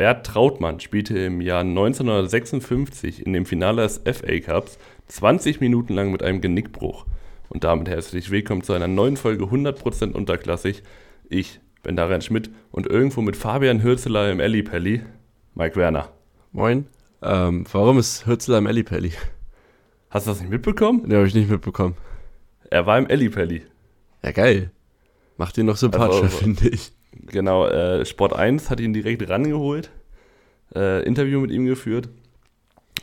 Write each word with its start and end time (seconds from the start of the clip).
Bert 0.00 0.24
Trautmann 0.24 0.80
spielte 0.80 1.18
im 1.18 1.42
Jahr 1.42 1.60
1956 1.60 3.26
in 3.26 3.34
dem 3.34 3.44
Finale 3.44 3.82
des 3.82 3.98
FA 3.98 4.40
Cups 4.40 4.78
20 5.08 5.60
Minuten 5.60 5.92
lang 5.92 6.10
mit 6.10 6.22
einem 6.22 6.40
Genickbruch. 6.40 7.04
Und 7.50 7.64
damit 7.64 7.86
herzlich 7.90 8.30
willkommen 8.30 8.62
zu 8.62 8.72
einer 8.72 8.88
neuen 8.88 9.18
Folge 9.18 9.44
100% 9.44 10.12
unterklassig. 10.12 10.82
Ich 11.28 11.60
bin 11.82 11.96
Darian 11.96 12.22
Schmidt 12.22 12.50
und 12.70 12.86
irgendwo 12.86 13.20
mit 13.20 13.36
Fabian 13.36 13.82
Hürzeler 13.82 14.32
im 14.32 14.40
Ellipelli, 14.40 15.02
Mike 15.54 15.76
Werner. 15.76 16.10
Moin. 16.52 16.86
Ähm, 17.20 17.66
warum 17.70 17.98
ist 17.98 18.24
Hürzeler 18.24 18.56
im 18.56 18.68
Ellipelli? 18.68 19.12
Hast 20.08 20.26
du 20.26 20.30
das 20.30 20.40
nicht 20.40 20.48
mitbekommen? 20.48 21.02
Ne, 21.08 21.16
habe 21.16 21.26
ich 21.26 21.34
nicht 21.34 21.50
mitbekommen. 21.50 21.94
Er 22.70 22.86
war 22.86 22.96
im 22.96 23.06
Ellipelli. 23.06 23.64
Ja, 24.24 24.32
geil. 24.32 24.70
Macht 25.36 25.58
ihn 25.58 25.66
noch 25.66 25.76
sympathischer, 25.76 26.22
also, 26.22 26.38
finde 26.38 26.70
ich. 26.70 26.90
Genau, 27.12 27.66
äh, 27.66 28.04
Sport 28.04 28.34
1 28.34 28.70
hat 28.70 28.80
ihn 28.80 28.92
direkt 28.92 29.28
rangeholt, 29.28 29.90
äh, 30.74 31.02
Interview 31.04 31.40
mit 31.40 31.50
ihm 31.50 31.66
geführt. 31.66 32.08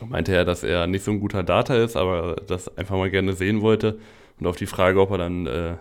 Meinte 0.06 0.34
er, 0.34 0.46
dass 0.46 0.64
er 0.64 0.88
nicht 0.88 1.04
so 1.04 1.12
ein 1.12 1.20
guter 1.20 1.44
Data 1.44 1.76
ist, 1.76 1.96
aber 1.96 2.36
das 2.48 2.76
einfach 2.78 2.96
mal 2.96 3.10
gerne 3.10 3.34
sehen 3.34 3.62
wollte. 3.62 4.00
Und 4.40 4.48
auf 4.48 4.56
die 4.56 4.68
Frage, 4.68 5.02
ob 5.02 5.12
er 5.12 5.18
dann, 5.18 5.48
äh, 5.48 5.78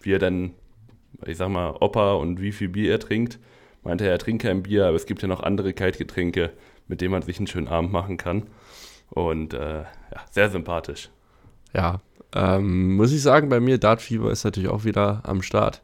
wie 0.00 0.12
er 0.12 0.18
dann, 0.18 0.52
ich 1.26 1.36
sag 1.36 1.48
mal, 1.48 1.76
ob 1.80 1.96
er 1.96 2.18
und 2.18 2.40
wie 2.40 2.52
viel 2.52 2.68
Bier 2.68 2.92
er 2.92 3.00
trinkt, 3.00 3.38
meinte 3.82 4.04
er, 4.04 4.12
er 4.12 4.18
trinkt 4.18 4.42
kein 4.42 4.62
Bier, 4.62 4.86
aber 4.86 4.96
es 4.96 5.06
gibt 5.06 5.22
ja 5.22 5.28
noch 5.28 5.42
andere 5.42 5.72
Kaltgetränke, 5.72 6.52
mit 6.86 7.00
denen 7.00 7.10
man 7.10 7.22
sich 7.22 7.38
einen 7.38 7.48
schönen 7.48 7.68
Abend 7.68 7.92
machen 7.92 8.16
kann. 8.16 8.46
Und 9.10 9.54
äh, 9.54 9.80
ja, 9.82 10.24
sehr 10.30 10.50
sympathisch. 10.50 11.10
Ja, 11.74 12.00
ähm, 12.34 12.96
muss 12.96 13.12
ich 13.12 13.22
sagen, 13.22 13.48
bei 13.48 13.60
mir 13.60 13.78
Dartfieber 13.78 14.30
ist 14.30 14.44
natürlich 14.44 14.68
auch 14.68 14.84
wieder 14.84 15.22
am 15.24 15.42
Start. 15.42 15.82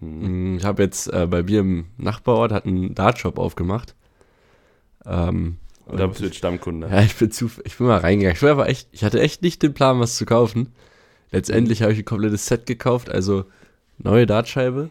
Hm. 0.00 0.56
Ich 0.58 0.64
habe 0.64 0.82
jetzt 0.82 1.12
äh, 1.12 1.26
bei 1.26 1.42
mir 1.42 1.60
im 1.60 1.86
Nachbarort 1.96 2.52
hat 2.52 2.66
einen 2.66 2.94
Dartshop 2.94 3.38
aufgemacht. 3.38 3.94
Ähm, 5.04 5.58
und 5.86 5.98
da 5.98 6.06
bist 6.06 6.20
du 6.20 6.26
jetzt 6.26 6.36
Stammkunde. 6.36 6.88
Ja, 6.88 7.00
ich 7.02 7.16
bin, 7.16 7.30
zu, 7.30 7.50
ich 7.64 7.78
bin 7.78 7.86
mal 7.86 7.98
reingegangen. 7.98 8.36
Ich, 8.36 8.42
war 8.42 8.50
aber 8.50 8.68
echt, 8.68 8.88
ich 8.92 9.04
hatte 9.04 9.20
echt 9.20 9.42
nicht 9.42 9.62
den 9.62 9.74
Plan, 9.74 9.98
was 10.00 10.16
zu 10.16 10.26
kaufen. 10.26 10.72
Letztendlich 11.30 11.82
habe 11.82 11.92
ich 11.92 11.98
ein 11.98 12.04
komplettes 12.04 12.46
Set 12.46 12.66
gekauft, 12.66 13.10
also 13.10 13.44
neue 13.98 14.26
Dartscheibe, 14.26 14.90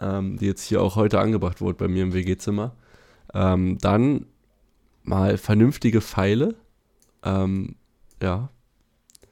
ähm, 0.00 0.36
die 0.38 0.46
jetzt 0.46 0.64
hier 0.64 0.82
auch 0.82 0.96
heute 0.96 1.20
angebracht 1.20 1.60
wurde 1.60 1.78
bei 1.78 1.88
mir 1.88 2.02
im 2.02 2.12
WG-Zimmer. 2.12 2.74
Ähm, 3.32 3.78
dann 3.78 4.26
mal 5.02 5.38
vernünftige 5.38 6.00
Pfeile. 6.00 6.54
Ähm, 7.22 7.76
ja. 8.22 8.50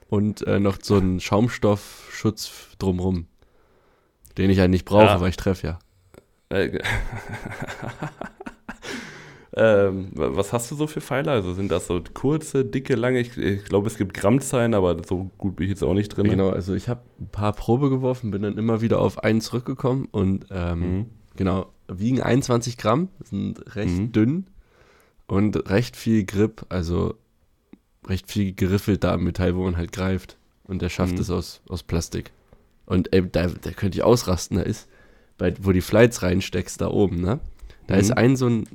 Und 0.09 0.47
äh, 0.47 0.61
noch 0.61 0.79
so 0.83 0.97
einen 0.97 1.21
Schaumstoffschutz 1.21 2.77
drumrum. 2.79 3.27
Den 4.39 4.51
ich 4.51 4.59
ja 4.59 4.69
nicht 4.69 4.85
brauche, 4.85 5.05
ja. 5.05 5.21
weil 5.21 5.31
ich 5.31 5.37
treffe 5.37 5.67
ja. 5.67 5.79
Äh, 6.49 6.79
ähm, 9.57 10.09
was 10.15 10.53
hast 10.53 10.71
du 10.71 10.75
so 10.75 10.87
für 10.87 11.01
Pfeile? 11.01 11.31
Also 11.31 11.55
sind 11.55 11.71
das 11.71 11.87
so 11.87 12.03
kurze, 12.15 12.65
dicke, 12.65 12.95
lange? 12.95 13.21
Ich, 13.21 13.37
ich 13.37 13.65
glaube, 13.65 13.87
es 13.87 13.97
gibt 13.97 14.15
Grammzahlen, 14.15 14.75
aber 14.75 15.03
so 15.05 15.31
gut 15.39 15.57
bin 15.57 15.65
ich 15.65 15.71
jetzt 15.71 15.83
auch 15.83 15.95
nicht 15.95 16.09
drin. 16.09 16.29
Genau, 16.29 16.51
also 16.51 16.75
ich 16.75 16.89
habe 16.89 17.01
ein 17.21 17.29
paar 17.29 17.53
Probe 17.53 17.91
geworfen, 17.91 18.31
bin 18.31 18.43
dann 18.43 18.59
immer 18.59 18.81
wieder 18.81 19.01
auf 19.01 19.23
einen 19.23 19.41
zurückgekommen 19.41 20.09
und 20.11 20.47
ähm, 20.51 20.79
mhm. 20.81 21.07
genau, 21.37 21.67
wiegen 21.89 22.21
21 22.23 22.77
Gramm, 22.77 23.09
sind 23.23 23.75
recht 23.77 23.99
mhm. 23.99 24.13
dünn 24.13 24.47
und 25.27 25.71
recht 25.71 25.97
viel 25.97 26.25
Grip, 26.25 26.67
also 26.69 27.15
recht 28.07 28.31
viel 28.31 28.55
geriffelt 28.55 29.05
da 29.05 29.15
am 29.15 29.25
Metall, 29.25 29.57
wo 29.57 29.65
man 29.65 29.77
halt 29.77 29.93
greift. 29.93 30.37
Und 30.65 30.83
der 30.83 30.89
schafft 30.89 31.15
mhm. 31.15 31.21
es 31.21 31.31
aus, 31.31 31.61
aus 31.69 31.83
Plastik. 31.83 32.33
Und 32.93 33.11
ey, 33.15 33.27
da, 33.27 33.47
da 33.47 33.71
könnte 33.71 33.97
ich 33.97 34.05
ausrasten, 34.05 34.59
da 34.59 34.65
ist, 34.65 34.87
bei, 35.39 35.55
wo 35.63 35.73
die 35.73 35.81
Flights 35.81 36.23
reinsteckst, 36.23 36.79
da 36.79 36.89
oben, 36.89 37.23
ne? 37.23 37.41
Da 37.87 37.95
mhm. 37.95 38.01
ist 38.01 38.11
ein 38.11 38.37
so 38.37 38.47
ein, 38.47 38.69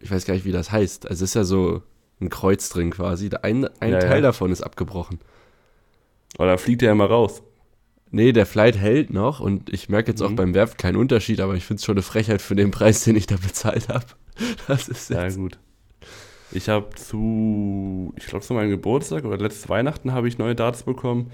ich 0.00 0.10
weiß 0.10 0.24
gar 0.24 0.34
nicht, 0.34 0.44
wie 0.44 0.50
das 0.50 0.72
heißt. 0.72 1.08
Also 1.08 1.24
es 1.24 1.30
ist 1.30 1.34
ja 1.34 1.44
so 1.44 1.82
ein 2.20 2.30
Kreuz 2.30 2.68
drin 2.68 2.90
quasi. 2.90 3.30
Ein, 3.42 3.68
ein 3.78 3.92
ja, 3.92 4.00
Teil 4.00 4.16
ja. 4.16 4.22
davon 4.22 4.50
ist 4.50 4.62
abgebrochen. 4.62 5.20
Oder 6.36 6.58
fliegt 6.58 6.82
der 6.82 6.88
ja 6.88 6.92
immer 6.92 7.06
raus. 7.06 7.44
Nee, 8.10 8.32
der 8.32 8.44
Flight 8.44 8.76
hält 8.76 9.10
noch 9.12 9.38
und 9.38 9.72
ich 9.72 9.88
merke 9.88 10.10
jetzt 10.10 10.20
mhm. 10.20 10.26
auch 10.26 10.32
beim 10.32 10.52
Werfen 10.52 10.76
keinen 10.76 10.96
Unterschied, 10.96 11.40
aber 11.40 11.54
ich 11.54 11.64
finde 11.64 11.78
es 11.78 11.84
schon 11.84 11.94
eine 11.94 12.02
Frechheit 12.02 12.42
für 12.42 12.56
den 12.56 12.72
Preis, 12.72 13.04
den 13.04 13.14
ich 13.14 13.28
da 13.28 13.36
bezahlt 13.36 13.88
habe. 13.88 14.06
Das 14.66 14.88
ist 14.88 15.10
jetzt. 15.10 15.36
Ja, 15.36 15.42
gut. 15.42 15.58
Ich 16.50 16.68
habe 16.68 16.88
zu, 16.96 18.12
ich 18.16 18.26
glaube 18.26 18.44
zu 18.44 18.54
meinem 18.54 18.70
Geburtstag 18.70 19.24
oder 19.24 19.36
letztes 19.36 19.68
Weihnachten 19.68 20.12
habe 20.12 20.26
ich 20.26 20.38
neue 20.38 20.56
Darts 20.56 20.82
bekommen. 20.82 21.30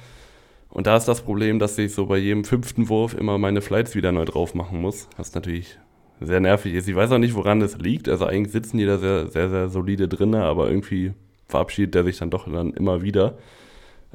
Und 0.76 0.87
da 0.87 0.94
ist 0.94 1.06
das 1.06 1.22
Problem, 1.22 1.59
dass 1.59 1.78
ich 1.78 1.94
so 1.94 2.04
bei 2.04 2.19
jedem 2.19 2.44
fünften 2.44 2.91
Wurf 2.91 3.14
immer 3.14 3.38
meine 3.38 3.62
Flights 3.62 3.94
wieder 3.94 4.12
neu 4.12 4.26
drauf 4.26 4.54
machen 4.54 4.78
muss. 4.78 5.09
Was 5.16 5.34
natürlich 5.34 5.78
sehr 6.20 6.38
nervig 6.41 6.75
ist. 6.75 6.87
Ich 6.87 6.94
weiß 6.94 7.12
auch 7.12 7.19
nicht, 7.19 7.34
woran 7.34 7.60
das 7.60 7.78
liegt. 7.78 8.10
Also 8.10 8.26
eigentlich 8.26 8.53
sitzen 8.53 8.76
die 8.76 8.84
da 8.84 8.98
sehr, 8.98 9.26
sehr, 9.28 9.48
sehr 9.48 9.70
solide 9.70 10.06
drin, 10.06 10.34
aber 10.34 10.69
irgendwie 10.69 11.14
verabschiedet 11.48 11.94
der 11.94 12.04
sich 12.04 12.19
dann 12.19 12.28
doch 12.28 12.44
dann 12.44 12.75
immer 12.75 13.00
wieder. 13.00 13.38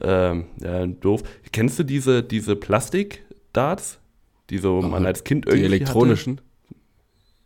Ähm, 0.04 0.46
ja, 0.62 0.86
doof. 0.86 1.24
Kennst 1.52 1.80
du 1.80 1.84
diese, 1.84 2.22
diese 2.22 2.56
Plastik-Darts, 2.56 3.98
die 4.52 4.60
so 4.60 4.84
oh, 4.84 4.88
man 4.88 5.08
als 5.08 5.24
Kind 5.24 5.48
irgendwie 5.48 5.68
Die 5.68 5.76
elektronischen? 5.78 6.34
Hatte? 6.34 6.76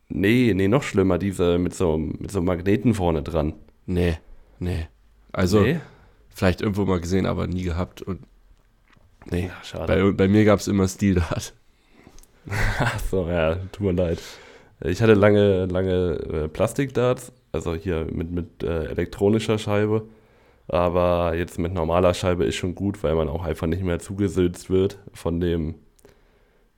Nee, 0.10 0.54
nee, 0.54 0.68
noch 0.68 0.84
schlimmer, 0.84 1.20
diese 1.20 1.58
mit 1.58 1.74
so, 1.74 1.98
mit 1.98 2.32
so 2.32 2.42
Magneten 2.42 2.94
vorne 2.94 3.24
dran. 3.24 3.54
Nee, 3.86 4.18
nee. 4.60 4.88
Also, 5.32 5.62
nee? 5.62 5.80
vielleicht 6.32 6.60
irgendwo 6.60 6.84
mal 6.84 7.00
gesehen, 7.00 7.26
aber 7.26 7.48
nie 7.48 7.64
gehabt 7.64 8.02
und 8.02 8.20
Nee, 9.26 9.48
ja, 9.48 9.64
schade. 9.64 9.86
Bei, 9.88 10.12
bei 10.12 10.28
mir 10.28 10.46
gab 10.46 10.60
es 10.60 10.68
immer 10.68 10.88
Stil 10.88 11.16
Dart. 11.16 11.54
Ach 12.80 13.00
so, 13.00 13.28
ja, 13.28 13.56
tut 13.72 13.82
mir 13.82 13.94
leid. 13.94 14.20
Ich 14.82 15.02
hatte 15.02 15.14
lange, 15.14 15.66
lange 15.66 16.14
äh, 16.32 16.48
Plastikdarts, 16.48 17.32
also 17.52 17.74
hier 17.74 18.08
mit, 18.12 18.32
mit 18.32 18.64
äh, 18.64 18.86
elektronischer 18.86 19.58
Scheibe. 19.58 20.04
Aber 20.68 21.36
jetzt 21.36 21.60
mit 21.60 21.74
normaler 21.74 22.14
Scheibe 22.14 22.44
ist 22.44 22.56
schon 22.56 22.76
gut, 22.76 23.04
weil 23.04 23.16
man 23.16 23.30
auch 23.30 23.44
einfach 23.44 23.68
nicht 23.68 23.84
mehr 23.84 24.00
zugesülzt 24.00 24.70
wird 24.70 24.98
von 25.14 25.40
dem, 25.40 25.76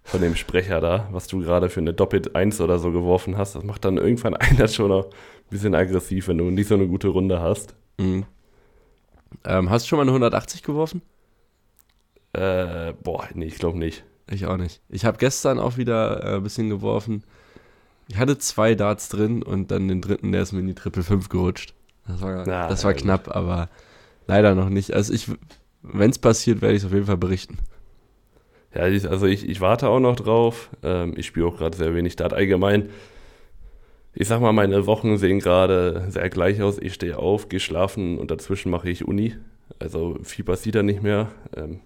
von 0.03 0.21
dem 0.21 0.35
Sprecher 0.35 0.81
da, 0.81 1.07
was 1.11 1.27
du 1.27 1.39
gerade 1.39 1.69
für 1.69 1.79
eine 1.79 1.93
Doppelt 1.93 2.35
1 2.35 2.61
oder 2.61 2.79
so 2.79 2.91
geworfen 2.91 3.37
hast. 3.37 3.55
Das 3.55 3.63
macht 3.63 3.85
dann 3.85 3.97
irgendwann 3.97 4.33
einer 4.35 4.67
schon 4.67 4.89
noch 4.89 5.05
ein 5.05 5.49
bisschen 5.49 5.75
aggressiv, 5.75 6.27
wenn 6.27 6.37
du 6.37 6.45
nicht 6.45 6.67
so 6.67 6.75
eine 6.75 6.87
gute 6.87 7.07
Runde 7.07 7.41
hast. 7.41 7.75
Mhm. 7.97 8.25
Ähm, 9.45 9.69
hast 9.69 9.85
du 9.85 9.89
schon 9.89 9.97
mal 9.97 10.03
eine 10.03 10.11
180 10.11 10.63
geworfen? 10.63 11.01
Äh, 12.37 12.93
boah, 13.03 13.27
nee, 13.33 13.45
ich 13.45 13.55
glaube 13.57 13.77
nicht. 13.79 14.03
Ich 14.29 14.45
auch 14.45 14.57
nicht. 14.57 14.81
Ich 14.89 15.05
habe 15.05 15.17
gestern 15.17 15.59
auch 15.59 15.77
wieder 15.77 16.23
äh, 16.23 16.35
ein 16.35 16.43
bisschen 16.43 16.69
geworfen. 16.69 17.23
Ich 18.09 18.17
hatte 18.17 18.37
zwei 18.37 18.75
Darts 18.75 19.09
drin 19.09 19.43
und 19.43 19.71
dann 19.71 19.87
den 19.87 20.01
dritten, 20.01 20.31
der 20.31 20.41
ist 20.41 20.51
mir 20.51 20.59
in 20.59 20.67
die 20.67 20.75
Triple 20.75 21.03
5 21.03 21.29
gerutscht. 21.29 21.73
Das 22.07 22.21
war, 22.21 22.43
Na, 22.45 22.67
das 22.67 22.83
war 22.83 22.91
ja, 22.91 22.97
knapp, 22.97 23.25
gut. 23.25 23.35
aber 23.35 23.69
leider 24.27 24.55
noch 24.55 24.69
nicht. 24.69 24.93
Also 24.93 25.13
ich, 25.13 25.29
wenn 25.81 26.09
es 26.11 26.19
passiert, 26.19 26.61
werde 26.61 26.75
ich 26.75 26.83
es 26.83 26.85
auf 26.85 26.93
jeden 26.93 27.05
Fall 27.05 27.17
berichten. 27.17 27.57
Ja, 28.73 28.83
also 28.83 29.25
ich, 29.25 29.47
ich 29.47 29.59
warte 29.59 29.89
auch 29.89 29.99
noch 29.99 30.15
drauf. 30.15 30.69
Ähm, 30.83 31.13
ich 31.17 31.25
spiele 31.25 31.47
auch 31.47 31.57
gerade 31.57 31.75
sehr 31.75 31.95
wenig 31.95 32.15
Dart 32.15 32.33
allgemein. 32.33 32.89
Ich 34.13 34.27
sag 34.27 34.41
mal, 34.41 34.53
meine 34.53 34.85
Wochen 34.85 35.17
sehen 35.17 35.39
gerade 35.39 36.05
sehr 36.09 36.29
gleich 36.29 36.61
aus. 36.61 36.77
Ich 36.79 36.93
stehe 36.93 37.17
auf, 37.17 37.49
gehe 37.49 37.59
schlafen 37.59 38.17
und 38.17 38.31
dazwischen 38.31 38.69
mache 38.71 38.89
ich 38.89 39.07
Uni. 39.07 39.35
Also 39.79 40.17
viel 40.23 40.45
passiert 40.45 40.75
da 40.75 40.83
nicht 40.83 41.03
mehr. 41.03 41.29
Ähm, 41.55 41.81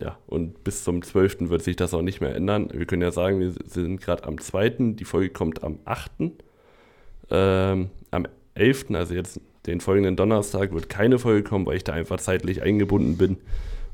ja, 0.00 0.18
und 0.26 0.62
bis 0.64 0.84
zum 0.84 1.02
12. 1.02 1.48
wird 1.48 1.62
sich 1.62 1.76
das 1.76 1.94
auch 1.94 2.02
nicht 2.02 2.20
mehr 2.20 2.34
ändern. 2.34 2.68
Wir 2.72 2.86
können 2.86 3.02
ja 3.02 3.10
sagen, 3.10 3.40
wir 3.40 3.52
sind 3.66 4.00
gerade 4.00 4.24
am 4.24 4.38
2., 4.38 4.68
die 4.94 5.04
Folge 5.04 5.30
kommt 5.30 5.62
am 5.62 5.78
8. 5.84 6.10
Ähm, 7.30 7.90
am 8.10 8.26
11., 8.54 8.90
also 8.92 9.14
jetzt 9.14 9.40
den 9.66 9.80
folgenden 9.80 10.16
Donnerstag, 10.16 10.72
wird 10.72 10.88
keine 10.88 11.18
Folge 11.18 11.42
kommen, 11.42 11.66
weil 11.66 11.76
ich 11.76 11.84
da 11.84 11.92
einfach 11.92 12.18
zeitlich 12.18 12.62
eingebunden 12.62 13.16
bin 13.16 13.38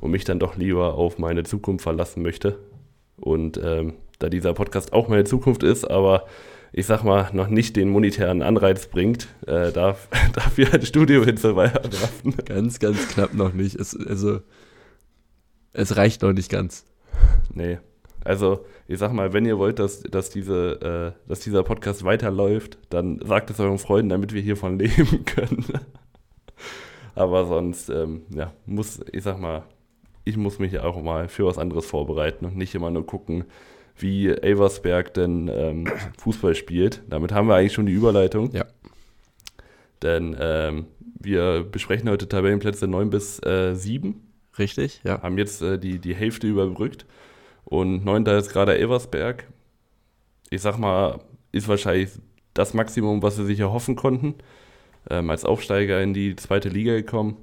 und 0.00 0.10
mich 0.10 0.24
dann 0.24 0.38
doch 0.38 0.56
lieber 0.56 0.94
auf 0.94 1.18
meine 1.18 1.44
Zukunft 1.44 1.84
verlassen 1.84 2.22
möchte. 2.22 2.58
Und 3.16 3.60
ähm, 3.62 3.94
da 4.18 4.28
dieser 4.28 4.54
Podcast 4.54 4.92
auch 4.92 5.08
meine 5.08 5.24
Zukunft 5.24 5.62
ist, 5.62 5.84
aber 5.84 6.26
ich 6.72 6.86
sag 6.86 7.04
mal, 7.04 7.28
noch 7.32 7.48
nicht 7.48 7.76
den 7.76 7.90
monetären 7.90 8.42
Anreiz 8.42 8.86
bringt, 8.86 9.28
äh, 9.46 9.72
darf, 9.72 10.08
dafür 10.32 10.72
ein 10.72 10.82
Studio 10.82 11.24
hinzuweisen. 11.24 12.34
Ganz, 12.44 12.78
ganz 12.78 13.08
knapp 13.08 13.34
noch 13.34 13.52
nicht. 13.52 13.76
Es, 13.76 13.96
also 13.96 14.40
es 15.72 15.96
reicht 15.96 16.22
noch 16.22 16.32
nicht 16.32 16.50
ganz. 16.50 16.84
Nee. 17.52 17.78
Also, 18.24 18.64
ich 18.86 18.98
sag 18.98 19.12
mal, 19.12 19.32
wenn 19.32 19.44
ihr 19.44 19.58
wollt, 19.58 19.78
dass, 19.78 20.02
dass, 20.02 20.30
diese, 20.30 21.14
äh, 21.16 21.28
dass 21.28 21.40
dieser 21.40 21.64
Podcast 21.64 22.04
weiterläuft, 22.04 22.78
dann 22.90 23.20
sagt 23.24 23.50
es 23.50 23.58
euren 23.58 23.78
Freunden, 23.78 24.10
damit 24.10 24.32
wir 24.32 24.42
hiervon 24.42 24.78
leben 24.78 25.24
können. 25.24 25.64
Aber 27.14 27.46
sonst, 27.46 27.88
ähm, 27.90 28.22
ja, 28.30 28.52
muss, 28.64 29.00
ich 29.12 29.22
sag 29.22 29.40
mal, 29.40 29.64
ich 30.24 30.36
muss 30.36 30.58
mich 30.58 30.78
auch 30.78 31.02
mal 31.02 31.28
für 31.28 31.46
was 31.46 31.58
anderes 31.58 31.86
vorbereiten 31.86 32.44
und 32.46 32.56
nicht 32.56 32.74
immer 32.74 32.90
nur 32.90 33.06
gucken, 33.06 33.44
wie 33.96 34.28
Elversberg 34.28 35.12
denn 35.14 35.48
ähm, 35.48 35.88
Fußball 36.18 36.54
spielt. 36.54 37.02
Damit 37.08 37.32
haben 37.32 37.48
wir 37.48 37.56
eigentlich 37.56 37.72
schon 37.72 37.86
die 37.86 37.92
Überleitung. 37.92 38.50
Ja. 38.52 38.64
Denn 40.02 40.36
ähm, 40.38 40.86
wir 41.18 41.64
besprechen 41.64 42.08
heute 42.08 42.28
Tabellenplätze 42.28 42.86
9 42.86 43.10
bis 43.10 43.42
äh, 43.44 43.74
7. 43.74 44.31
Richtig, 44.58 45.00
ja. 45.04 45.22
Haben 45.22 45.38
jetzt 45.38 45.62
äh, 45.62 45.78
die, 45.78 45.98
die 45.98 46.14
Hälfte 46.14 46.46
überbrückt. 46.46 47.06
Und 47.64 48.04
neunter 48.04 48.36
ist 48.36 48.50
gerade 48.50 48.78
Eversberg. 48.78 49.46
Ich 50.50 50.60
sag 50.60 50.78
mal, 50.78 51.20
ist 51.52 51.68
wahrscheinlich 51.68 52.10
das 52.54 52.74
Maximum, 52.74 53.22
was 53.22 53.36
sie 53.36 53.46
sich 53.46 53.60
erhoffen 53.60 53.96
konnten. 53.96 54.34
Ähm, 55.08 55.30
als 55.30 55.44
Aufsteiger 55.44 56.02
in 56.02 56.14
die 56.14 56.36
zweite 56.36 56.68
Liga 56.68 56.92
gekommen 56.94 57.36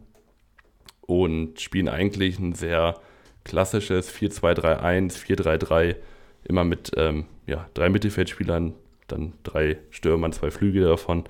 und 1.01 1.59
spielen 1.59 1.89
eigentlich 1.89 2.39
ein 2.39 2.53
sehr 2.53 3.00
klassisches 3.44 4.13
4-2-3-1, 4.13 5.17
4-3-3, 5.17 5.95
immer 6.44 6.63
mit 6.63 6.91
ähm, 6.95 7.25
ja, 7.47 7.67
drei 7.73 7.89
Mittelfeldspielern, 7.89 8.75
dann 9.07 9.33
drei 9.44 9.79
Stürmern, 9.89 10.31
zwei 10.31 10.51
Flüge 10.51 10.81
davon. 10.81 11.23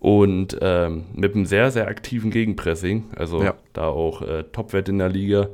Und 0.00 0.56
ähm, 0.62 1.04
mit 1.14 1.34
einem 1.34 1.44
sehr, 1.44 1.70
sehr 1.70 1.86
aktiven 1.86 2.30
Gegenpressing, 2.30 3.10
also 3.14 3.42
ja. 3.42 3.54
da 3.74 3.88
auch 3.88 4.22
äh, 4.22 4.44
Topwert 4.44 4.88
in 4.88 4.98
der 4.98 5.10
Liga. 5.10 5.48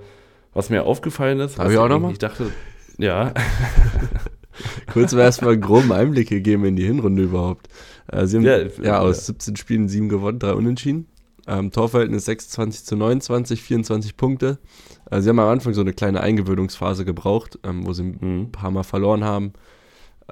Was 0.54 0.70
mir 0.70 0.84
aufgefallen 0.84 1.40
ist, 1.40 1.58
Hab 1.58 1.70
ich 1.70 1.76
auch 1.76 1.88
nochmal? 1.88 2.12
Ich 2.12 2.19
dachte, 2.19 2.52
ja. 2.96 3.34
Kurz 4.93 5.12
mal 5.12 5.22
erstmal 5.22 5.52
einen 5.52 5.60
groben 5.60 5.93
Einblick 5.93 6.28
gegeben 6.28 6.64
in 6.64 6.76
die 6.76 6.87
Hinrunde 6.87 7.25
überhaupt. 7.25 7.69
Äh, 8.06 8.26
sie 8.26 8.37
haben 8.37 8.44
ja, 8.44 8.58
ja 8.82 9.00
aus 9.00 9.19
ja. 9.19 9.34
17 9.34 9.56
Spielen 9.56 9.88
7 9.88 10.08
gewonnen, 10.08 10.38
3 10.38 10.52
unentschieden. 10.52 11.06
Ähm, 11.49 11.70
Torverhältnis 11.70 12.25
26 12.25 12.84
zu 12.84 12.96
29, 12.96 13.60
24 13.60 14.16
Punkte. 14.16 14.58
Äh, 15.10 15.20
sie 15.20 15.28
haben 15.28 15.38
am 15.38 15.49
Anfang 15.49 15.75
so 15.75 15.81
eine 15.81 15.92
kleine 15.92 16.20
Eingewöhnungsphase 16.20 17.04
gebraucht, 17.04 17.58
ähm, 17.64 17.87
wo 17.87 17.92
sie 17.92 18.04
mhm. 18.04 18.42
ein 18.42 18.52
paar 18.52 18.70
Mal 18.70 18.84
verloren 18.84 19.25
haben. 19.25 19.52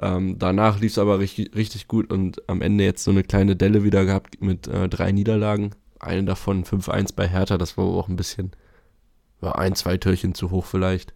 Ähm, 0.01 0.37
danach 0.37 0.79
lief 0.79 0.91
es 0.91 0.97
aber 0.97 1.19
richtig, 1.19 1.55
richtig 1.55 1.87
gut 1.87 2.11
und 2.11 2.47
am 2.49 2.61
Ende 2.61 2.83
jetzt 2.83 3.03
so 3.03 3.11
eine 3.11 3.23
kleine 3.23 3.55
Delle 3.55 3.83
wieder 3.83 4.05
gehabt 4.05 4.41
mit 4.41 4.67
äh, 4.67 4.89
drei 4.89 5.11
Niederlagen. 5.11 5.71
Eine 5.99 6.25
davon 6.25 6.65
5-1 6.65 7.15
bei 7.15 7.27
Hertha, 7.27 7.57
das 7.57 7.77
war 7.77 7.85
auch 7.85 8.09
ein 8.09 8.17
bisschen, 8.17 8.51
war 9.39 9.57
ein, 9.57 9.75
zwei 9.75 9.97
Türchen 9.97 10.35
zu 10.35 10.51
hoch 10.51 10.65
vielleicht. 10.65 11.13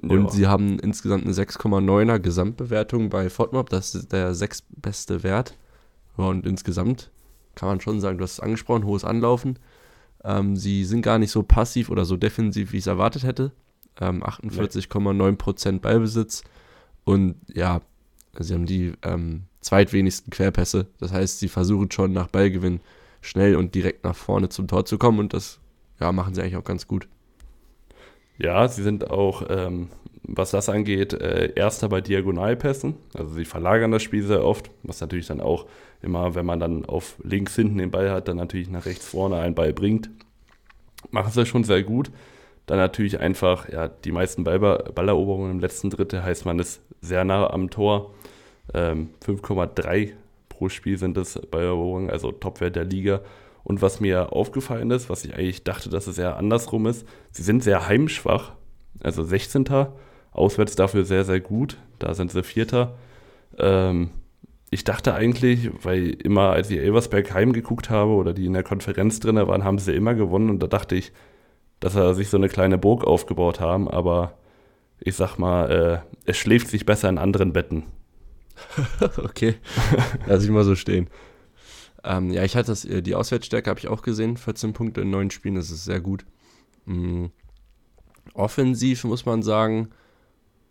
Und 0.00 0.24
ja. 0.24 0.30
sie 0.30 0.46
haben 0.46 0.78
insgesamt 0.78 1.24
eine 1.24 1.34
6,9er 1.34 2.20
Gesamtbewertung 2.20 3.10
bei 3.10 3.28
FODMOB, 3.28 3.68
das 3.68 3.94
ist 3.94 4.12
der 4.12 4.34
sechstbeste 4.34 5.22
Wert. 5.22 5.56
Ja, 6.16 6.24
und 6.24 6.46
insgesamt 6.46 7.10
kann 7.54 7.68
man 7.68 7.80
schon 7.80 8.00
sagen, 8.00 8.18
du 8.18 8.24
hast 8.24 8.34
es 8.34 8.40
angesprochen, 8.40 8.84
hohes 8.84 9.04
Anlaufen. 9.04 9.58
Ähm, 10.24 10.56
sie 10.56 10.84
sind 10.84 11.02
gar 11.02 11.18
nicht 11.18 11.30
so 11.30 11.42
passiv 11.42 11.90
oder 11.90 12.04
so 12.04 12.16
defensiv, 12.16 12.72
wie 12.72 12.78
ich 12.78 12.84
es 12.84 12.86
erwartet 12.86 13.24
hätte. 13.24 13.52
Ähm, 14.00 14.22
48,9% 14.22 15.80
Ballbesitz. 15.80 16.44
Und 17.04 17.36
ja, 17.52 17.80
sie 18.44 18.54
haben 18.54 18.66
die 18.66 18.92
ähm, 19.02 19.44
zweitwenigsten 19.60 20.30
Querpässe. 20.30 20.86
Das 20.98 21.12
heißt, 21.12 21.38
sie 21.38 21.48
versuchen 21.48 21.90
schon 21.90 22.12
nach 22.12 22.28
Ballgewinn 22.28 22.80
schnell 23.20 23.56
und 23.56 23.74
direkt 23.74 24.04
nach 24.04 24.16
vorne 24.16 24.48
zum 24.48 24.68
Tor 24.68 24.84
zu 24.84 24.98
kommen. 24.98 25.18
Und 25.18 25.34
das 25.34 25.60
ja, 26.00 26.12
machen 26.12 26.34
sie 26.34 26.40
eigentlich 26.40 26.56
auch 26.56 26.64
ganz 26.64 26.86
gut. 26.86 27.08
Ja, 28.38 28.66
sie 28.68 28.82
sind 28.82 29.10
auch, 29.10 29.44
ähm, 29.50 29.88
was 30.22 30.50
das 30.50 30.70
angeht, 30.70 31.12
äh, 31.12 31.52
Erster 31.54 31.90
bei 31.90 32.00
Diagonalpässen. 32.00 32.94
Also 33.12 33.34
sie 33.34 33.44
verlagern 33.44 33.90
das 33.90 34.02
Spiel 34.02 34.22
sehr 34.22 34.44
oft, 34.44 34.70
was 34.82 35.00
natürlich 35.00 35.26
dann 35.26 35.42
auch 35.42 35.66
immer, 36.00 36.34
wenn 36.34 36.46
man 36.46 36.58
dann 36.58 36.86
auf 36.86 37.16
links 37.22 37.54
hinten 37.56 37.78
den 37.78 37.90
Ball 37.90 38.10
hat, 38.10 38.28
dann 38.28 38.38
natürlich 38.38 38.70
nach 38.70 38.86
rechts 38.86 39.08
vorne 39.08 39.36
einen 39.36 39.54
Ball 39.54 39.74
bringt. 39.74 40.08
Machen 41.10 41.32
sie 41.32 41.44
schon 41.44 41.64
sehr 41.64 41.82
gut. 41.82 42.10
Dann 42.64 42.78
natürlich 42.78 43.20
einfach, 43.20 43.68
ja, 43.68 43.88
die 43.88 44.12
meisten 44.12 44.44
Ball 44.44 44.58
Balleroberungen 44.58 45.50
im 45.50 45.60
letzten 45.60 45.90
Drittel 45.90 46.22
heißt, 46.22 46.46
man 46.46 46.58
ist 46.58 46.80
sehr 47.00 47.24
nah 47.24 47.50
am 47.50 47.68
Tor. 47.68 48.14
Ähm, 48.74 49.10
5,3 49.24 50.12
pro 50.48 50.68
Spiel 50.68 50.98
sind 50.98 51.16
das 51.16 51.40
Balleroberungen, 51.50 52.10
also 52.10 52.32
Topwert 52.32 52.76
der 52.76 52.84
Liga. 52.84 53.20
Und 53.64 53.82
was 53.82 54.00
mir 54.00 54.32
aufgefallen 54.32 54.90
ist, 54.90 55.10
was 55.10 55.24
ich 55.24 55.34
eigentlich 55.34 55.64
dachte, 55.64 55.90
dass 55.90 56.06
es 56.06 56.18
eher 56.18 56.36
andersrum 56.36 56.86
ist, 56.86 57.06
sie 57.30 57.42
sind 57.42 57.62
sehr 57.62 57.88
heimschwach. 57.88 58.52
Also 59.02 59.22
16. 59.22 59.66
Auswärts 60.32 60.76
dafür 60.76 61.04
sehr, 61.04 61.24
sehr 61.24 61.40
gut. 61.40 61.76
Da 61.98 62.14
sind 62.14 62.30
sie 62.30 62.42
Vierter. 62.42 62.96
Ähm, 63.58 64.10
ich 64.70 64.84
dachte 64.84 65.14
eigentlich, 65.14 65.70
weil 65.82 66.10
immer, 66.10 66.50
als 66.50 66.70
ich 66.70 66.78
Elversberg 66.78 67.34
heimgeguckt 67.34 67.90
habe 67.90 68.12
oder 68.12 68.32
die 68.32 68.46
in 68.46 68.52
der 68.52 68.62
Konferenz 68.62 69.18
drin 69.20 69.36
waren, 69.36 69.64
haben 69.64 69.78
sie 69.78 69.94
immer 69.94 70.14
gewonnen. 70.14 70.50
Und 70.50 70.62
da 70.62 70.66
dachte 70.66 70.94
ich, 70.94 71.12
dass 71.80 71.94
sie 71.94 72.14
sich 72.14 72.28
so 72.28 72.36
eine 72.36 72.48
kleine 72.48 72.78
Burg 72.78 73.04
aufgebaut 73.04 73.60
haben. 73.60 73.88
Aber 73.88 74.34
ich 75.00 75.16
sag 75.16 75.38
mal, 75.38 75.70
äh, 75.70 75.98
es 76.24 76.36
schläft 76.36 76.68
sich 76.68 76.86
besser 76.86 77.08
in 77.08 77.18
anderen 77.18 77.52
Betten. 77.52 77.84
okay, 79.18 79.56
lass 80.26 80.44
ich 80.44 80.50
mal 80.50 80.64
so 80.64 80.74
stehen. 80.74 81.08
Ähm, 82.04 82.30
ja, 82.30 82.44
ich 82.44 82.56
hatte 82.56 82.68
das, 82.68 82.84
äh, 82.84 83.02
die 83.02 83.14
Auswärtsstärke 83.14 83.68
habe 83.68 83.80
ich 83.80 83.88
auch 83.88 84.02
gesehen. 84.02 84.36
14 84.36 84.72
Punkte 84.72 85.02
in 85.02 85.10
neun 85.10 85.30
Spielen, 85.30 85.54
das 85.54 85.70
ist 85.70 85.84
sehr 85.84 86.00
gut. 86.00 86.24
Mhm. 86.86 87.30
Offensiv 88.34 89.04
muss 89.04 89.26
man 89.26 89.42
sagen, 89.42 89.90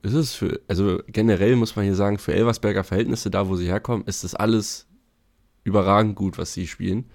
ist 0.01 0.13
es 0.13 0.33
für, 0.33 0.61
also 0.67 1.01
generell 1.07 1.55
muss 1.55 1.75
man 1.75 1.85
hier 1.85 1.95
sagen, 1.95 2.17
für 2.17 2.33
Elversberger 2.33 2.83
Verhältnisse, 2.83 3.29
da 3.29 3.47
wo 3.47 3.55
sie 3.55 3.67
herkommen, 3.67 4.05
ist 4.05 4.23
das 4.23 4.33
alles 4.33 4.87
überragend 5.63 6.15
gut, 6.15 6.37
was 6.37 6.53
sie 6.53 6.67
spielen. 6.67 7.05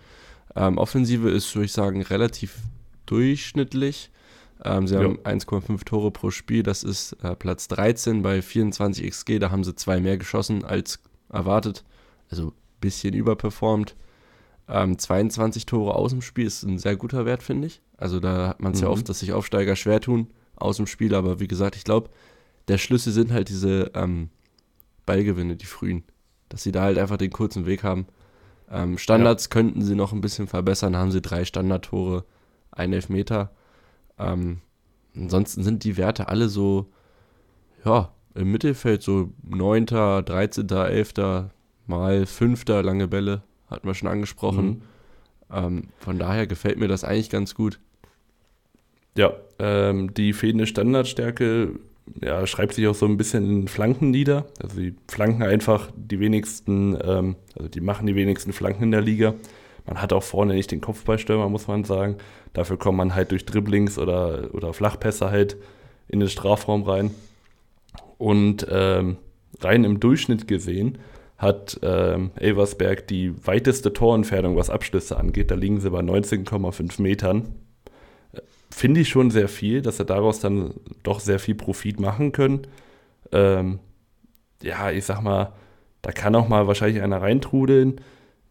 Ähm, 0.54 0.78
Offensive 0.78 1.30
ist, 1.30 1.54
würde 1.54 1.66
ich 1.66 1.72
sagen, 1.72 2.02
relativ 2.02 2.56
durchschnittlich. 3.06 4.10
Ähm, 4.62 4.86
sie 4.86 4.96
haben 4.96 5.18
1,5 5.18 5.84
Tore 5.84 6.10
pro 6.10 6.30
Spiel, 6.30 6.62
das 6.62 6.82
ist 6.82 7.12
äh, 7.22 7.34
Platz 7.34 7.68
13 7.68 8.22
bei 8.22 8.42
24 8.42 9.10
XG, 9.10 9.38
da 9.38 9.50
haben 9.50 9.64
sie 9.64 9.74
zwei 9.74 10.00
mehr 10.00 10.16
geschossen 10.16 10.64
als 10.64 11.00
erwartet. 11.30 11.84
Also 12.30 12.48
ein 12.48 12.52
bisschen 12.80 13.14
überperformt. 13.14 13.96
Ähm, 14.68 14.98
22 14.98 15.66
Tore 15.66 15.94
aus 15.94 16.12
dem 16.12 16.22
Spiel 16.22 16.46
ist 16.46 16.62
ein 16.62 16.78
sehr 16.78 16.96
guter 16.96 17.26
Wert, 17.26 17.42
finde 17.42 17.66
ich. 17.66 17.82
Also 17.96 18.20
da 18.20 18.48
hat 18.48 18.62
man 18.62 18.72
es 18.72 18.80
mhm. 18.80 18.86
ja 18.86 18.90
oft, 18.90 19.08
dass 19.08 19.20
sich 19.20 19.32
Aufsteiger 19.32 19.76
schwer 19.76 20.00
tun 20.00 20.28
aus 20.56 20.76
dem 20.76 20.86
Spiel, 20.86 21.14
aber 21.14 21.40
wie 21.40 21.48
gesagt, 21.48 21.76
ich 21.76 21.84
glaube, 21.84 22.10
der 22.68 22.78
Schlüssel 22.78 23.12
sind 23.12 23.32
halt 23.32 23.48
diese 23.48 23.90
ähm, 23.94 24.30
Ballgewinne, 25.06 25.56
die 25.56 25.66
frühen. 25.66 26.04
Dass 26.48 26.62
sie 26.62 26.72
da 26.72 26.82
halt 26.82 26.98
einfach 26.98 27.16
den 27.16 27.30
kurzen 27.30 27.66
Weg 27.66 27.82
haben. 27.82 28.06
Ähm, 28.70 28.98
Standards 28.98 29.44
ja. 29.44 29.48
könnten 29.50 29.82
sie 29.82 29.94
noch 29.94 30.12
ein 30.12 30.20
bisschen 30.20 30.46
verbessern, 30.46 30.96
haben 30.96 31.10
sie 31.10 31.20
drei 31.20 31.44
Standardtore, 31.44 32.24
ein 32.70 32.92
Elfmeter. 32.92 33.50
Ähm, 34.18 34.58
ansonsten 35.16 35.62
sind 35.62 35.84
die 35.84 35.96
Werte 35.96 36.28
alle 36.28 36.48
so, 36.48 36.86
ja, 37.84 38.12
im 38.34 38.50
Mittelfeld 38.50 39.02
so 39.02 39.32
9., 39.42 39.86
13., 39.86 40.68
11., 40.68 41.14
mal 41.86 42.26
5. 42.26 42.64
lange 42.66 43.08
Bälle 43.08 43.42
hatten 43.68 43.86
wir 43.86 43.94
schon 43.94 44.08
angesprochen. 44.08 44.66
Mhm. 44.66 44.82
Ähm, 45.52 45.82
von 45.98 46.18
daher 46.18 46.46
gefällt 46.46 46.78
mir 46.78 46.88
das 46.88 47.04
eigentlich 47.04 47.30
ganz 47.30 47.54
gut. 47.54 47.80
Ja, 49.16 49.32
ähm, 49.58 50.12
die 50.14 50.32
fehlende 50.32 50.66
Standardstärke 50.66 51.78
ja, 52.20 52.46
schreibt 52.46 52.74
sich 52.74 52.86
auch 52.86 52.94
so 52.94 53.06
ein 53.06 53.16
bisschen 53.16 53.48
in 53.48 53.68
Flanken 53.68 54.10
nieder. 54.10 54.46
Also 54.62 54.80
die 54.80 54.94
flanken 55.08 55.42
einfach 55.42 55.90
die 55.96 56.20
wenigsten, 56.20 56.98
ähm, 57.02 57.36
also 57.56 57.68
die 57.68 57.80
machen 57.80 58.06
die 58.06 58.14
wenigsten 58.14 58.52
Flanken 58.52 58.84
in 58.84 58.90
der 58.90 59.00
Liga. 59.00 59.34
Man 59.86 60.00
hat 60.00 60.12
auch 60.12 60.22
vorne 60.22 60.54
nicht 60.54 60.70
den 60.70 60.80
Kopfballstürmer, 60.80 61.48
muss 61.48 61.68
man 61.68 61.84
sagen. 61.84 62.16
Dafür 62.52 62.78
kommt 62.78 62.98
man 62.98 63.14
halt 63.14 63.30
durch 63.32 63.44
Dribblings 63.44 63.98
oder, 63.98 64.48
oder 64.52 64.72
Flachpässe 64.72 65.30
halt 65.30 65.56
in 66.08 66.20
den 66.20 66.28
Strafraum 66.28 66.84
rein. 66.84 67.10
Und 68.16 68.66
ähm, 68.70 69.18
rein 69.60 69.84
im 69.84 70.00
Durchschnitt 70.00 70.48
gesehen 70.48 70.98
hat 71.36 71.78
ähm, 71.82 72.30
Elversberg 72.36 73.06
die 73.08 73.34
weiteste 73.46 73.92
Torentfernung, 73.92 74.56
was 74.56 74.70
Abschlüsse 74.70 75.18
angeht. 75.18 75.50
Da 75.50 75.54
liegen 75.54 75.80
sie 75.80 75.90
bei 75.90 76.00
19,5 76.00 77.02
Metern. 77.02 77.54
Finde 78.70 79.00
ich 79.00 79.08
schon 79.08 79.30
sehr 79.30 79.48
viel, 79.48 79.82
dass 79.82 79.98
sie 79.98 80.04
daraus 80.04 80.40
dann 80.40 80.74
doch 81.02 81.20
sehr 81.20 81.38
viel 81.38 81.54
Profit 81.54 82.00
machen 82.00 82.32
können. 82.32 82.66
Ähm, 83.32 83.80
ja, 84.62 84.90
ich 84.90 85.04
sag 85.04 85.20
mal, 85.20 85.52
da 86.02 86.12
kann 86.12 86.34
auch 86.34 86.48
mal 86.48 86.66
wahrscheinlich 86.66 87.02
einer 87.02 87.20
reintrudeln. 87.20 88.00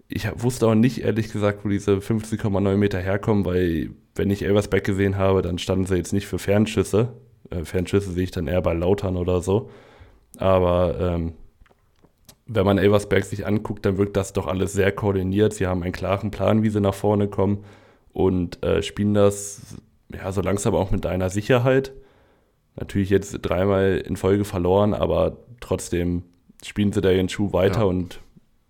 Ich 0.07 0.27
wusste 0.41 0.67
auch 0.67 0.75
nicht, 0.75 1.01
ehrlich 1.01 1.31
gesagt, 1.31 1.65
wo 1.65 1.69
diese 1.69 1.93
50,9 1.93 2.75
Meter 2.77 2.99
herkommen, 2.99 3.45
weil, 3.45 3.91
wenn 4.15 4.29
ich 4.29 4.43
Elversberg 4.43 4.83
gesehen 4.83 5.17
habe, 5.17 5.41
dann 5.41 5.57
standen 5.57 5.85
sie 5.85 5.95
jetzt 5.95 6.13
nicht 6.13 6.27
für 6.27 6.39
Fernschüsse. 6.39 7.13
Äh, 7.49 7.63
Fernschüsse 7.63 8.11
sehe 8.11 8.23
ich 8.23 8.31
dann 8.31 8.47
eher 8.47 8.61
bei 8.61 8.73
Lautern 8.73 9.17
oder 9.17 9.41
so. 9.41 9.69
Aber 10.37 10.99
ähm, 10.99 11.33
wenn 12.45 12.65
man 12.65 12.77
Elversberg 12.77 13.23
sich 13.23 13.45
anguckt, 13.45 13.85
dann 13.85 13.97
wirkt 13.97 14.17
das 14.17 14.33
doch 14.33 14.47
alles 14.47 14.73
sehr 14.73 14.91
koordiniert. 14.91 15.53
Sie 15.53 15.67
haben 15.67 15.83
einen 15.83 15.93
klaren 15.93 16.31
Plan, 16.31 16.63
wie 16.63 16.69
sie 16.69 16.81
nach 16.81 16.93
vorne 16.93 17.27
kommen 17.27 17.63
und 18.11 18.63
äh, 18.63 18.81
spielen 18.81 19.13
das 19.13 19.77
ja 20.13 20.31
so 20.31 20.41
langsam 20.41 20.75
auch 20.75 20.91
mit 20.91 21.05
einer 21.05 21.29
Sicherheit. 21.29 21.93
Natürlich 22.75 23.09
jetzt 23.09 23.37
dreimal 23.41 24.03
in 24.05 24.17
Folge 24.17 24.45
verloren, 24.45 24.93
aber 24.93 25.37
trotzdem 25.59 26.23
spielen 26.63 26.91
sie 26.91 27.01
da 27.01 27.11
ihren 27.11 27.29
Schuh 27.29 27.53
weiter 27.53 27.81
ja. 27.81 27.85
und 27.85 28.19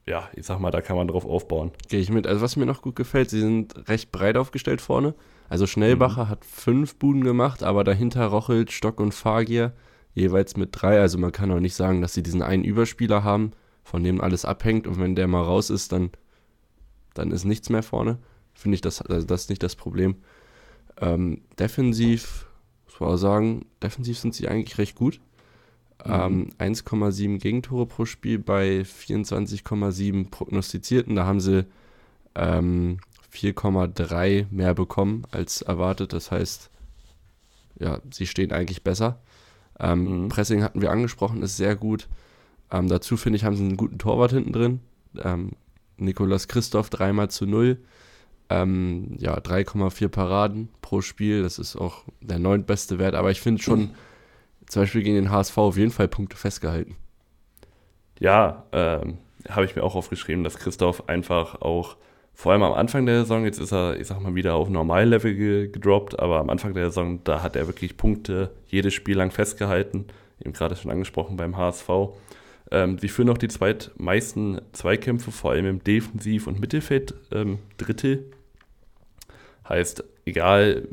ja, 0.05 0.29
ich 0.33 0.45
sag 0.45 0.59
mal, 0.59 0.71
da 0.71 0.81
kann 0.81 0.97
man 0.97 1.07
drauf 1.07 1.25
aufbauen. 1.25 1.71
Gehe 1.87 1.99
ich 1.99 2.09
mit. 2.09 2.27
Also 2.27 2.41
was 2.41 2.55
mir 2.55 2.65
noch 2.65 2.81
gut 2.81 2.95
gefällt, 2.95 3.29
sie 3.29 3.39
sind 3.39 3.87
recht 3.87 4.11
breit 4.11 4.37
aufgestellt 4.37 4.81
vorne. 4.81 5.15
Also 5.49 5.67
Schnellbacher 5.67 6.25
mhm. 6.25 6.29
hat 6.29 6.45
fünf 6.45 6.95
Buden 6.95 7.23
gemacht, 7.23 7.63
aber 7.63 7.83
dahinter 7.83 8.25
Rochelt, 8.25 8.71
Stock 8.71 8.99
und 8.99 9.13
Fagier 9.13 9.73
jeweils 10.13 10.57
mit 10.57 10.69
drei. 10.71 10.99
Also 10.99 11.17
man 11.17 11.31
kann 11.31 11.51
auch 11.51 11.59
nicht 11.59 11.75
sagen, 11.75 12.01
dass 12.01 12.13
sie 12.13 12.23
diesen 12.23 12.41
einen 12.41 12.63
Überspieler 12.63 13.23
haben, 13.23 13.51
von 13.83 14.03
dem 14.03 14.19
alles 14.21 14.45
abhängt 14.45 14.87
und 14.87 14.99
wenn 14.99 15.15
der 15.15 15.27
mal 15.27 15.41
raus 15.41 15.69
ist, 15.69 15.91
dann, 15.91 16.11
dann 17.13 17.31
ist 17.31 17.45
nichts 17.45 17.69
mehr 17.69 17.83
vorne. 17.83 18.17
Finde 18.53 18.75
ich, 18.75 18.81
das, 18.81 19.01
also 19.01 19.25
das 19.25 19.43
ist 19.43 19.49
nicht 19.49 19.63
das 19.63 19.75
Problem. 19.75 20.15
Ähm, 20.99 21.41
defensiv, 21.57 22.47
muss 22.85 22.99
man 22.99 23.17
sagen, 23.17 23.65
defensiv 23.81 24.19
sind 24.19 24.35
sie 24.35 24.47
eigentlich 24.47 24.77
recht 24.77 24.95
gut. 24.95 25.19
Mhm. 26.05 26.11
Ähm, 26.59 26.73
1,7 26.73 27.39
Gegentore 27.39 27.85
pro 27.85 28.05
Spiel 28.05 28.39
bei 28.39 28.81
24,7 28.81 30.29
prognostizierten. 30.29 31.15
Da 31.15 31.25
haben 31.25 31.39
sie 31.39 31.65
ähm, 32.35 32.97
4,3 33.33 34.47
mehr 34.51 34.73
bekommen 34.73 35.23
als 35.31 35.61
erwartet. 35.61 36.13
Das 36.13 36.31
heißt, 36.31 36.69
ja, 37.79 37.99
sie 38.11 38.27
stehen 38.27 38.51
eigentlich 38.51 38.83
besser. 38.83 39.21
Ähm, 39.79 40.23
mhm. 40.23 40.29
Pressing 40.29 40.63
hatten 40.63 40.81
wir 40.81 40.91
angesprochen, 40.91 41.41
ist 41.41 41.57
sehr 41.57 41.75
gut. 41.75 42.07
Ähm, 42.71 42.87
dazu 42.87 43.17
finde 43.17 43.37
ich, 43.37 43.45
haben 43.45 43.55
sie 43.55 43.63
einen 43.63 43.77
guten 43.77 43.97
Torwart 43.97 44.31
hinten 44.31 44.53
drin. 44.53 44.79
Ähm, 45.23 45.51
Nikolas 45.97 46.47
Christoph 46.47 46.89
dreimal 46.89 47.29
zu 47.29 47.45
null. 47.45 47.77
Ähm, 48.49 49.15
ja, 49.19 49.37
3,4 49.37 50.09
Paraden 50.09 50.69
pro 50.81 51.01
Spiel. 51.01 51.43
Das 51.43 51.59
ist 51.59 51.75
auch 51.75 52.03
der 52.21 52.39
neuntbeste 52.39 52.99
Wert. 52.99 53.15
Aber 53.15 53.31
ich 53.31 53.41
finde 53.41 53.61
schon, 53.61 53.79
mhm. 53.79 53.89
zum 54.67 54.83
Beispiel 54.83 55.03
gegen 55.03 55.15
den 55.15 55.31
HSV 55.31 55.57
auf 55.57 55.77
jeden 55.77 55.91
Fall 55.91 56.07
Punkte 56.07 56.37
festgehalten. 56.37 56.95
Ja, 58.19 58.65
ähm, 58.71 59.17
habe 59.49 59.65
ich 59.65 59.75
mir 59.75 59.83
auch 59.83 59.95
aufgeschrieben, 59.95 60.43
dass 60.43 60.57
Christoph 60.57 61.09
einfach 61.09 61.61
auch 61.61 61.97
vor 62.33 62.51
allem 62.51 62.63
am 62.63 62.73
Anfang 62.73 63.05
der 63.05 63.21
Saison, 63.21 63.45
jetzt 63.45 63.59
ist 63.59 63.71
er, 63.71 63.99
ich 63.99 64.07
sag 64.07 64.19
mal, 64.19 64.33
wieder 64.35 64.55
auf 64.55 64.69
Normallevel 64.69 65.35
ge 65.35 65.67
gedroppt, 65.67 66.19
aber 66.19 66.39
am 66.39 66.49
Anfang 66.49 66.73
der 66.73 66.85
Saison, 66.85 67.23
da 67.23 67.43
hat 67.43 67.55
er 67.55 67.67
wirklich 67.67 67.95
Punkte 67.95 68.51
jedes 68.67 68.93
Spiel 68.93 69.17
lang 69.17 69.31
festgehalten, 69.31 70.05
eben 70.43 70.53
gerade 70.53 70.75
schon 70.75 70.91
angesprochen 70.91 71.37
beim 71.37 71.55
HSV. 71.55 71.89
Ähm, 72.71 72.97
sie 72.97 73.07
führen 73.07 73.29
auch 73.29 73.37
die 73.37 73.49
zweitmeisten 73.49 74.61
Zweikämpfe, 74.71 75.31
vor 75.31 75.51
allem 75.51 75.67
im 75.67 75.83
Defensiv- 75.83 76.47
und 76.47 76.59
Mittelfeld 76.59 77.13
ähm, 77.31 77.59
Drittel. 77.77 78.31
Heißt, 79.69 80.03
egal, 80.25 80.87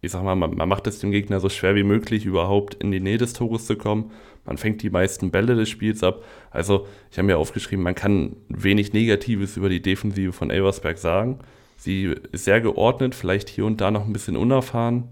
ich 0.00 0.12
sag 0.12 0.22
mal, 0.22 0.34
man, 0.36 0.54
man 0.54 0.68
macht 0.68 0.86
es 0.86 1.00
dem 1.00 1.10
Gegner 1.10 1.40
so 1.40 1.48
schwer 1.48 1.74
wie 1.74 1.82
möglich, 1.82 2.24
überhaupt 2.24 2.74
in 2.74 2.92
die 2.92 3.00
Nähe 3.00 3.18
des 3.18 3.32
Tores 3.32 3.66
zu 3.66 3.76
kommen. 3.76 4.12
Man 4.44 4.56
fängt 4.56 4.82
die 4.82 4.90
meisten 4.90 5.30
Bälle 5.30 5.56
des 5.56 5.68
Spiels 5.68 6.02
ab. 6.02 6.24
Also, 6.50 6.86
ich 7.10 7.18
habe 7.18 7.26
mir 7.26 7.38
aufgeschrieben, 7.38 7.82
man 7.82 7.94
kann 7.94 8.36
wenig 8.48 8.92
Negatives 8.92 9.56
über 9.56 9.68
die 9.68 9.82
Defensive 9.82 10.32
von 10.32 10.50
Elversberg 10.50 10.98
sagen. 10.98 11.40
Sie 11.76 12.14
ist 12.32 12.44
sehr 12.44 12.60
geordnet, 12.60 13.14
vielleicht 13.14 13.48
hier 13.48 13.64
und 13.64 13.80
da 13.80 13.90
noch 13.90 14.04
ein 14.04 14.12
bisschen 14.12 14.36
unerfahren, 14.36 15.04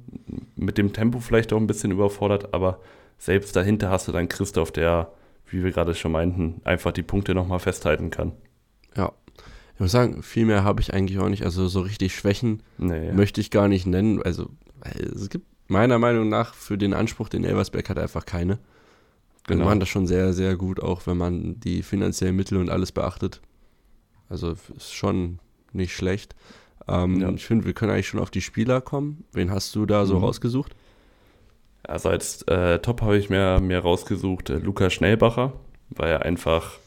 mit 0.57 0.79
dem 0.79 0.93
Tempo 0.93 1.21
vielleicht 1.21 1.53
auch 1.53 1.59
ein 1.59 1.69
bisschen 1.69 1.93
überfordert, 1.93 2.55
aber 2.55 2.81
selbst 3.19 3.55
dahinter 3.55 3.91
hast 3.91 4.09
du 4.09 4.13
dann 4.13 4.29
Christoph, 4.29 4.73
der, 4.73 5.13
wie 5.49 5.63
wir 5.63 5.71
gerade 5.71 5.95
schon 5.95 6.13
meinten, 6.13 6.61
einfach 6.65 6.93
die 6.93 7.03
Punkte 7.03 7.35
nochmal 7.35 7.61
festhalten 7.61 8.11
kann. 8.11 8.33
Ja. 8.97 9.13
Ich 9.75 9.81
muss 9.81 9.93
sagen, 9.93 10.23
viel 10.23 10.47
mehr 10.47 10.65
habe 10.65 10.81
ich 10.81 10.95
eigentlich 10.95 11.19
auch 11.19 11.29
nicht. 11.29 11.45
Also 11.45 11.69
so 11.69 11.81
richtig 11.81 12.15
Schwächen 12.15 12.63
nee, 12.79 13.09
ja. 13.09 13.13
möchte 13.13 13.41
ich 13.41 13.51
gar 13.51 13.69
nicht 13.69 13.87
nennen. 13.87 14.23
Also 14.23 14.49
es 14.83 15.29
gibt 15.29 15.47
meiner 15.69 15.99
Meinung 15.99 16.29
nach 16.29 16.55
für 16.55 16.79
den 16.79 16.95
Anspruch, 16.95 17.29
den 17.29 17.45
Elversberg 17.45 17.89
hat, 17.89 17.99
einfach 17.99 18.27
keine. 18.27 18.59
Genau. 19.47 19.61
Wir 19.61 19.65
machen 19.67 19.81
das 19.81 19.89
schon 19.89 20.07
sehr, 20.07 20.33
sehr 20.33 20.57
gut, 20.57 20.83
auch 20.83 21.07
wenn 21.07 21.17
man 21.17 21.61
die 21.61 21.83
finanziellen 21.83 22.37
Mittel 22.37 22.59
und 22.59 22.71
alles 22.71 22.93
beachtet. 22.93 23.41
Also 24.29 24.57
ist 24.77 24.95
schon 24.95 25.39
nicht 25.73 25.95
schlecht. 25.95 26.35
Ähm, 26.89 27.21
ja. 27.21 27.31
Ich 27.31 27.47
finde, 27.47 27.65
wir 27.65 27.73
können 27.73 27.93
eigentlich 27.93 28.09
schon 28.09 28.21
auf 28.21 28.31
die 28.31 28.41
Spieler 28.41 28.81
kommen. 28.81 29.25
Wen 29.33 29.51
hast 29.51 29.75
du 29.75 29.87
da 29.87 30.07
so 30.07 30.19
mhm. 30.19 30.25
rausgesucht? 30.25 30.75
Also 31.85 32.09
als 32.09 32.43
äh, 32.43 32.81
Top 32.81 33.03
habe 33.03 33.17
ich 33.17 33.31
mir, 33.31 33.61
mir 33.61 33.79
rausgesucht 33.79 34.51
äh, 34.51 34.59
Luca 34.59 34.91
Schnellbacher, 34.91 35.53
weil 35.91 36.11
er 36.11 36.23
einfach, 36.23 36.79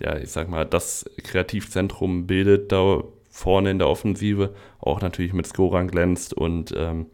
ja, 0.00 0.16
ich 0.16 0.30
sag 0.30 0.48
mal, 0.48 0.64
das 0.64 1.04
Kreativzentrum 1.22 2.26
bildet 2.26 2.72
da 2.72 3.04
vorne 3.32 3.70
in 3.70 3.78
der 3.78 3.88
Offensive, 3.88 4.54
auch 4.78 5.00
natürlich 5.00 5.32
mit 5.32 5.46
Scorern 5.46 5.88
glänzt 5.88 6.34
und 6.34 6.72
ähm, 6.76 7.06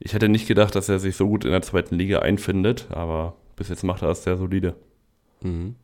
ich 0.00 0.14
hätte 0.14 0.28
nicht 0.28 0.48
gedacht, 0.48 0.74
dass 0.74 0.88
er 0.88 0.98
sich 0.98 1.14
so 1.14 1.28
gut 1.28 1.44
in 1.44 1.52
der 1.52 1.62
zweiten 1.62 1.94
Liga 1.94 2.18
einfindet, 2.18 2.88
aber 2.90 3.36
bis 3.54 3.68
jetzt 3.68 3.84
macht 3.84 4.02
er 4.02 4.08
das 4.08 4.24
sehr 4.24 4.36
solide. 4.36 4.74
Mhm. 5.42 5.76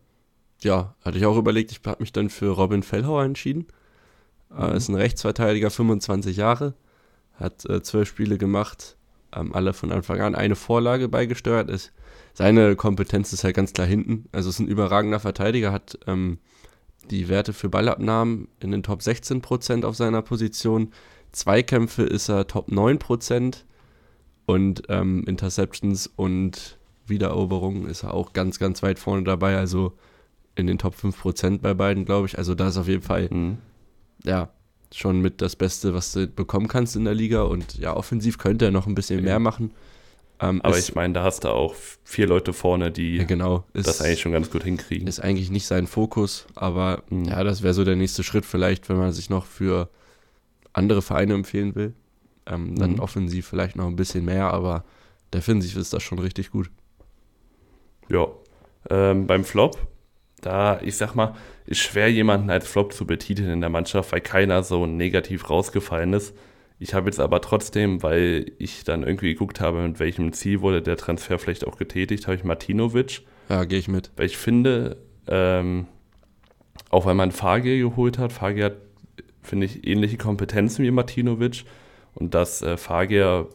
Ja, 0.61 0.97
hatte 1.05 1.19
ich 1.19 1.27
auch 1.27 1.37
überlegt, 1.37 1.71
ich 1.71 1.81
habe 1.87 2.03
mich 2.03 2.13
dann 2.13 2.31
für 2.31 2.49
Robin 2.49 2.83
Fellhauer 2.83 3.23
entschieden. 3.23 3.69
Äh, 4.51 4.55
mhm. 4.55 4.73
Äh, 4.73 4.77
ist 4.77 4.89
ein 4.89 4.97
Rechtsverteidiger, 4.97 5.71
25 5.71 6.37
Jahre, 6.37 6.75
hat 7.35 7.65
äh, 7.67 7.83
zwölf 7.83 8.09
Spiele 8.09 8.39
gemacht, 8.39 8.97
ähm, 9.33 9.55
alle 9.55 9.73
von 9.73 9.93
Anfang 9.93 10.21
an 10.21 10.35
eine 10.35 10.57
Vorlage 10.57 11.09
beigesteuert. 11.09 11.71
Ist, 11.71 11.93
seine 12.35 12.75
Kompetenz 12.75 13.33
ist 13.33 13.45
halt 13.45 13.55
ganz 13.55 13.73
klar 13.73 13.87
hinten. 13.87 14.25
Also 14.33 14.51
ist 14.51 14.59
ein 14.59 14.69
überragender 14.69 15.21
Verteidiger, 15.21 15.71
hat 15.71 15.99
ähm, 16.07 16.39
die 17.11 17.29
Werte 17.29 17.53
für 17.53 17.69
Ballabnahmen 17.69 18.49
in 18.61 18.71
den 18.71 18.83
Top 18.83 19.01
16% 19.01 19.85
auf 19.85 19.97
seiner 19.97 20.23
Position. 20.23 20.93
Zweikämpfe 21.33 22.03
ist 22.03 22.29
er 22.29 22.47
Top 22.47 22.69
9% 22.69 23.65
und 24.47 24.83
ähm, 24.89 25.25
Interceptions 25.27 26.07
und 26.17 26.79
Wiedereroberungen 27.07 27.87
ist 27.87 28.03
er 28.03 28.15
auch 28.15 28.33
ganz, 28.33 28.59
ganz 28.59 28.83
weit 28.83 28.99
vorne 28.99 29.25
dabei. 29.25 29.57
Also 29.57 29.93
in 30.55 30.67
den 30.67 30.79
Top 30.79 30.95
5% 30.95 31.59
bei 31.59 31.75
beiden, 31.75 32.05
glaube 32.05 32.27
ich. 32.27 32.39
Also 32.39 32.55
da 32.55 32.69
ist 32.69 32.77
auf 32.77 32.89
jeden 32.89 33.03
Fall, 33.03 33.29
mhm. 33.31 33.59
ja, 34.25 34.51
schon 34.93 35.21
mit 35.21 35.43
das 35.43 35.55
Beste, 35.55 35.95
was 35.95 36.13
du 36.13 36.27
bekommen 36.27 36.69
kannst 36.69 36.97
in 36.97 37.05
der 37.05 37.15
Liga. 37.15 37.43
Und 37.43 37.79
ja, 37.79 37.95
offensiv 37.95 38.39
könnte 38.39 38.65
er 38.65 38.71
noch 38.71 38.87
ein 38.87 38.95
bisschen 38.95 39.19
ja. 39.19 39.25
mehr 39.25 39.39
machen. 39.39 39.71
Ähm, 40.41 40.61
Aber 40.63 40.79
ich 40.79 40.95
meine, 40.95 41.15
da 41.15 41.25
hast 41.25 41.45
du 41.45 41.49
auch 41.49 41.75
vier 42.05 42.27
Leute 42.27 42.53
vorne, 42.53 42.91
die 42.91 43.17
ja, 43.17 43.25
genau, 43.25 43.65
ist, 43.73 43.89
das 43.89 44.01
eigentlich 44.01 44.21
schon 44.21 44.33
ganz 44.33 44.51
gut 44.51 44.63
hinkriegen. 44.63 45.09
Ist 45.09 45.21
eigentlich 45.21 45.51
nicht 45.51 45.67
sein 45.67 45.87
Fokus, 45.87 46.47
aber 46.55 47.03
mhm. 47.11 47.25
ja, 47.25 47.43
das 47.43 47.63
wäre 47.63 47.75
so 47.75 47.85
der 47.85 47.97
nächste 47.97 48.23
Schritt 48.23 48.45
vielleicht, 48.45 48.89
wenn 48.89 48.99
man 48.99 49.13
sich 49.13 49.31
noch 49.31 49.47
für 49.47 49.89
andere 50.73 51.03
Vereine 51.03 51.35
empfehlen 51.35 51.75
will. 51.75 51.95
Ähm, 52.47 52.77
dann 52.77 52.93
mhm. 52.93 53.01
offensiv 53.01 53.49
vielleicht 53.49 53.77
noch 53.77 53.87
ein 53.87 53.97
bisschen 53.97 54.25
mehr, 54.25 54.53
aber 54.53 54.85
defensiv 55.35 55.77
ist 55.77 55.93
das 55.93 56.03
schon 56.03 56.19
richtig 56.19 56.51
gut. 56.51 56.71
Ja. 58.09 58.29
Ähm, 58.91 59.27
beim 59.27 59.45
Flop, 59.45 59.87
da, 60.41 60.81
ich 60.81 60.97
sag 60.97 61.15
mal, 61.15 61.35
ist 61.67 61.81
schwer, 61.81 62.11
jemanden 62.11 62.49
als 62.49 62.67
Flop 62.67 62.93
zu 62.93 63.07
betiteln 63.07 63.51
in 63.51 63.61
der 63.61 63.71
Mannschaft, 63.71 64.13
weil 64.13 64.21
keiner 64.21 64.63
so 64.63 64.87
negativ 64.87 65.51
rausgefallen 65.51 66.13
ist. 66.13 66.35
Ich 66.79 66.95
habe 66.95 67.07
jetzt 67.07 67.19
aber 67.19 67.41
trotzdem, 67.41 68.03
weil 68.03 68.53
ich 68.59 68.85
dann 68.85 69.03
irgendwie 69.03 69.33
geguckt 69.33 69.61
habe, 69.61 69.83
mit 69.83 69.99
welchem 69.99 70.33
Ziel 70.33 70.61
wurde 70.61 70.81
der 70.81 70.97
Transfer 70.97 71.39
vielleicht 71.39 71.67
auch 71.67 71.77
getätigt, 71.77 72.27
habe 72.27 72.37
ich 72.37 72.45
Martinovic. 72.45 73.23
Ja, 73.49 73.65
gehe 73.65 73.79
ich 73.79 73.89
mit. 73.89 74.11
Weil 74.17 74.27
ich 74.27 74.37
finde, 74.37 74.97
ähm, 75.27 75.87
auch 76.91 77.05
weil 77.07 77.15
man 77.15 77.33
Fagir 77.33 77.79
geholt 77.79 78.19
hat, 78.19 78.33
Fagir 78.33 78.67
hat, 78.67 78.77
finde 79.43 79.67
ich, 79.67 79.87
ähnliche 79.87 80.19
Kompetenzen 80.19 80.85
wie 80.85 80.91
Martinovic 80.91 81.65
und 82.15 82.35
dass 82.35 82.63
äh, 82.63 82.77
Fagir 82.77 83.49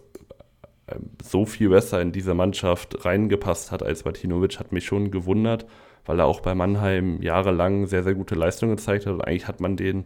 ähm, 0.87 1.11
so 1.23 1.45
viel 1.45 1.69
besser 1.69 2.01
in 2.01 2.11
diese 2.11 2.33
Mannschaft 2.33 3.05
reingepasst 3.05 3.71
hat 3.71 3.83
als 3.83 4.03
Martinovic, 4.03 4.59
hat 4.59 4.73
mich 4.73 4.85
schon 4.85 5.11
gewundert, 5.11 5.65
weil 6.05 6.19
er 6.19 6.25
auch 6.25 6.41
bei 6.41 6.55
Mannheim 6.55 7.21
jahrelang 7.21 7.85
sehr, 7.87 8.03
sehr 8.03 8.15
gute 8.15 8.35
Leistungen 8.35 8.75
gezeigt 8.75 9.05
hat 9.05 9.13
und 9.13 9.21
eigentlich 9.21 9.47
hat 9.47 9.61
man 9.61 9.77
den 9.77 10.05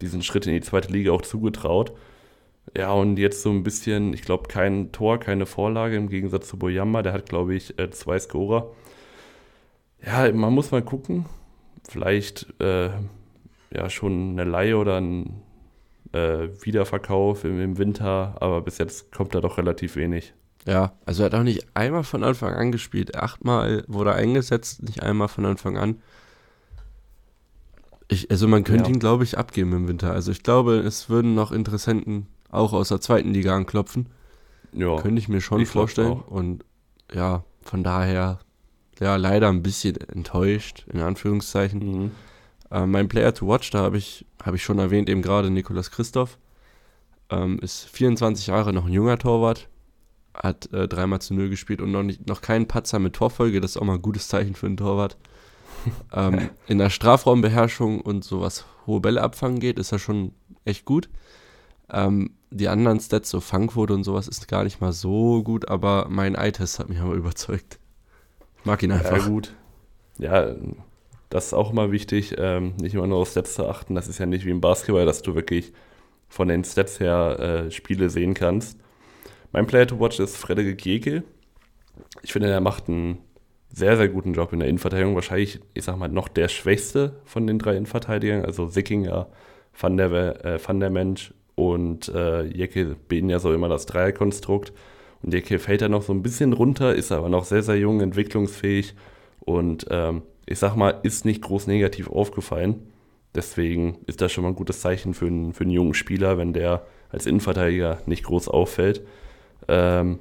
diesen 0.00 0.22
Schritt 0.22 0.46
in 0.46 0.52
die 0.52 0.60
zweite 0.60 0.92
Liga 0.92 1.12
auch 1.12 1.22
zugetraut. 1.22 1.92
Ja, 2.76 2.92
und 2.92 3.18
jetzt 3.18 3.42
so 3.42 3.50
ein 3.50 3.62
bisschen, 3.62 4.12
ich 4.12 4.22
glaube, 4.22 4.48
kein 4.48 4.92
Tor, 4.92 5.18
keine 5.18 5.46
Vorlage 5.46 5.96
im 5.96 6.08
Gegensatz 6.08 6.48
zu 6.48 6.58
Boyamba, 6.58 7.02
der 7.02 7.12
hat, 7.12 7.28
glaube 7.28 7.54
ich, 7.54 7.78
äh, 7.78 7.90
zwei 7.90 8.18
Scorer. 8.18 8.70
Ja, 10.04 10.30
man 10.32 10.52
muss 10.52 10.70
mal 10.70 10.82
gucken. 10.82 11.26
Vielleicht 11.88 12.46
äh, 12.60 12.90
ja 13.70 13.90
schon 13.90 14.32
eine 14.32 14.44
Laie 14.44 14.76
oder 14.76 15.00
ein 15.00 15.42
äh, 16.12 16.48
Wiederverkauf 16.60 17.44
im, 17.44 17.60
im, 17.60 17.78
Winter, 17.78 18.36
aber 18.40 18.60
bis 18.60 18.78
jetzt 18.78 19.12
kommt 19.12 19.34
da 19.34 19.40
doch 19.40 19.58
relativ 19.58 19.96
wenig. 19.96 20.34
Ja, 20.66 20.92
also 21.06 21.22
er 21.22 21.26
hat 21.26 21.34
auch 21.34 21.42
nicht 21.42 21.66
einmal 21.74 22.04
von 22.04 22.24
Anfang 22.24 22.52
an 22.54 22.72
gespielt. 22.72 23.16
Achtmal 23.16 23.84
wurde 23.86 24.10
er 24.10 24.16
eingesetzt, 24.16 24.82
nicht 24.82 25.02
einmal 25.02 25.28
von 25.28 25.46
Anfang 25.46 25.78
an. 25.78 26.02
Ich, 28.08 28.30
also 28.30 28.48
man 28.48 28.64
könnte 28.64 28.84
ja. 28.84 28.94
ihn, 28.94 29.00
glaube 29.00 29.24
ich, 29.24 29.38
abgeben 29.38 29.72
im 29.72 29.88
Winter. 29.88 30.12
Also 30.12 30.30
ich 30.30 30.42
glaube, 30.42 30.76
es 30.76 31.10
würden 31.10 31.34
noch 31.34 31.52
Interessenten 31.52 32.26
auch 32.50 32.72
aus 32.72 32.88
der 32.88 33.00
zweiten 33.00 33.32
Liga 33.32 33.54
anklopfen. 33.54 34.08
Ja. 34.72 34.96
Könnte 34.96 35.18
ich 35.18 35.28
mir 35.28 35.40
schon 35.40 35.60
ich 35.60 35.68
vorstellen. 35.68 36.20
Und 36.20 36.64
ja, 37.12 37.44
von 37.62 37.82
daher, 37.82 38.40
ja, 39.00 39.16
leider 39.16 39.48
ein 39.48 39.62
bisschen 39.62 39.96
enttäuscht, 39.96 40.86
in 40.92 41.00
Anführungszeichen. 41.00 42.02
Mhm. 42.02 42.10
Äh, 42.70 42.86
mein 42.86 43.08
Player 43.08 43.34
to 43.34 43.46
Watch, 43.46 43.70
da 43.70 43.80
habe 43.80 43.98
ich, 43.98 44.26
hab 44.42 44.54
ich 44.54 44.62
schon 44.62 44.78
erwähnt, 44.78 45.08
eben 45.08 45.22
gerade 45.22 45.50
Nikolas 45.50 45.90
Christoph. 45.90 46.38
Ähm, 47.30 47.58
ist 47.60 47.84
24 47.90 48.46
Jahre, 48.46 48.72
noch 48.72 48.86
ein 48.86 48.92
junger 48.92 49.18
Torwart. 49.18 49.68
Hat 50.34 50.72
äh, 50.72 50.86
dreimal 50.86 51.20
zu 51.20 51.34
null 51.34 51.48
gespielt 51.48 51.80
und 51.80 51.90
noch, 51.90 52.02
nicht, 52.02 52.26
noch 52.26 52.40
keinen 52.40 52.68
Patzer 52.68 52.98
mit 52.98 53.14
Torfolge. 53.14 53.60
Das 53.60 53.72
ist 53.72 53.76
auch 53.76 53.84
mal 53.84 53.94
ein 53.94 54.02
gutes 54.02 54.28
Zeichen 54.28 54.54
für 54.54 54.66
einen 54.66 54.76
Torwart. 54.76 55.16
ähm, 56.12 56.50
in 56.66 56.78
der 56.78 56.90
Strafraumbeherrschung 56.90 58.00
und 58.00 58.24
sowas 58.24 58.64
hohe 58.86 59.00
Bälle 59.00 59.22
abfangen 59.22 59.60
geht, 59.60 59.78
ist 59.78 59.92
er 59.92 59.98
schon 59.98 60.32
echt 60.64 60.84
gut. 60.84 61.08
Ähm, 61.90 62.30
die 62.50 62.68
anderen 62.68 63.00
Stats, 63.00 63.30
so 63.30 63.40
Fangquote 63.40 63.94
und 63.94 64.04
sowas, 64.04 64.28
ist 64.28 64.48
gar 64.48 64.64
nicht 64.64 64.80
mal 64.80 64.92
so 64.92 65.42
gut, 65.42 65.68
aber 65.68 66.06
mein 66.08 66.34
Eye-Test 66.34 66.78
hat 66.78 66.88
mich 66.88 66.98
aber 66.98 67.14
überzeugt. 67.14 67.78
Ich 68.58 68.64
mag 68.64 68.82
ihn 68.82 68.92
einfach. 68.92 69.18
Ja, 69.18 69.28
gut. 69.28 69.54
Ja, 70.18 70.54
das 71.30 71.46
ist 71.46 71.54
auch 71.54 71.70
immer 71.70 71.92
wichtig, 71.92 72.34
ähm, 72.38 72.74
nicht 72.80 72.94
immer 72.94 73.06
nur 73.06 73.18
auf 73.18 73.30
Stats 73.30 73.54
zu 73.54 73.66
achten. 73.66 73.94
Das 73.94 74.08
ist 74.08 74.18
ja 74.18 74.26
nicht 74.26 74.46
wie 74.46 74.50
im 74.50 74.60
Basketball, 74.60 75.04
dass 75.04 75.22
du 75.22 75.34
wirklich 75.34 75.72
von 76.28 76.48
den 76.48 76.64
Stats 76.64 77.00
her 77.00 77.66
äh, 77.66 77.70
Spiele 77.70 78.10
sehen 78.10 78.34
kannst. 78.34 78.78
Mein 79.52 79.66
Player 79.66 79.86
to 79.86 80.00
Watch 80.00 80.18
ist 80.20 80.36
Frederik 80.36 80.84
Jekel. 80.84 81.24
Ich 82.22 82.32
finde, 82.32 82.50
er 82.50 82.60
macht 82.60 82.88
einen 82.88 83.18
sehr, 83.72 83.96
sehr 83.96 84.08
guten 84.08 84.32
Job 84.32 84.52
in 84.52 84.60
der 84.60 84.68
Innenverteidigung. 84.68 85.14
Wahrscheinlich, 85.14 85.60
ich 85.74 85.84
sag 85.84 85.96
mal, 85.98 86.08
noch 86.08 86.28
der 86.28 86.48
schwächste 86.48 87.20
von 87.24 87.46
den 87.46 87.58
drei 87.58 87.76
Innenverteidigern. 87.76 88.44
Also 88.44 88.68
Sickinger, 88.68 89.28
Van 89.78 89.96
der, 89.96 90.44
äh, 90.44 90.58
Van 90.66 90.80
der 90.80 90.90
Mensch 90.90 91.32
und 91.58 92.08
äh, 92.14 92.44
Jecke 92.44 92.94
bilden 93.08 93.30
ja 93.30 93.40
so 93.40 93.52
immer 93.52 93.68
das 93.68 93.84
Dreierkonstrukt. 93.86 94.72
Und 95.24 95.34
Jecke 95.34 95.58
fällt 95.58 95.82
da 95.82 95.88
noch 95.88 96.02
so 96.02 96.12
ein 96.12 96.22
bisschen 96.22 96.52
runter, 96.52 96.94
ist 96.94 97.10
aber 97.10 97.28
noch 97.28 97.44
sehr, 97.44 97.64
sehr 97.64 97.76
jung, 97.76 98.00
entwicklungsfähig 98.00 98.94
und 99.40 99.86
ähm, 99.90 100.22
ich 100.46 100.60
sag 100.60 100.76
mal, 100.76 101.00
ist 101.02 101.24
nicht 101.24 101.42
groß 101.42 101.66
negativ 101.66 102.08
aufgefallen. 102.08 102.86
Deswegen 103.34 103.98
ist 104.06 104.20
das 104.20 104.30
schon 104.30 104.44
mal 104.44 104.50
ein 104.50 104.54
gutes 104.54 104.80
Zeichen 104.80 105.14
für 105.14 105.26
einen, 105.26 105.52
für 105.52 105.64
einen 105.64 105.72
jungen 105.72 105.94
Spieler, 105.94 106.38
wenn 106.38 106.52
der 106.52 106.86
als 107.10 107.26
Innenverteidiger 107.26 107.98
nicht 108.06 108.22
groß 108.22 108.46
auffällt. 108.46 109.02
Ähm, 109.66 110.20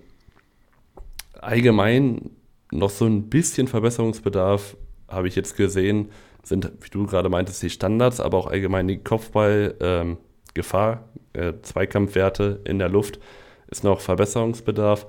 allgemein 1.39 2.31
noch 2.71 2.89
so 2.89 3.05
ein 3.05 3.29
bisschen 3.29 3.67
Verbesserungsbedarf 3.67 4.75
habe 5.07 5.27
ich 5.27 5.35
jetzt 5.35 5.55
gesehen, 5.55 6.09
sind, 6.41 6.71
wie 6.81 6.89
du 6.89 7.05
gerade 7.05 7.29
meintest, 7.29 7.61
die 7.61 7.69
Standards, 7.69 8.19
aber 8.19 8.39
auch 8.39 8.47
allgemein 8.47 8.87
die 8.87 8.97
Kopfballgefahr, 8.97 10.93
ähm, 10.93 10.99
äh, 11.37 11.53
Zweikampfwerte 11.61 12.61
in 12.65 12.79
der 12.79 12.89
Luft 12.89 13.19
ist 13.67 13.83
noch 13.83 13.99
Verbesserungsbedarf. 13.99 15.07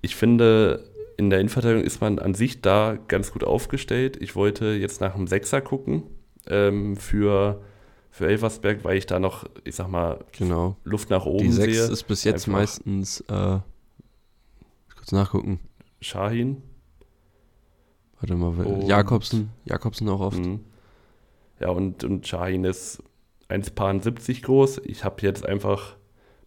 Ich 0.00 0.16
finde, 0.16 0.84
in 1.16 1.30
der 1.30 1.40
Innenverteidigung 1.40 1.84
ist 1.84 2.00
man 2.00 2.18
an 2.18 2.34
sich 2.34 2.60
da 2.60 2.98
ganz 3.08 3.32
gut 3.32 3.44
aufgestellt. 3.44 4.16
Ich 4.20 4.36
wollte 4.36 4.66
jetzt 4.66 5.00
nach 5.00 5.14
einem 5.14 5.26
Sechser 5.26 5.60
gucken 5.60 6.04
ähm, 6.46 6.96
für, 6.96 7.62
für 8.10 8.26
Elversberg, 8.26 8.84
weil 8.84 8.96
ich 8.98 9.06
da 9.06 9.18
noch, 9.18 9.44
ich 9.64 9.76
sag 9.76 9.88
mal, 9.88 10.24
genau. 10.32 10.76
Luft 10.84 11.10
nach 11.10 11.26
oben 11.26 11.52
sehe. 11.52 11.66
Die 11.66 11.74
Sechs 11.74 11.88
ist 11.88 12.02
bis 12.04 12.24
jetzt 12.24 12.46
Einfach 12.48 12.60
meistens, 12.60 13.20
äh, 13.28 13.58
kurz 14.96 15.12
nachgucken. 15.12 15.60
Shahin. 16.00 16.62
Warte 18.20 18.34
mal, 18.34 18.54
und, 18.64 18.86
Jakobsen. 18.88 19.50
Jakobsen 19.64 20.08
auch 20.08 20.20
oft. 20.20 20.38
Mh. 20.38 20.58
Ja, 21.60 21.68
und, 21.70 22.02
und 22.04 22.26
Shahin 22.26 22.64
ist 22.64 23.02
1,70 23.48 24.42
groß. 24.42 24.82
Ich 24.84 25.04
habe 25.04 25.22
jetzt 25.22 25.46
einfach 25.46 25.96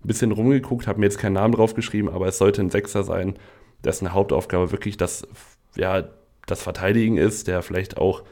ein 0.03 0.07
bisschen 0.07 0.31
rumgeguckt, 0.31 0.87
habe 0.87 0.99
mir 0.99 1.05
jetzt 1.05 1.19
keinen 1.19 1.33
Namen 1.33 1.53
drauf 1.53 1.73
geschrieben, 1.73 2.09
aber 2.09 2.27
es 2.27 2.37
sollte 2.37 2.61
ein 2.61 2.69
Sechser 2.69 3.03
sein, 3.03 3.35
dessen 3.83 4.13
Hauptaufgabe 4.13 4.71
wirklich 4.71 4.97
das, 4.97 5.27
ja, 5.75 6.07
das 6.45 6.63
Verteidigen 6.63 7.17
ist, 7.17 7.47
der 7.47 7.61
vielleicht 7.61 7.97
auch 7.97 8.23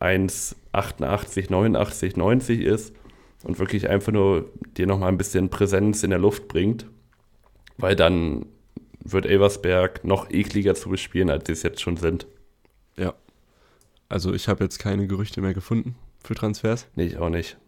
1,88, 0.00 1.50
89, 1.50 2.16
90 2.16 2.60
ist 2.62 2.94
und 3.44 3.58
wirklich 3.58 3.88
einfach 3.88 4.12
nur 4.12 4.50
dir 4.76 4.86
nochmal 4.86 5.08
ein 5.08 5.18
bisschen 5.18 5.50
Präsenz 5.50 6.02
in 6.02 6.10
der 6.10 6.18
Luft 6.18 6.48
bringt, 6.48 6.86
weil 7.76 7.96
dann 7.96 8.46
wird 9.02 9.26
Elversberg 9.26 10.04
noch 10.04 10.30
ekliger 10.30 10.74
zu 10.74 10.88
bespielen, 10.90 11.30
als 11.30 11.46
sie 11.46 11.52
es 11.52 11.62
jetzt 11.62 11.80
schon 11.80 11.96
sind. 11.96 12.26
Ja. 12.96 13.14
Also 14.08 14.34
ich 14.34 14.48
habe 14.48 14.64
jetzt 14.64 14.78
keine 14.78 15.06
Gerüchte 15.06 15.40
mehr 15.40 15.54
gefunden 15.54 15.96
für 16.22 16.34
Transfers. 16.34 16.86
Nee, 16.96 17.04
ich 17.04 17.18
auch 17.18 17.30
nicht. 17.30 17.58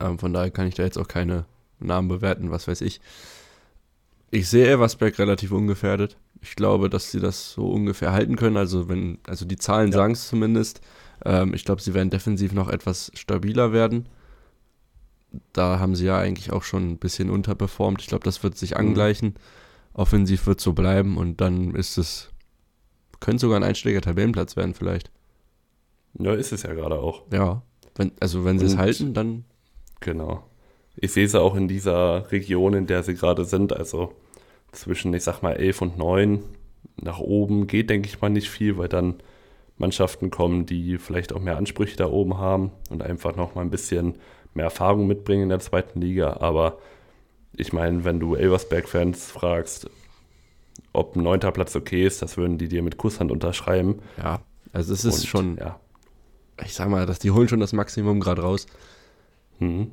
Ähm, 0.00 0.18
von 0.18 0.32
daher 0.32 0.50
kann 0.50 0.66
ich 0.66 0.74
da 0.74 0.82
jetzt 0.82 0.98
auch 0.98 1.08
keine 1.08 1.46
Namen 1.78 2.08
bewerten, 2.08 2.50
was 2.50 2.68
weiß 2.68 2.80
ich. 2.80 3.00
Ich 4.30 4.48
sehe 4.48 4.66
Elversberg 4.66 5.18
relativ 5.18 5.52
ungefährdet. 5.52 6.16
Ich 6.42 6.56
glaube, 6.56 6.90
dass 6.90 7.10
sie 7.10 7.20
das 7.20 7.52
so 7.52 7.68
ungefähr 7.70 8.12
halten 8.12 8.36
können. 8.36 8.56
Also 8.56 8.88
wenn, 8.88 9.18
also 9.26 9.44
die 9.44 9.56
Zahlen 9.56 9.90
ja. 9.90 9.98
sagen 9.98 10.12
es 10.12 10.28
zumindest. 10.28 10.80
Ähm, 11.24 11.54
ich 11.54 11.64
glaube, 11.64 11.80
sie 11.80 11.94
werden 11.94 12.10
defensiv 12.10 12.52
noch 12.52 12.68
etwas 12.68 13.10
stabiler 13.14 13.72
werden. 13.72 14.08
Da 15.52 15.78
haben 15.78 15.94
sie 15.94 16.06
ja 16.06 16.18
eigentlich 16.18 16.52
auch 16.52 16.62
schon 16.62 16.90
ein 16.90 16.98
bisschen 16.98 17.30
unterperformt. 17.30 18.00
Ich 18.00 18.08
glaube, 18.08 18.24
das 18.24 18.42
wird 18.42 18.56
sich 18.56 18.72
mhm. 18.72 18.78
angleichen. 18.78 19.28
Mhm. 19.28 19.34
Offensiv 19.94 20.46
wird 20.46 20.60
so 20.60 20.72
bleiben 20.72 21.16
und 21.16 21.40
dann 21.40 21.74
ist 21.74 21.96
es, 21.96 22.30
könnte 23.20 23.40
sogar 23.40 23.58
ein 23.58 23.64
einstelliger 23.64 24.02
Tabellenplatz 24.02 24.56
werden 24.56 24.74
vielleicht. 24.74 25.10
Ja, 26.18 26.34
ist 26.34 26.52
es 26.52 26.62
ja 26.62 26.74
gerade 26.74 26.98
auch. 26.98 27.22
Ja, 27.32 27.62
wenn, 27.94 28.12
also 28.20 28.44
wenn 28.44 28.58
sie 28.58 28.66
es 28.66 28.76
halten, 28.76 29.14
dann. 29.14 29.44
Genau. 30.00 30.44
Ich 30.96 31.12
sehe 31.12 31.28
sie 31.28 31.40
auch 31.40 31.54
in 31.54 31.68
dieser 31.68 32.30
Region, 32.32 32.74
in 32.74 32.86
der 32.86 33.02
sie 33.02 33.14
gerade 33.14 33.44
sind, 33.44 33.72
also 33.72 34.12
zwischen, 34.72 35.12
ich 35.14 35.24
sag 35.24 35.42
mal, 35.42 35.52
11 35.52 35.82
und 35.82 35.98
9. 35.98 36.42
Nach 37.00 37.18
oben 37.18 37.66
geht, 37.66 37.90
denke 37.90 38.08
ich 38.08 38.20
mal, 38.20 38.30
nicht 38.30 38.48
viel, 38.48 38.78
weil 38.78 38.88
dann 38.88 39.16
Mannschaften 39.78 40.30
kommen, 40.30 40.64
die 40.64 40.98
vielleicht 40.98 41.32
auch 41.32 41.40
mehr 41.40 41.56
Ansprüche 41.58 41.96
da 41.96 42.06
oben 42.06 42.38
haben 42.38 42.70
und 42.88 43.02
einfach 43.02 43.36
noch 43.36 43.54
mal 43.54 43.60
ein 43.60 43.70
bisschen 43.70 44.14
mehr 44.54 44.64
Erfahrung 44.64 45.06
mitbringen 45.06 45.44
in 45.44 45.48
der 45.50 45.60
zweiten 45.60 46.00
Liga. 46.00 46.38
Aber 46.40 46.78
ich 47.54 47.72
meine, 47.72 48.04
wenn 48.04 48.18
du 48.18 48.34
Elversberg-Fans 48.34 49.30
fragst, 49.30 49.90
ob 50.92 51.16
ein 51.16 51.22
neunter 51.22 51.52
Platz 51.52 51.76
okay 51.76 52.06
ist, 52.06 52.22
das 52.22 52.36
würden 52.36 52.56
die 52.56 52.68
dir 52.68 52.82
mit 52.82 52.96
Kusshand 52.96 53.30
unterschreiben. 53.30 54.00
Ja, 54.16 54.40
also 54.72 54.94
es 54.94 55.04
ist 55.04 55.20
und, 55.20 55.26
schon, 55.26 55.56
ja. 55.58 55.78
ich 56.64 56.74
sag 56.74 56.88
mal, 56.88 57.04
dass 57.04 57.18
die 57.18 57.30
holen 57.30 57.48
schon 57.48 57.60
das 57.60 57.74
Maximum 57.74 58.20
gerade 58.20 58.42
raus. 58.42 58.66
Mhm. 59.58 59.90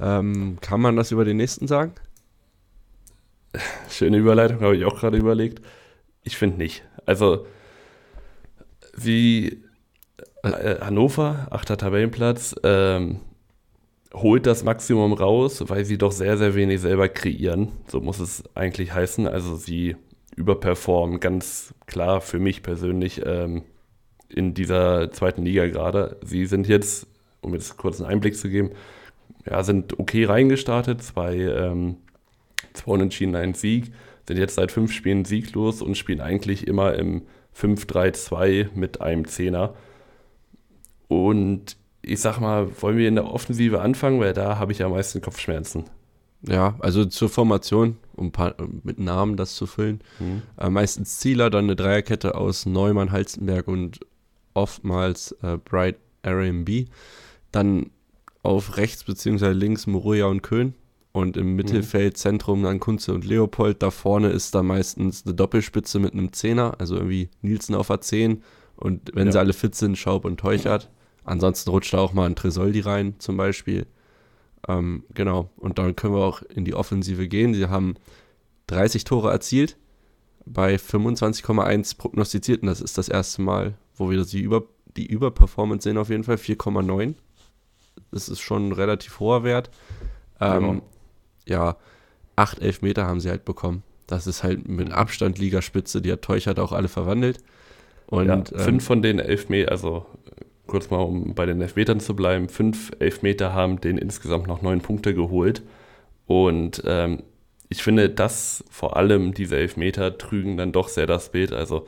Ähm, 0.00 0.58
kann 0.60 0.80
man 0.80 0.96
das 0.96 1.10
über 1.10 1.24
den 1.24 1.36
nächsten 1.36 1.66
sagen? 1.66 1.92
Schöne 3.88 4.16
Überleitung, 4.16 4.60
habe 4.60 4.76
ich 4.76 4.84
auch 4.84 4.98
gerade 4.98 5.18
überlegt. 5.18 5.60
Ich 6.22 6.36
finde 6.36 6.58
nicht. 6.58 6.84
Also, 7.06 7.46
wie 8.96 9.62
äh, 10.42 10.80
Hannover, 10.80 11.48
achter 11.50 11.76
Tabellenplatz, 11.76 12.54
ähm, 12.62 13.20
holt 14.12 14.46
das 14.46 14.64
Maximum 14.64 15.12
raus, 15.12 15.62
weil 15.68 15.84
sie 15.84 15.98
doch 15.98 16.12
sehr, 16.12 16.36
sehr 16.36 16.54
wenig 16.54 16.80
selber 16.80 17.08
kreieren. 17.08 17.72
So 17.86 18.00
muss 18.00 18.18
es 18.18 18.44
eigentlich 18.54 18.92
heißen. 18.92 19.26
Also 19.26 19.56
sie 19.56 19.96
überperformen 20.36 21.20
ganz 21.20 21.74
klar 21.86 22.20
für 22.20 22.38
mich 22.38 22.62
persönlich 22.62 23.22
ähm, 23.24 23.62
in 24.28 24.54
dieser 24.54 25.12
zweiten 25.12 25.42
Liga 25.42 25.66
gerade. 25.66 26.16
Sie 26.24 26.46
sind 26.46 26.68
jetzt, 26.68 27.06
um 27.40 27.54
jetzt 27.54 27.76
kurz 27.76 28.00
einen 28.00 28.10
Einblick 28.10 28.36
zu 28.36 28.48
geben, 28.48 28.70
ja, 29.46 29.62
sind 29.62 29.98
okay 29.98 30.24
reingestartet, 30.24 31.02
zwei, 31.02 31.36
ähm, 31.36 31.96
zwei 32.72 32.92
Unentschieden, 32.92 33.34
ein 33.36 33.54
Sieg, 33.54 33.92
sind 34.26 34.36
jetzt 34.36 34.54
seit 34.54 34.72
fünf 34.72 34.92
Spielen 34.92 35.24
sieglos 35.24 35.82
und 35.82 35.96
spielen 35.96 36.20
eigentlich 36.20 36.66
immer 36.66 36.94
im 36.94 37.22
5-3-2 37.56 38.68
mit 38.74 39.00
einem 39.00 39.26
Zehner. 39.26 39.74
Und 41.08 41.76
ich 42.02 42.20
sag 42.20 42.38
mal, 42.38 42.70
wollen 42.80 42.96
wir 42.96 43.08
in 43.08 43.16
der 43.16 43.26
Offensive 43.26 43.80
anfangen, 43.80 44.20
weil 44.20 44.32
da 44.32 44.58
habe 44.58 44.72
ich 44.72 44.82
am 44.82 44.92
meisten 44.92 45.20
Kopfschmerzen. 45.20 45.84
Ja, 46.42 46.76
also 46.78 47.04
zur 47.04 47.28
Formation, 47.28 47.98
um 48.16 48.32
paar, 48.32 48.54
mit 48.82 48.98
Namen 48.98 49.36
das 49.36 49.54
zu 49.54 49.66
füllen. 49.66 50.00
Mhm. 50.18 50.42
Äh, 50.56 50.70
meistens 50.70 51.18
Zieler, 51.18 51.50
dann 51.50 51.64
eine 51.64 51.76
Dreierkette 51.76 52.34
aus 52.34 52.64
Neumann, 52.64 53.12
Halstenberg 53.12 53.68
und 53.68 54.00
oftmals 54.54 55.32
äh, 55.42 55.58
Bright 55.58 55.96
RMB. 56.26 56.86
Dann 57.52 57.90
auf 58.42 58.76
rechts 58.76 59.04
bzw. 59.04 59.50
links 59.52 59.86
Moruja 59.86 60.26
und 60.26 60.42
Köhn. 60.42 60.74
Und 61.12 61.36
im 61.36 61.56
Mittelfeld, 61.56 62.14
mhm. 62.14 62.16
Zentrum 62.16 62.62
dann 62.62 62.78
Kunze 62.78 63.12
und 63.12 63.24
Leopold. 63.24 63.82
Da 63.82 63.90
vorne 63.90 64.28
ist 64.28 64.54
da 64.54 64.62
meistens 64.62 65.26
eine 65.26 65.34
Doppelspitze 65.34 65.98
mit 65.98 66.12
einem 66.12 66.32
Zehner, 66.32 66.74
also 66.78 66.94
irgendwie 66.94 67.30
Nielsen 67.42 67.74
auf 67.74 67.90
a 67.90 68.00
10. 68.00 68.42
Und 68.76 69.10
wenn 69.14 69.26
ja. 69.26 69.32
sie 69.32 69.38
alle 69.40 69.52
fit 69.52 69.74
sind, 69.74 69.98
Schaub 69.98 70.24
und 70.24 70.38
Teuchert. 70.38 70.88
Ansonsten 71.24 71.70
rutscht 71.70 71.92
da 71.94 71.98
auch 71.98 72.12
mal 72.12 72.26
ein 72.26 72.36
Tresoldi 72.36 72.80
rein, 72.80 73.14
zum 73.18 73.36
Beispiel. 73.36 73.86
Ähm, 74.68 75.04
genau. 75.12 75.50
Und 75.56 75.78
dann 75.78 75.96
können 75.96 76.14
wir 76.14 76.24
auch 76.24 76.42
in 76.42 76.64
die 76.64 76.74
Offensive 76.74 77.26
gehen. 77.26 77.54
Sie 77.54 77.66
haben 77.66 77.94
30 78.68 79.02
Tore 79.04 79.30
erzielt, 79.30 79.76
bei 80.46 80.76
25,1 80.76 81.96
prognostizierten. 81.98 82.68
Das 82.68 82.80
ist 82.80 82.98
das 82.98 83.08
erste 83.08 83.42
Mal, 83.42 83.74
wo 83.96 84.10
wir 84.10 84.24
die, 84.24 84.40
Über 84.40 84.64
die 84.96 85.06
Überperformance 85.06 85.84
sehen, 85.84 85.98
auf 85.98 86.08
jeden 86.08 86.24
Fall. 86.24 86.36
4,9. 86.36 87.14
Das 88.12 88.28
ist 88.28 88.40
schon 88.40 88.68
ein 88.68 88.72
relativ 88.72 89.20
hoher 89.20 89.44
Wert. 89.44 89.70
Ähm, 90.40 90.82
ja. 91.46 91.76
8 92.36 92.60
Elfmeter 92.60 93.06
haben 93.06 93.20
sie 93.20 93.28
halt 93.28 93.44
bekommen. 93.44 93.82
Das 94.06 94.26
ist 94.26 94.42
halt 94.42 94.66
mit 94.66 94.90
Abstand 94.90 95.38
Ligaspitze. 95.38 96.00
Die 96.02 96.10
hat 96.10 96.22
Teuchert 96.22 96.58
auch 96.58 96.72
alle 96.72 96.88
verwandelt. 96.88 97.38
Und, 98.06 98.26
ja, 98.26 98.58
fünf 98.58 98.68
ähm, 98.68 98.80
von 98.80 99.02
den 99.02 99.18
Elfmeter, 99.18 99.70
also 99.70 100.06
kurz 100.66 100.90
mal, 100.90 100.98
um 100.98 101.34
bei 101.34 101.46
den 101.46 101.60
Elfmetern 101.60 102.00
zu 102.00 102.16
bleiben, 102.16 102.48
fünf 102.48 102.90
Elfmeter 102.98 103.52
haben 103.52 103.80
den 103.80 103.98
insgesamt 103.98 104.46
noch 104.46 104.62
neun 104.62 104.80
Punkte 104.80 105.14
geholt. 105.14 105.62
Und 106.26 106.82
ähm, 106.86 107.22
ich 107.68 107.82
finde, 107.82 108.10
dass 108.10 108.64
vor 108.70 108.96
allem 108.96 109.32
diese 109.32 109.56
Elfmeter 109.56 110.18
trügen 110.18 110.56
dann 110.56 110.72
doch 110.72 110.88
sehr 110.88 111.06
das 111.06 111.30
Bild. 111.30 111.52
Also 111.52 111.86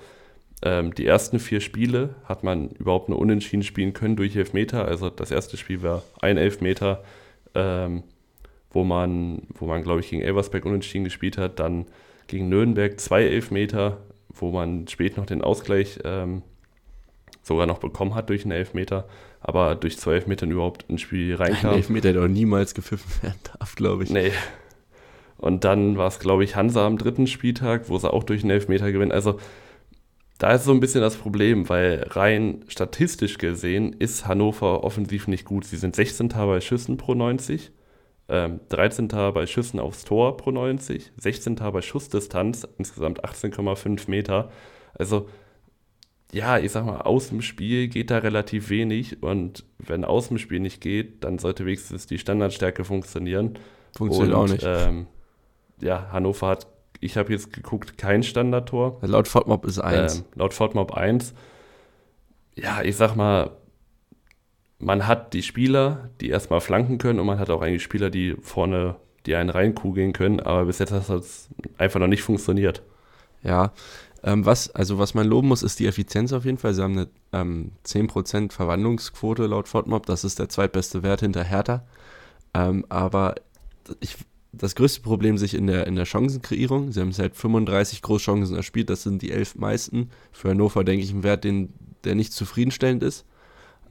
ähm, 0.63 0.95
die 0.95 1.07
ersten 1.07 1.41
vier 1.41 1.61
Spiele 1.61 2.15
hat 2.25 2.45
man 2.45 2.71
überhaupt 2.71 3.09
nur 3.09 3.19
unentschieden 3.19 3.65
spielen 3.65 3.93
können 3.93 4.17
durch 4.17 4.37
Elfmeter. 4.37 4.85
Also 4.87 5.11
das 5.11 5.31
erste 5.31 5.57
Spiel 5.57 5.83
war 5.83 6.03
ein 6.21 6.39
Elfmeter, 6.39 7.03
ähm, 7.55 8.05
wo 8.71 8.85
man, 8.85 9.43
wo 9.55 9.67
man 9.67 9.83
glaube 9.83 10.01
ich, 10.01 10.11
gegen 10.11 10.23
Elversberg 10.23 10.65
unentschieden 10.65 11.05
gespielt 11.05 11.37
hat. 11.37 11.59
Dann 11.59 11.87
gegen 12.29 12.49
Nürnberg 12.49 12.99
zwei 13.01 13.25
Elfmeter, 13.25 13.99
wo 14.33 14.53
man 14.53 14.87
spät 14.87 15.17
noch 15.17 15.27
den 15.27 15.43
Ausgleich 15.43 15.99
ähm, 16.05 16.43
sogar 17.43 17.67
noch 17.67 17.79
bekommen 17.79 18.15
hat 18.15 18.31
durch 18.31 18.45
einen 18.45 18.53
Elfmeter, 18.53 19.09
aber 19.41 19.75
durch 19.75 19.99
zwei 19.99 20.15
Elfmetern 20.15 20.53
überhaupt 20.53 20.85
ins 20.89 21.01
Spiel 21.01 21.35
reinkam. 21.35 21.71
Ein 21.71 21.77
Elfmeter, 21.79 22.13
der 22.13 22.23
auch 22.23 22.29
niemals 22.29 22.75
gepfiffen 22.75 23.11
werden 23.23 23.41
darf, 23.59 23.75
glaube 23.75 24.05
ich. 24.05 24.11
Nee. 24.11 24.31
Und 25.39 25.65
dann 25.65 25.97
war 25.97 26.07
es, 26.07 26.21
glaube 26.21 26.45
ich, 26.45 26.55
Hansa 26.55 26.87
am 26.87 26.99
dritten 26.99 27.27
Spieltag, 27.27 27.89
wo 27.89 27.99
sie 27.99 28.13
auch 28.13 28.23
durch 28.23 28.43
einen 28.43 28.53
Elfmeter 28.53 28.93
gewinnen. 28.93 29.11
Also 29.11 29.41
da 30.43 30.55
ist 30.55 30.65
so 30.65 30.73
ein 30.73 30.81
bisschen 30.81 31.03
das 31.03 31.15
Problem, 31.15 31.69
weil 31.69 32.05
rein 32.11 32.65
statistisch 32.67 33.39
gesehen 33.39 33.93
ist 33.93 34.27
Hannover 34.27 34.83
offensiv 34.83 35.29
nicht 35.29 35.45
gut. 35.45 35.65
Sie 35.65 35.77
sind 35.77 35.95
16. 35.95 36.31
bei 36.31 36.61
Schüssen 36.61 36.97
pro 36.97 37.15
90, 37.15 37.71
ähm, 38.29 38.59
13. 38.69 39.07
bei 39.07 39.47
Schüssen 39.47 39.79
aufs 39.79 40.05
Tor 40.05 40.37
pro 40.37 40.51
90, 40.51 41.13
16. 41.17 41.55
bei 41.55 41.81
Schussdistanz, 41.81 42.67
insgesamt 42.77 43.25
18,5 43.25 44.11
Meter. 44.11 44.51
Also 44.95 45.29
ja, 46.33 46.59
ich 46.59 46.73
sag 46.73 46.87
mal, 46.87 47.03
aus 47.03 47.29
dem 47.29 47.41
Spiel 47.41 47.87
geht 47.87 48.11
da 48.11 48.19
relativ 48.19 48.69
wenig 48.69 49.23
und 49.23 49.65
wenn 49.79 50.05
aus 50.05 50.27
dem 50.27 50.39
Spiel 50.39 50.59
nicht 50.59 50.81
geht, 50.81 51.23
dann 51.23 51.39
sollte 51.39 51.67
wenigstens 51.67 52.07
die 52.07 52.19
Standardstärke 52.19 52.83
funktionieren. 52.83 53.61
Funktioniert 53.97 54.35
und, 54.35 54.43
auch 54.43 54.49
nicht. 54.49 54.65
Ähm, 54.67 55.07
ja, 55.81 56.11
Hannover 56.11 56.49
hat 56.49 56.67
ich 57.03 57.17
habe 57.17 57.33
jetzt 57.33 57.53
geguckt, 57.53 57.99
kein 57.99 58.23
Standardtor. 58.23 58.99
Laut 59.03 59.27
FODMOB 59.27 59.67
ist 59.67 59.81
1. 59.81 60.19
Ähm, 60.19 60.25
laut 60.37 60.55
FODMOB 60.55 60.93
1. 60.93 61.35
Ja, 62.55 62.83
ich 62.83 62.97
sag 62.97 63.17
mal, 63.17 63.51
man 64.79 65.07
hat 65.07 65.35
die 65.35 65.43
Spieler, 65.43 66.11
die 66.21 66.29
erstmal 66.29 66.61
flanken 66.61 66.99
können 66.99 67.19
und 67.19 67.27
man 67.27 67.39
hat 67.41 67.51
auch 67.51 67.61
eigentlich 67.61 67.83
Spieler, 67.83 68.09
die 68.09 68.37
vorne, 68.41 68.97
die 69.27 69.35
einen 69.35 69.51
reinkugeln 69.51 70.13
können, 70.13 70.41
aber 70.41 70.67
bis 70.67 70.79
jetzt 70.79 70.93
hat 70.93 71.09
es 71.09 71.49
einfach 71.77 71.99
noch 71.99 72.07
nicht 72.07 72.23
funktioniert. 72.23 72.83
Ja, 73.43 73.73
ähm, 74.23 74.47
was, 74.47 74.73
also 74.73 74.99
was 74.99 75.15
man 75.15 75.27
loben 75.27 75.49
muss, 75.49 75.65
ist 75.65 75.81
die 75.81 75.87
Effizienz 75.87 76.33
auf 76.33 76.45
jeden 76.45 76.59
Fall. 76.59 76.75
Sie 76.75 76.83
haben 76.83 76.93
eine 76.93 77.09
ähm, 77.33 77.73
10% 77.85 78.53
Verwandlungsquote 78.53 79.47
laut 79.47 79.67
FODMOB, 79.67 80.07
das 80.07 80.23
ist 80.23 80.39
der 80.39 80.49
zweitbeste 80.49 81.03
Wert 81.03 81.21
hinter 81.21 81.43
Hertha. 81.43 81.85
Ähm, 82.55 82.87
aber 82.89 83.35
ich 83.99 84.17
das 84.53 84.75
größte 84.75 85.01
Problem 85.01 85.39
sich 85.39 85.55
in 85.55 85.67
der, 85.67 85.87
in 85.87 85.97
der 85.97 86.05
Chancenkreierung. 86.05 86.93
Sie 86.93 87.01
haben 87.01 87.13
seit 87.13 87.35
35 87.37 88.03
Großchancen 88.03 88.55
erspielt, 88.55 88.91
das 88.91 89.03
sind 89.03 89.23
die 89.23 89.31
elf 89.31 89.55
meisten. 89.55 90.11
Für 90.31 90.51
Hannover, 90.51 90.85
denke 90.85 91.05
ich, 91.05 91.13
ein 91.13 91.23
Wert, 91.23 91.45
den, 91.45 91.73
der 92.05 92.15
nicht 92.15 92.33
zufriedenstellend 92.33 93.03
ist. 93.03 93.25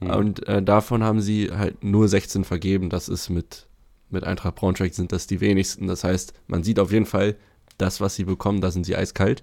Mhm. 0.00 0.10
Und 0.10 0.48
äh, 0.48 0.62
davon 0.62 1.02
haben 1.02 1.20
sie 1.20 1.50
halt 1.50 1.82
nur 1.82 2.06
16 2.06 2.44
vergeben. 2.44 2.90
Das 2.90 3.08
ist 3.08 3.28
mit, 3.28 3.66
mit 4.10 4.24
Eintracht 4.24 4.54
Braunschweig 4.54 4.94
sind 4.94 5.10
das 5.10 5.26
die 5.26 5.40
wenigsten. 5.40 5.88
Das 5.88 6.04
heißt, 6.04 6.32
man 6.46 6.62
sieht 6.62 6.78
auf 6.78 6.92
jeden 6.92 7.06
Fall, 7.06 7.36
das, 7.78 8.00
was 8.00 8.14
sie 8.14 8.24
bekommen, 8.24 8.60
da 8.60 8.70
sind 8.70 8.86
sie 8.86 8.96
eiskalt. 8.96 9.42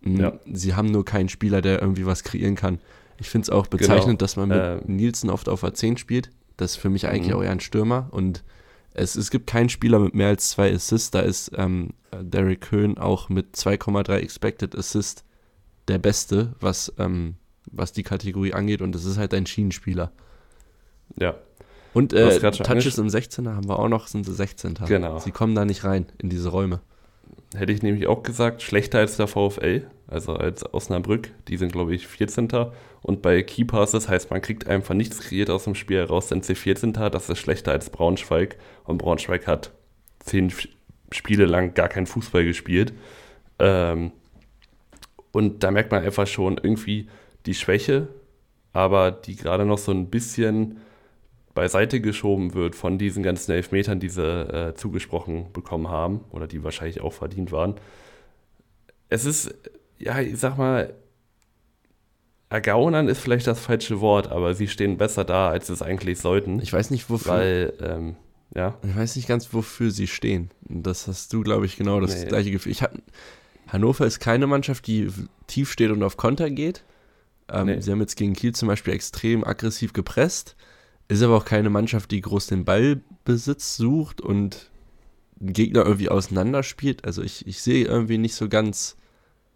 Mhm. 0.00 0.20
Ja. 0.20 0.32
Sie 0.50 0.74
haben 0.74 0.90
nur 0.90 1.04
keinen 1.04 1.28
Spieler, 1.28 1.60
der 1.60 1.82
irgendwie 1.82 2.06
was 2.06 2.24
kreieren 2.24 2.54
kann. 2.54 2.78
Ich 3.18 3.28
finde 3.28 3.44
es 3.44 3.50
auch 3.50 3.66
bezeichnend, 3.66 4.18
genau. 4.18 4.18
dass 4.18 4.36
man 4.36 4.48
mit 4.48 4.58
äh, 4.58 4.80
Nielsen 4.86 5.28
oft 5.28 5.50
auf 5.50 5.62
A10 5.62 5.98
spielt. 5.98 6.30
Das 6.56 6.72
ist 6.72 6.76
für 6.78 6.88
mich 6.88 7.06
eigentlich 7.06 7.34
mhm. 7.34 7.40
auch 7.40 7.42
eher 7.42 7.50
ein 7.50 7.60
Stürmer 7.60 8.08
und 8.10 8.42
es, 9.00 9.16
es 9.16 9.30
gibt 9.30 9.46
keinen 9.46 9.68
Spieler 9.68 9.98
mit 9.98 10.14
mehr 10.14 10.28
als 10.28 10.50
zwei 10.50 10.72
Assists. 10.72 11.10
Da 11.10 11.20
ist 11.20 11.52
ähm, 11.56 11.90
Derek 12.20 12.60
Köhn 12.60 12.98
auch 12.98 13.28
mit 13.28 13.56
2,3 13.56 14.16
Expected 14.16 14.76
Assist 14.76 15.24
der 15.88 15.98
Beste, 15.98 16.54
was, 16.60 16.92
ähm, 16.98 17.34
was 17.70 17.92
die 17.92 18.02
Kategorie 18.02 18.52
angeht. 18.52 18.82
Und 18.82 18.94
es 18.94 19.04
ist 19.04 19.18
halt 19.18 19.34
ein 19.34 19.46
Schienenspieler. 19.46 20.12
Ja. 21.18 21.34
Und 21.92 22.12
äh, 22.12 22.38
Touches 22.38 22.98
im 22.98 23.08
16er 23.08 23.54
haben 23.54 23.68
wir 23.68 23.78
auch 23.78 23.88
noch, 23.88 24.06
sind 24.06 24.24
sie 24.24 24.32
16. 24.32 24.74
Genau. 24.86 25.18
Sie 25.18 25.32
kommen 25.32 25.54
da 25.54 25.64
nicht 25.64 25.82
rein 25.82 26.06
in 26.18 26.30
diese 26.30 26.50
Räume. 26.50 26.80
Hätte 27.54 27.72
ich 27.72 27.82
nämlich 27.82 28.06
auch 28.06 28.22
gesagt, 28.22 28.62
schlechter 28.62 29.00
als 29.00 29.16
der 29.16 29.26
VfL, 29.26 29.88
also 30.10 30.34
als 30.34 30.72
Osnabrück. 30.72 31.30
Die 31.48 31.56
sind, 31.56 31.72
glaube 31.72 31.94
ich, 31.94 32.06
14. 32.06 32.48
Und 33.02 33.22
bei 33.22 33.42
Keypasses 33.42 34.08
heißt, 34.08 34.30
man 34.30 34.42
kriegt 34.42 34.66
einfach 34.66 34.94
nichts 34.94 35.20
kreiert 35.20 35.50
aus 35.50 35.64
dem 35.64 35.74
Spiel 35.74 35.98
heraus, 35.98 36.28
denn 36.28 36.42
C14 36.42 36.98
hat, 36.98 37.14
das 37.14 37.28
ist 37.28 37.38
schlechter 37.38 37.72
als 37.72 37.90
Braunschweig. 37.90 38.56
Und 38.84 38.98
Braunschweig 38.98 39.46
hat 39.46 39.72
zehn 40.20 40.52
Spiele 41.10 41.46
lang 41.46 41.74
gar 41.74 41.88
keinen 41.88 42.06
Fußball 42.06 42.44
gespielt. 42.44 42.92
Ähm, 43.58 44.12
und 45.32 45.62
da 45.62 45.70
merkt 45.70 45.92
man 45.92 46.02
einfach 46.02 46.26
schon 46.26 46.58
irgendwie 46.62 47.08
die 47.46 47.54
Schwäche, 47.54 48.08
aber 48.72 49.10
die 49.10 49.36
gerade 49.36 49.64
noch 49.64 49.78
so 49.78 49.92
ein 49.92 50.10
bisschen 50.10 50.78
beiseite 51.54 52.00
geschoben 52.00 52.54
wird 52.54 52.74
von 52.74 52.98
diesen 52.98 53.22
ganzen 53.22 53.52
Elfmetern, 53.52 54.00
die 54.00 54.08
sie 54.08 54.22
äh, 54.22 54.74
zugesprochen 54.74 55.52
bekommen 55.52 55.88
haben 55.88 56.20
oder 56.30 56.46
die 56.46 56.62
wahrscheinlich 56.62 57.00
auch 57.00 57.12
verdient 57.12 57.52
waren. 57.52 57.74
Es 59.08 59.24
ist, 59.24 59.54
ja, 60.00 60.20
ich 60.20 60.38
sag 60.38 60.56
mal, 60.58 60.94
ergaunern 62.48 63.08
ist 63.08 63.20
vielleicht 63.20 63.46
das 63.46 63.60
falsche 63.60 64.00
Wort, 64.00 64.28
aber 64.28 64.54
sie 64.54 64.66
stehen 64.66 64.96
besser 64.98 65.24
da, 65.24 65.48
als 65.48 65.68
es 65.68 65.82
eigentlich 65.82 66.18
sollten. 66.18 66.60
Ich 66.60 66.72
weiß 66.72 66.90
nicht, 66.90 67.08
wofür. 67.10 67.32
Weil, 67.32 67.72
ähm, 67.80 68.16
ja. 68.54 68.76
Ich 68.82 68.96
weiß 68.96 69.16
nicht 69.16 69.28
ganz, 69.28 69.52
wofür 69.54 69.90
sie 69.90 70.08
stehen. 70.08 70.50
Das 70.62 71.06
hast 71.06 71.32
du, 71.32 71.42
glaube 71.42 71.66
ich, 71.66 71.76
genau 71.76 72.00
das 72.00 72.20
nee. 72.20 72.26
gleiche 72.26 72.50
Gefühl. 72.50 72.72
Ich 72.72 72.82
hab, 72.82 72.92
Hannover 73.68 74.06
ist 74.06 74.18
keine 74.18 74.48
Mannschaft, 74.48 74.86
die 74.86 75.08
tief 75.46 75.70
steht 75.70 75.90
und 75.90 76.02
auf 76.02 76.16
Konter 76.16 76.50
geht. 76.50 76.82
Ähm, 77.48 77.66
nee. 77.66 77.80
Sie 77.80 77.92
haben 77.92 78.00
jetzt 78.00 78.16
gegen 78.16 78.32
Kiel 78.32 78.52
zum 78.52 78.68
Beispiel 78.68 78.94
extrem 78.94 79.44
aggressiv 79.44 79.92
gepresst. 79.92 80.56
Ist 81.08 81.22
aber 81.22 81.36
auch 81.36 81.44
keine 81.44 81.70
Mannschaft, 81.70 82.10
die 82.10 82.20
groß 82.20 82.48
den 82.48 82.64
Ballbesitz 82.64 83.76
sucht 83.76 84.20
und 84.20 84.70
den 85.36 85.52
Gegner 85.52 85.84
irgendwie 85.84 86.08
auseinanderspielt. 86.08 87.04
Also 87.04 87.22
ich, 87.22 87.46
ich 87.46 87.62
sehe 87.62 87.84
irgendwie 87.84 88.18
nicht 88.18 88.34
so 88.34 88.48
ganz 88.48 88.96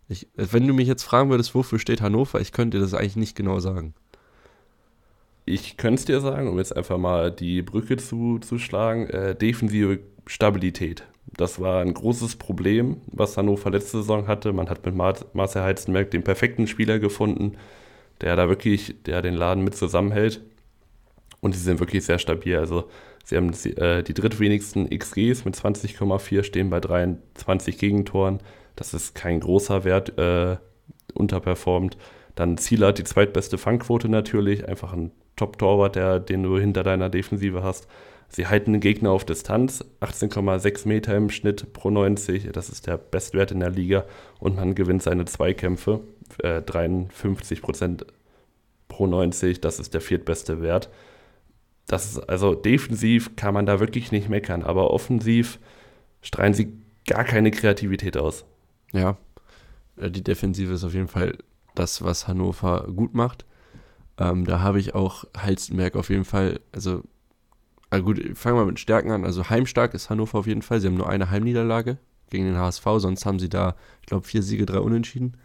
ich, 0.08 0.28
wenn 0.36 0.66
du 0.66 0.74
mich 0.74 0.88
jetzt 0.88 1.02
fragen 1.02 1.30
würdest, 1.30 1.54
wofür 1.54 1.78
steht 1.78 2.00
Hannover, 2.00 2.40
ich 2.40 2.52
könnte 2.52 2.78
dir 2.78 2.82
das 2.82 2.94
eigentlich 2.94 3.16
nicht 3.16 3.36
genau 3.36 3.60
sagen. 3.60 3.94
Ich 5.46 5.76
könnte 5.76 6.00
es 6.00 6.04
dir 6.06 6.20
sagen, 6.20 6.48
um 6.48 6.58
jetzt 6.58 6.74
einfach 6.76 6.98
mal 6.98 7.30
die 7.30 7.62
Brücke 7.62 7.96
zu, 7.96 8.38
zu 8.38 8.58
schlagen. 8.58 9.08
Äh, 9.08 9.34
defensive 9.34 10.00
Stabilität. 10.26 11.04
Das 11.36 11.60
war 11.60 11.82
ein 11.82 11.92
großes 11.92 12.36
Problem, 12.36 12.98
was 13.06 13.36
Hannover 13.36 13.70
letzte 13.70 13.98
Saison 13.98 14.26
hatte. 14.26 14.52
Man 14.52 14.70
hat 14.70 14.84
mit 14.86 14.94
Mar 14.94 15.14
Marcel 15.32 15.62
Heizenberg 15.62 16.10
den 16.10 16.22
perfekten 16.22 16.66
Spieler 16.66 16.98
gefunden, 16.98 17.56
der 18.20 18.36
da 18.36 18.48
wirklich, 18.48 18.94
der 19.04 19.20
den 19.20 19.34
Laden 19.34 19.64
mit 19.64 19.76
zusammenhält. 19.76 20.40
Und 21.40 21.54
sie 21.54 21.60
sind 21.60 21.80
wirklich 21.80 22.04
sehr 22.04 22.18
stabil. 22.18 22.56
Also 22.56 22.88
sie 23.24 23.36
haben 23.36 23.52
äh, 23.76 24.02
die 24.02 24.14
drittwenigsten 24.14 24.88
XGs 24.88 25.44
mit 25.44 25.56
20,4, 25.56 26.42
stehen 26.42 26.70
bei 26.70 26.80
23 26.80 27.76
Gegentoren. 27.78 28.40
Das 28.76 28.94
ist 28.94 29.14
kein 29.14 29.40
großer 29.40 29.84
Wert, 29.84 30.18
äh, 30.18 30.56
unterperformt. 31.14 31.96
Dann 32.34 32.58
Zieler 32.58 32.92
die 32.92 33.04
zweitbeste 33.04 33.58
Fangquote 33.58 34.08
natürlich, 34.08 34.68
einfach 34.68 34.92
ein 34.92 35.12
Top-Torwart, 35.36 36.28
den 36.28 36.42
du 36.42 36.58
hinter 36.58 36.82
deiner 36.82 37.08
Defensive 37.08 37.62
hast. 37.62 37.88
Sie 38.28 38.46
halten 38.46 38.72
den 38.72 38.80
Gegner 38.80 39.10
auf 39.10 39.24
Distanz, 39.24 39.84
18,6 40.00 40.88
Meter 40.88 41.16
im 41.16 41.30
Schnitt 41.30 41.72
pro 41.72 41.90
90, 41.90 42.50
das 42.52 42.68
ist 42.68 42.86
der 42.86 42.96
Bestwert 42.96 43.52
in 43.52 43.60
der 43.60 43.70
Liga. 43.70 44.06
Und 44.40 44.56
man 44.56 44.74
gewinnt 44.74 45.02
seine 45.02 45.24
Zweikämpfe, 45.24 46.00
äh, 46.42 46.62
53 46.62 47.62
Prozent 47.62 48.06
pro 48.88 49.06
90, 49.06 49.60
das 49.60 49.78
ist 49.78 49.94
der 49.94 50.00
viertbeste 50.00 50.62
Wert. 50.62 50.90
Das 51.86 52.06
ist, 52.06 52.28
also 52.28 52.54
defensiv 52.54 53.36
kann 53.36 53.54
man 53.54 53.66
da 53.66 53.78
wirklich 53.78 54.10
nicht 54.10 54.28
meckern, 54.28 54.62
aber 54.62 54.90
offensiv 54.90 55.58
strahlen 56.22 56.54
sie 56.54 56.72
gar 57.06 57.24
keine 57.24 57.50
Kreativität 57.50 58.16
aus. 58.16 58.44
Ja, 58.94 59.18
äh, 59.96 60.10
die 60.10 60.24
Defensive 60.24 60.72
ist 60.72 60.84
auf 60.84 60.94
jeden 60.94 61.08
Fall 61.08 61.36
das, 61.74 62.02
was 62.02 62.26
Hannover 62.28 62.86
gut 62.94 63.14
macht. 63.14 63.44
Ähm, 64.16 64.46
da 64.46 64.60
habe 64.60 64.78
ich 64.78 64.94
auch 64.94 65.24
Halstenberg 65.36 65.96
auf 65.96 66.08
jeden 66.08 66.24
Fall, 66.24 66.60
also, 66.72 67.02
also 67.90 68.04
gut, 68.04 68.22
fangen 68.34 68.56
wir 68.56 68.64
mit 68.64 68.78
Stärken 68.78 69.10
an. 69.10 69.24
Also 69.24 69.50
heimstark 69.50 69.92
ist 69.92 70.08
Hannover 70.08 70.38
auf 70.38 70.46
jeden 70.46 70.62
Fall. 70.62 70.80
Sie 70.80 70.86
haben 70.86 70.96
nur 70.96 71.08
eine 71.08 71.30
Heimniederlage 71.30 71.98
gegen 72.30 72.44
den 72.44 72.56
HSV, 72.56 72.84
sonst 72.98 73.26
haben 73.26 73.40
sie 73.40 73.48
da, 73.48 73.74
ich 74.00 74.06
glaube, 74.06 74.26
vier 74.26 74.42
Siege, 74.42 74.66
drei 74.66 74.78
Unentschieden. 74.78 75.36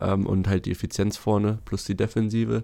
Ähm, 0.00 0.26
und 0.26 0.46
halt 0.46 0.66
die 0.66 0.72
Effizienz 0.72 1.16
vorne 1.16 1.58
plus 1.64 1.84
die 1.84 1.96
Defensive. 1.96 2.62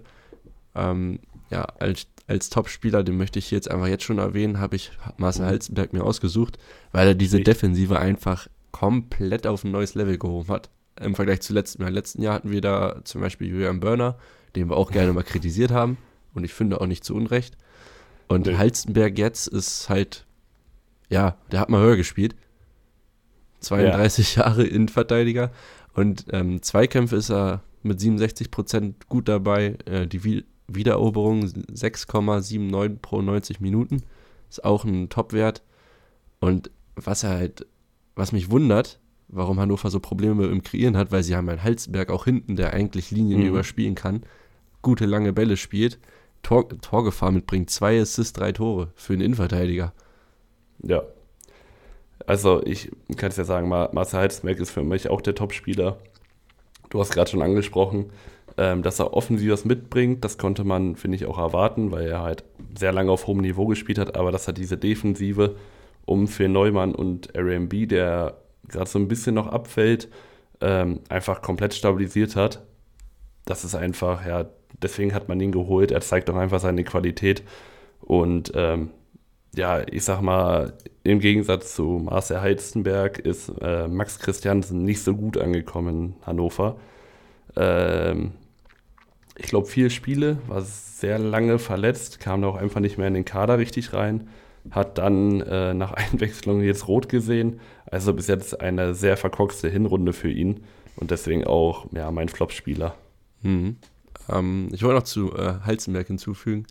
Ähm, 0.75 1.19
ja, 1.49 1.63
als, 1.79 2.07
als 2.27 2.49
Topspieler, 2.49 3.03
den 3.03 3.17
möchte 3.17 3.39
ich 3.39 3.51
jetzt 3.51 3.69
einfach 3.69 3.87
jetzt 3.87 4.03
schon 4.03 4.19
erwähnen, 4.19 4.59
habe 4.59 4.77
ich 4.77 4.91
Marcel 5.17 5.45
Halstenberg 5.45 5.91
mir 5.91 6.03
ausgesucht, 6.03 6.57
weil 6.93 7.07
er 7.09 7.15
diese 7.15 7.41
Defensive 7.41 7.99
einfach 7.99 8.47
komplett 8.73 9.47
auf 9.47 9.63
ein 9.63 9.71
neues 9.71 9.95
Level 9.95 10.17
gehoben 10.17 10.49
hat. 10.49 10.69
Im 10.99 11.15
Vergleich 11.15 11.41
zu 11.41 11.53
letzten 11.53 11.81
Jahr. 11.81 11.91
Letzten 11.91 12.21
Jahr 12.21 12.33
hatten 12.33 12.51
wir 12.51 12.59
da 12.59 12.99
zum 13.05 13.21
Beispiel 13.21 13.47
Julian 13.47 13.79
Börner, 13.79 14.17
den 14.57 14.69
wir 14.69 14.75
auch 14.75 14.91
gerne 14.91 15.13
mal 15.13 15.23
kritisiert 15.23 15.71
haben. 15.71 15.97
Und 16.33 16.43
ich 16.43 16.53
finde 16.53 16.81
auch 16.81 16.87
nicht 16.87 17.05
zu 17.05 17.15
Unrecht. 17.15 17.55
Und 18.27 18.47
nee. 18.47 18.57
Halstenberg 18.57 19.17
jetzt 19.17 19.47
ist 19.47 19.89
halt, 19.89 20.25
ja, 21.09 21.37
der 21.51 21.61
hat 21.61 21.69
mal 21.69 21.81
höher 21.81 21.95
gespielt. 21.95 22.35
32 23.61 24.35
ja. 24.35 24.43
Jahre 24.43 24.65
Innenverteidiger. 24.65 25.51
Und 25.93 26.25
ähm, 26.31 26.61
Zweikämpfe 26.61 27.15
ist 27.15 27.29
er 27.29 27.61
mit 27.83 27.99
67 27.99 28.51
Prozent 28.51 29.07
gut 29.07 29.27
dabei. 29.29 29.77
Äh, 29.85 30.07
die 30.07 30.43
Wiedereroberung 30.67 31.45
6,79 31.45 32.97
pro 33.01 33.21
90 33.21 33.61
Minuten. 33.61 34.03
Ist 34.49 34.65
auch 34.65 34.83
ein 34.83 35.09
Topwert. 35.09 35.61
Und 36.39 36.71
was 36.95 37.23
er 37.23 37.31
halt 37.31 37.67
was 38.15 38.31
mich 38.31 38.51
wundert, 38.51 38.99
warum 39.27 39.59
Hannover 39.59 39.89
so 39.89 39.99
Probleme 39.99 40.45
im 40.47 40.63
Kreieren 40.63 40.97
hat, 40.97 41.11
weil 41.11 41.23
sie 41.23 41.35
haben 41.35 41.49
einen 41.49 41.63
Halsberg 41.63 42.09
auch 42.09 42.25
hinten, 42.25 42.55
der 42.55 42.73
eigentlich 42.73 43.11
Linien 43.11 43.41
mhm. 43.41 43.47
überspielen 43.47 43.95
kann, 43.95 44.23
gute 44.81 45.05
lange 45.05 45.33
Bälle 45.33 45.57
spielt, 45.57 45.99
Tor, 46.43 46.67
Torgefahr 46.81 47.31
mitbringt, 47.31 47.69
zwei 47.69 47.99
Assists, 47.99 48.33
drei 48.33 48.51
Tore 48.51 48.89
für 48.95 49.13
einen 49.13 49.21
Innenverteidiger. 49.21 49.93
Ja. 50.83 51.03
Also 52.25 52.61
ich 52.63 52.91
kann 53.17 53.29
es 53.29 53.37
ja 53.37 53.43
sagen, 53.43 53.67
Marcel 53.67 54.19
Halsberg 54.19 54.59
ist 54.59 54.71
für 54.71 54.83
mich 54.83 55.09
auch 55.09 55.21
der 55.21 55.35
Topspieler. 55.35 55.97
Du 56.89 56.99
hast 56.99 57.11
gerade 57.11 57.29
schon 57.29 57.41
angesprochen, 57.41 58.11
ähm, 58.57 58.83
dass 58.83 58.99
er 58.99 59.13
offensiv 59.13 59.51
was 59.51 59.65
mitbringt. 59.65 60.23
Das 60.23 60.37
konnte 60.37 60.63
man, 60.63 60.95
finde 60.95 61.15
ich, 61.15 61.25
auch 61.25 61.37
erwarten, 61.37 61.91
weil 61.91 62.07
er 62.07 62.21
halt 62.21 62.43
sehr 62.77 62.93
lange 62.93 63.11
auf 63.11 63.27
hohem 63.27 63.41
Niveau 63.41 63.65
gespielt 63.65 63.97
hat. 63.97 64.15
Aber 64.15 64.31
dass 64.31 64.47
er 64.47 64.53
diese 64.53 64.77
Defensive 64.77 65.55
um 66.05 66.27
für 66.27 66.47
Neumann 66.47 66.95
und 66.95 67.37
RMB, 67.37 67.87
der 67.87 68.37
gerade 68.67 68.89
so 68.89 68.99
ein 68.99 69.07
bisschen 69.07 69.35
noch 69.35 69.47
abfällt, 69.47 70.09
ähm, 70.61 71.01
einfach 71.09 71.41
komplett 71.41 71.73
stabilisiert 71.73 72.35
hat. 72.35 72.63
Das 73.45 73.63
ist 73.63 73.75
einfach, 73.75 74.25
ja, 74.25 74.45
deswegen 74.81 75.13
hat 75.13 75.27
man 75.29 75.39
ihn 75.39 75.51
geholt. 75.51 75.91
Er 75.91 76.01
zeigt 76.01 76.29
auch 76.29 76.35
einfach 76.35 76.59
seine 76.59 76.83
Qualität. 76.83 77.43
Und 77.99 78.51
ähm, 78.55 78.91
ja, 79.55 79.81
ich 79.87 80.03
sag 80.03 80.21
mal, 80.21 80.73
im 81.03 81.19
Gegensatz 81.19 81.75
zu 81.75 82.01
Marcel 82.03 82.41
Heizenberg 82.41 83.19
ist 83.19 83.51
äh, 83.61 83.87
Max 83.87 84.19
Christiansen 84.19 84.83
nicht 84.83 85.03
so 85.03 85.15
gut 85.15 85.37
angekommen 85.37 86.15
in 86.19 86.25
Hannover. 86.25 86.77
Ähm, 87.55 88.31
ich 89.37 89.47
glaube, 89.47 89.67
vier 89.67 89.89
Spiele, 89.89 90.37
war 90.47 90.61
sehr 90.61 91.19
lange 91.19 91.59
verletzt, 91.59 92.19
kam 92.19 92.41
da 92.41 92.47
auch 92.47 92.55
einfach 92.55 92.79
nicht 92.79 92.97
mehr 92.97 93.07
in 93.07 93.13
den 93.13 93.25
Kader 93.25 93.57
richtig 93.57 93.93
rein, 93.93 94.29
hat 94.71 94.97
dann 94.97 95.41
äh, 95.41 95.73
nach 95.73 95.93
Einwechslung 95.93 96.61
jetzt 96.61 96.87
rot 96.87 97.09
gesehen. 97.09 97.59
Also 97.85 98.13
bis 98.13 98.27
jetzt 98.27 98.59
eine 98.61 98.95
sehr 98.95 99.17
verkorkste 99.17 99.69
Hinrunde 99.69 100.13
für 100.13 100.31
ihn 100.31 100.63
und 100.95 101.11
deswegen 101.11 101.45
auch 101.45 101.85
ja, 101.91 102.11
mein 102.11 102.29
Flop-Spieler. 102.29 102.95
Mhm. 103.41 103.77
Ähm, 104.29 104.69
ich 104.71 104.83
wollte 104.83 104.95
noch 104.95 105.03
zu 105.03 105.35
äh, 105.35 105.55
Halzenberg 105.65 106.07
hinzufügen. 106.07 106.65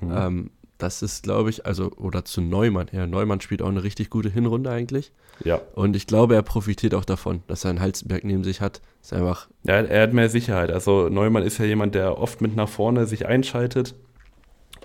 Mhm. 0.00 0.12
Ähm, 0.14 0.50
das 0.78 1.00
ist, 1.00 1.22
glaube 1.22 1.48
ich, 1.50 1.64
also, 1.64 1.92
oder 1.92 2.24
zu 2.24 2.40
Neumann. 2.40 2.88
Ja, 2.90 3.06
Neumann 3.06 3.40
spielt 3.40 3.62
auch 3.62 3.68
eine 3.68 3.84
richtig 3.84 4.10
gute 4.10 4.28
Hinrunde 4.28 4.70
eigentlich. 4.70 5.12
Ja. 5.44 5.60
Und 5.74 5.94
ich 5.94 6.08
glaube, 6.08 6.34
er 6.34 6.42
profitiert 6.42 6.94
auch 6.94 7.04
davon, 7.04 7.42
dass 7.46 7.64
er 7.64 7.70
einen 7.70 7.80
Halzenberg 7.80 8.24
neben 8.24 8.42
sich 8.42 8.60
hat. 8.60 8.80
Ist 9.00 9.12
einfach. 9.12 9.48
Ja, 9.62 9.74
er 9.74 10.02
hat 10.02 10.12
mehr 10.12 10.28
Sicherheit. 10.28 10.72
Also 10.72 11.08
Neumann 11.08 11.44
ist 11.44 11.58
ja 11.58 11.64
jemand, 11.64 11.94
der 11.94 12.18
oft 12.18 12.40
mit 12.40 12.56
nach 12.56 12.68
vorne 12.68 13.06
sich 13.06 13.26
einschaltet. 13.26 13.94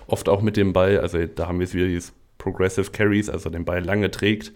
Oft 0.06 0.28
auch 0.28 0.40
mit 0.40 0.56
dem 0.56 0.72
Ball, 0.72 1.00
also 1.00 1.18
da 1.26 1.48
haben 1.48 1.58
wir 1.58 1.64
es 1.64 1.74
wieder 1.74 1.86
dieses 1.86 2.12
Progressive 2.38 2.90
Carries, 2.90 3.28
also 3.28 3.50
den 3.50 3.64
Ball 3.64 3.84
lange 3.84 4.10
trägt. 4.10 4.52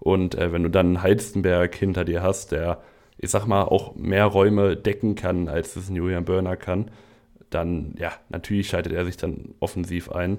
Und 0.00 0.34
äh, 0.34 0.52
wenn 0.52 0.62
du 0.62 0.70
dann 0.70 0.86
einen 0.86 1.02
Halstenberg 1.02 1.74
hinter 1.74 2.04
dir 2.04 2.22
hast, 2.22 2.52
der, 2.52 2.82
ich 3.18 3.30
sag 3.30 3.46
mal, 3.46 3.62
auch 3.62 3.94
mehr 3.94 4.26
Räume 4.26 4.76
decken 4.76 5.14
kann, 5.14 5.48
als 5.48 5.76
es 5.76 5.88
ein 5.88 5.96
Julian 5.96 6.24
Börner 6.24 6.56
kann, 6.56 6.90
dann, 7.50 7.94
ja, 7.98 8.12
natürlich 8.28 8.68
schaltet 8.68 8.92
er 8.92 9.04
sich 9.04 9.16
dann 9.16 9.54
offensiv 9.60 10.10
ein. 10.10 10.38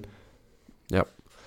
Ja. 0.92 1.06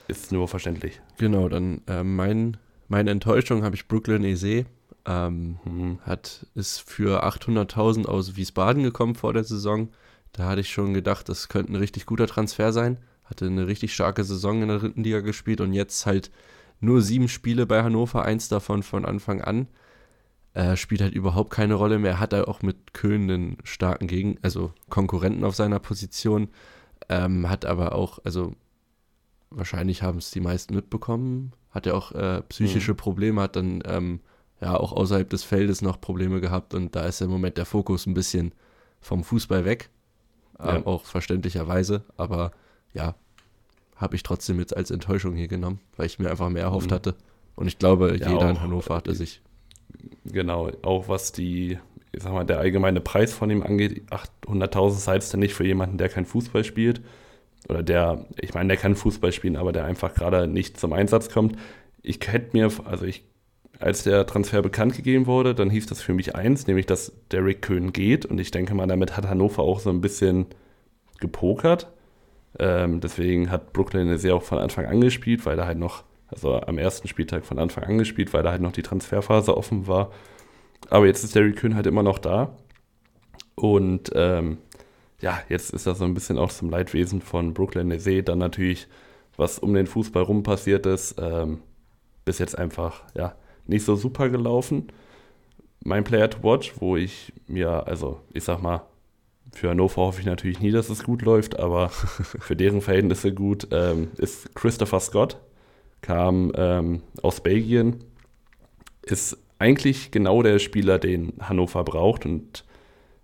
Ist 0.08 0.32
nur 0.32 0.48
verständlich. 0.48 1.00
Genau, 1.18 1.48
dann 1.48 1.82
äh, 1.86 2.02
mein, 2.02 2.56
meine 2.88 3.10
Enttäuschung 3.10 3.62
habe 3.62 3.76
ich 3.76 3.88
Brooklyn 3.88 4.24
Eze. 4.24 4.64
Ähm, 5.06 5.58
mhm. 5.64 5.98
hat, 6.02 6.46
ist 6.54 6.80
für 6.80 7.24
800.000 7.24 8.06
aus 8.06 8.36
Wiesbaden 8.36 8.82
gekommen 8.82 9.14
vor 9.14 9.32
der 9.32 9.44
Saison. 9.44 9.88
Da 10.32 10.46
hatte 10.46 10.60
ich 10.60 10.70
schon 10.70 10.92
gedacht, 10.92 11.28
das 11.28 11.48
könnte 11.48 11.72
ein 11.72 11.76
richtig 11.76 12.04
guter 12.04 12.26
Transfer 12.26 12.72
sein. 12.72 12.98
Hatte 13.28 13.46
eine 13.46 13.66
richtig 13.66 13.94
starke 13.94 14.24
Saison 14.24 14.62
in 14.62 14.68
der 14.68 14.78
dritten 14.78 15.04
Liga 15.04 15.20
gespielt 15.20 15.60
und 15.60 15.72
jetzt 15.72 16.06
halt 16.06 16.30
nur 16.80 17.02
sieben 17.02 17.28
Spiele 17.28 17.66
bei 17.66 17.82
Hannover, 17.82 18.24
eins 18.24 18.48
davon 18.48 18.82
von 18.82 19.04
Anfang 19.04 19.42
an. 19.42 19.68
Er 20.54 20.76
spielt 20.76 21.02
halt 21.02 21.14
überhaupt 21.14 21.50
keine 21.50 21.74
Rolle 21.74 21.98
mehr. 21.98 22.18
Hat 22.18 22.32
er 22.32 22.48
auch 22.48 22.62
mit 22.62 22.94
Köln 22.94 23.30
einen 23.30 23.58
starken 23.64 24.06
Gegen, 24.06 24.38
also 24.42 24.72
Konkurrenten 24.88 25.44
auf 25.44 25.54
seiner 25.54 25.78
Position. 25.78 26.48
Ähm, 27.08 27.48
hat 27.48 27.64
aber 27.64 27.94
auch, 27.94 28.18
also 28.24 28.54
wahrscheinlich 29.50 30.02
haben 30.02 30.18
es 30.18 30.30
die 30.30 30.40
meisten 30.40 30.74
mitbekommen, 30.74 31.52
hat 31.70 31.86
er 31.86 31.96
auch 31.96 32.12
äh, 32.12 32.42
psychische 32.48 32.92
mhm. 32.92 32.96
Probleme, 32.96 33.40
hat 33.40 33.56
dann 33.56 33.82
ähm, 33.86 34.20
ja 34.60 34.76
auch 34.76 34.92
außerhalb 34.92 35.28
des 35.28 35.44
Feldes 35.44 35.82
noch 35.82 36.00
Probleme 36.00 36.40
gehabt 36.40 36.74
und 36.74 36.94
da 36.94 37.06
ist 37.06 37.20
im 37.20 37.30
Moment 37.30 37.56
der 37.56 37.66
Fokus 37.66 38.06
ein 38.06 38.14
bisschen 38.14 38.52
vom 39.00 39.24
Fußball 39.24 39.64
weg, 39.64 39.90
ja. 40.58 40.76
ähm, 40.76 40.86
auch 40.86 41.04
verständlicherweise, 41.04 42.04
aber 42.16 42.52
ja, 42.92 43.14
habe 43.96 44.16
ich 44.16 44.22
trotzdem 44.22 44.58
jetzt 44.58 44.76
als 44.76 44.90
Enttäuschung 44.90 45.34
hier 45.34 45.48
genommen, 45.48 45.80
weil 45.96 46.06
ich 46.06 46.18
mir 46.18 46.30
einfach 46.30 46.48
mehr 46.48 46.64
erhofft 46.64 46.90
mhm. 46.90 46.94
hatte 46.94 47.14
und 47.56 47.66
ich 47.66 47.78
glaube, 47.78 48.16
ja, 48.18 48.30
jeder 48.30 48.46
auch, 48.46 48.50
in 48.50 48.60
Hannover 48.60 48.94
hatte 48.94 49.14
sich. 49.14 49.42
Genau, 50.24 50.70
auch 50.82 51.08
was 51.08 51.32
die, 51.32 51.78
ich 52.12 52.22
sag 52.22 52.32
mal, 52.32 52.44
der 52.44 52.60
allgemeine 52.60 53.00
Preis 53.00 53.32
von 53.32 53.50
ihm 53.50 53.62
angeht, 53.62 54.02
800.000 54.46 54.90
Sites 54.92 55.30
dann 55.30 55.40
nicht 55.40 55.54
für 55.54 55.66
jemanden, 55.66 55.98
der 55.98 56.08
kein 56.08 56.24
Fußball 56.24 56.62
spielt 56.62 57.00
oder 57.68 57.82
der, 57.82 58.26
ich 58.40 58.54
meine, 58.54 58.68
der 58.68 58.76
kann 58.76 58.94
Fußball 58.94 59.32
spielen, 59.32 59.56
aber 59.56 59.72
der 59.72 59.84
einfach 59.84 60.14
gerade 60.14 60.46
nicht 60.46 60.78
zum 60.78 60.92
Einsatz 60.92 61.30
kommt. 61.30 61.56
Ich 62.02 62.20
hätte 62.26 62.56
mir, 62.56 62.70
also 62.84 63.04
ich, 63.04 63.24
als 63.80 64.04
der 64.04 64.26
Transfer 64.26 64.62
bekannt 64.62 64.94
gegeben 64.94 65.26
wurde, 65.26 65.54
dann 65.54 65.70
hieß 65.70 65.86
das 65.86 66.00
für 66.00 66.14
mich 66.14 66.36
eins, 66.36 66.66
nämlich 66.66 66.86
dass 66.86 67.12
Derek 67.32 67.62
Köhn 67.62 67.92
geht 67.92 68.24
und 68.24 68.38
ich 68.38 68.50
denke 68.50 68.74
mal, 68.74 68.86
damit 68.86 69.16
hat 69.16 69.28
Hannover 69.28 69.62
auch 69.62 69.80
so 69.80 69.90
ein 69.90 70.00
bisschen 70.00 70.46
gepokert. 71.18 71.92
Ähm, 72.58 73.00
deswegen 73.00 73.50
hat 73.50 73.72
Brooklyn 73.72 74.16
sehr 74.18 74.34
auch 74.34 74.42
von 74.42 74.58
Anfang 74.58 74.86
an 74.86 75.00
gespielt, 75.00 75.44
weil 75.46 75.56
da 75.56 75.66
halt 75.66 75.78
noch, 75.78 76.04
also 76.28 76.60
am 76.60 76.78
ersten 76.78 77.08
Spieltag 77.08 77.44
von 77.44 77.58
Anfang 77.58 77.84
an 77.84 77.98
gespielt, 77.98 78.32
weil 78.32 78.42
da 78.42 78.50
halt 78.50 78.62
noch 78.62 78.72
die 78.72 78.82
Transferphase 78.82 79.56
offen 79.56 79.86
war. 79.86 80.10
Aber 80.90 81.06
jetzt 81.06 81.24
ist 81.24 81.34
Derek 81.34 81.56
Köhn 81.56 81.74
halt 81.74 81.86
immer 81.86 82.02
noch 82.02 82.18
da. 82.18 82.56
Und 83.54 84.10
ähm, 84.14 84.58
ja, 85.20 85.40
jetzt 85.48 85.70
ist 85.70 85.86
das 85.86 85.98
so 85.98 86.04
ein 86.04 86.14
bisschen 86.14 86.38
auch 86.38 86.50
zum 86.50 86.70
Leidwesen 86.70 87.20
von 87.20 87.54
Brooklyn 87.54 87.88
Nese. 87.88 88.22
Dann 88.22 88.38
natürlich, 88.38 88.86
was 89.36 89.58
um 89.58 89.74
den 89.74 89.86
Fußball 89.86 90.22
rum 90.22 90.42
passiert 90.42 90.86
ist, 90.86 91.16
ähm, 91.20 91.60
bis 92.24 92.38
jetzt 92.38 92.56
einfach, 92.56 93.02
ja, 93.14 93.34
nicht 93.66 93.84
so 93.84 93.96
super 93.96 94.28
gelaufen. 94.28 94.88
Mein 95.84 96.04
Player 96.04 96.30
to 96.30 96.42
Watch, 96.42 96.74
wo 96.78 96.96
ich 96.96 97.32
mir, 97.46 97.86
also 97.86 98.20
ich 98.32 98.44
sag 98.44 98.62
mal, 98.62 98.82
für 99.52 99.70
Hannover 99.70 100.02
hoffe 100.02 100.20
ich 100.20 100.26
natürlich 100.26 100.60
nie, 100.60 100.70
dass 100.70 100.88
es 100.88 101.04
gut 101.04 101.22
läuft, 101.22 101.58
aber 101.58 101.88
für 101.90 102.56
deren 102.56 102.80
Verhältnisse 102.80 103.32
gut, 103.32 103.68
ähm, 103.70 104.08
ist 104.18 104.54
Christopher 104.54 105.00
Scott, 105.00 105.38
kam 106.00 106.52
ähm, 106.54 107.02
aus 107.22 107.40
Belgien, 107.40 108.04
ist 109.02 109.38
eigentlich 109.58 110.10
genau 110.10 110.42
der 110.42 110.58
Spieler, 110.58 110.98
den 110.98 111.32
Hannover 111.40 111.82
braucht 111.84 112.26
und 112.26 112.64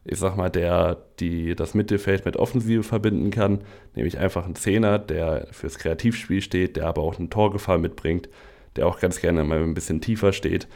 ich 0.05 0.19
sag 0.19 0.37
mal, 0.37 0.51
der 0.51 0.99
die 1.19 1.55
das 1.55 1.75
Mittelfeld 1.75 2.27
mit 2.27 2.37
Offensive 2.37 2.83
verbinden 2.83 3.31
kann, 3.31 3.61
nämlich 3.95 4.19
einfach 4.19 4.47
ein 4.47 4.55
Zehner, 4.55 4.99
der 4.99 5.49
fürs 5.53 5.79
Kreativspiel 5.79 6.43
steht, 6.43 6.77
der 6.77 6.87
aber 6.87 7.03
auch 7.03 7.19
einen 7.19 7.31
Torgefahr 7.31 7.79
mitbringt, 7.79 8.29
der 8.77 8.87
auch 8.87 9.01
ganz 9.01 9.21
gerne 9.21 9.45
mal 9.45 9.63
ein 9.63 9.75
bisschen 9.75 10.01
tiefer 10.01 10.33
steht. 10.33 10.69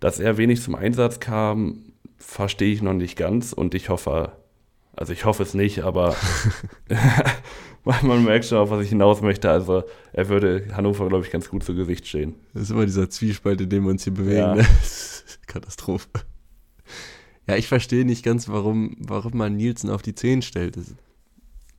Dass 0.00 0.18
er 0.18 0.38
wenig 0.38 0.60
zum 0.60 0.74
Einsatz 0.74 1.20
kam, 1.20 1.92
verstehe 2.16 2.72
ich 2.72 2.82
noch 2.82 2.94
nicht 2.94 3.16
ganz 3.16 3.52
und 3.52 3.74
ich 3.74 3.90
hoffe, 3.90 4.32
also 4.96 5.12
ich 5.12 5.24
hoffe 5.24 5.42
es 5.42 5.54
nicht, 5.54 5.82
aber 5.82 6.16
man 8.02 8.24
merkt 8.24 8.46
schon, 8.46 8.58
auf 8.58 8.70
was 8.70 8.82
ich 8.82 8.90
hinaus 8.90 9.20
möchte. 9.20 9.50
Also 9.50 9.84
er 10.12 10.28
würde 10.28 10.68
Hannover, 10.72 11.08
glaube 11.08 11.24
ich, 11.24 11.30
ganz 11.30 11.48
gut 11.48 11.64
zu 11.64 11.74
Gesicht 11.74 12.06
stehen. 12.06 12.34
Das 12.52 12.64
ist 12.64 12.70
immer 12.70 12.86
dieser 12.86 13.10
Zwiespalt, 13.10 13.60
in 13.60 13.68
dem 13.68 13.84
wir 13.84 13.90
uns 13.90 14.04
hier 14.04 14.14
bewegen. 14.14 14.36
Ja. 14.36 14.54
Ne? 14.54 14.66
Katastrophe. 15.46 16.08
Ja, 17.46 17.56
ich 17.56 17.68
verstehe 17.68 18.04
nicht 18.04 18.24
ganz, 18.24 18.48
warum, 18.48 18.96
warum 18.98 19.36
man 19.36 19.56
Nielsen 19.56 19.90
auf 19.90 20.02
die 20.02 20.14
10 20.14 20.42
stellt. 20.42 20.76
Das, 20.76 20.94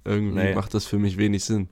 irgendwie 0.04 0.36
nee. 0.36 0.54
macht 0.54 0.74
das 0.76 0.86
für 0.86 1.00
mich 1.00 1.18
wenig 1.18 1.44
Sinn. 1.44 1.70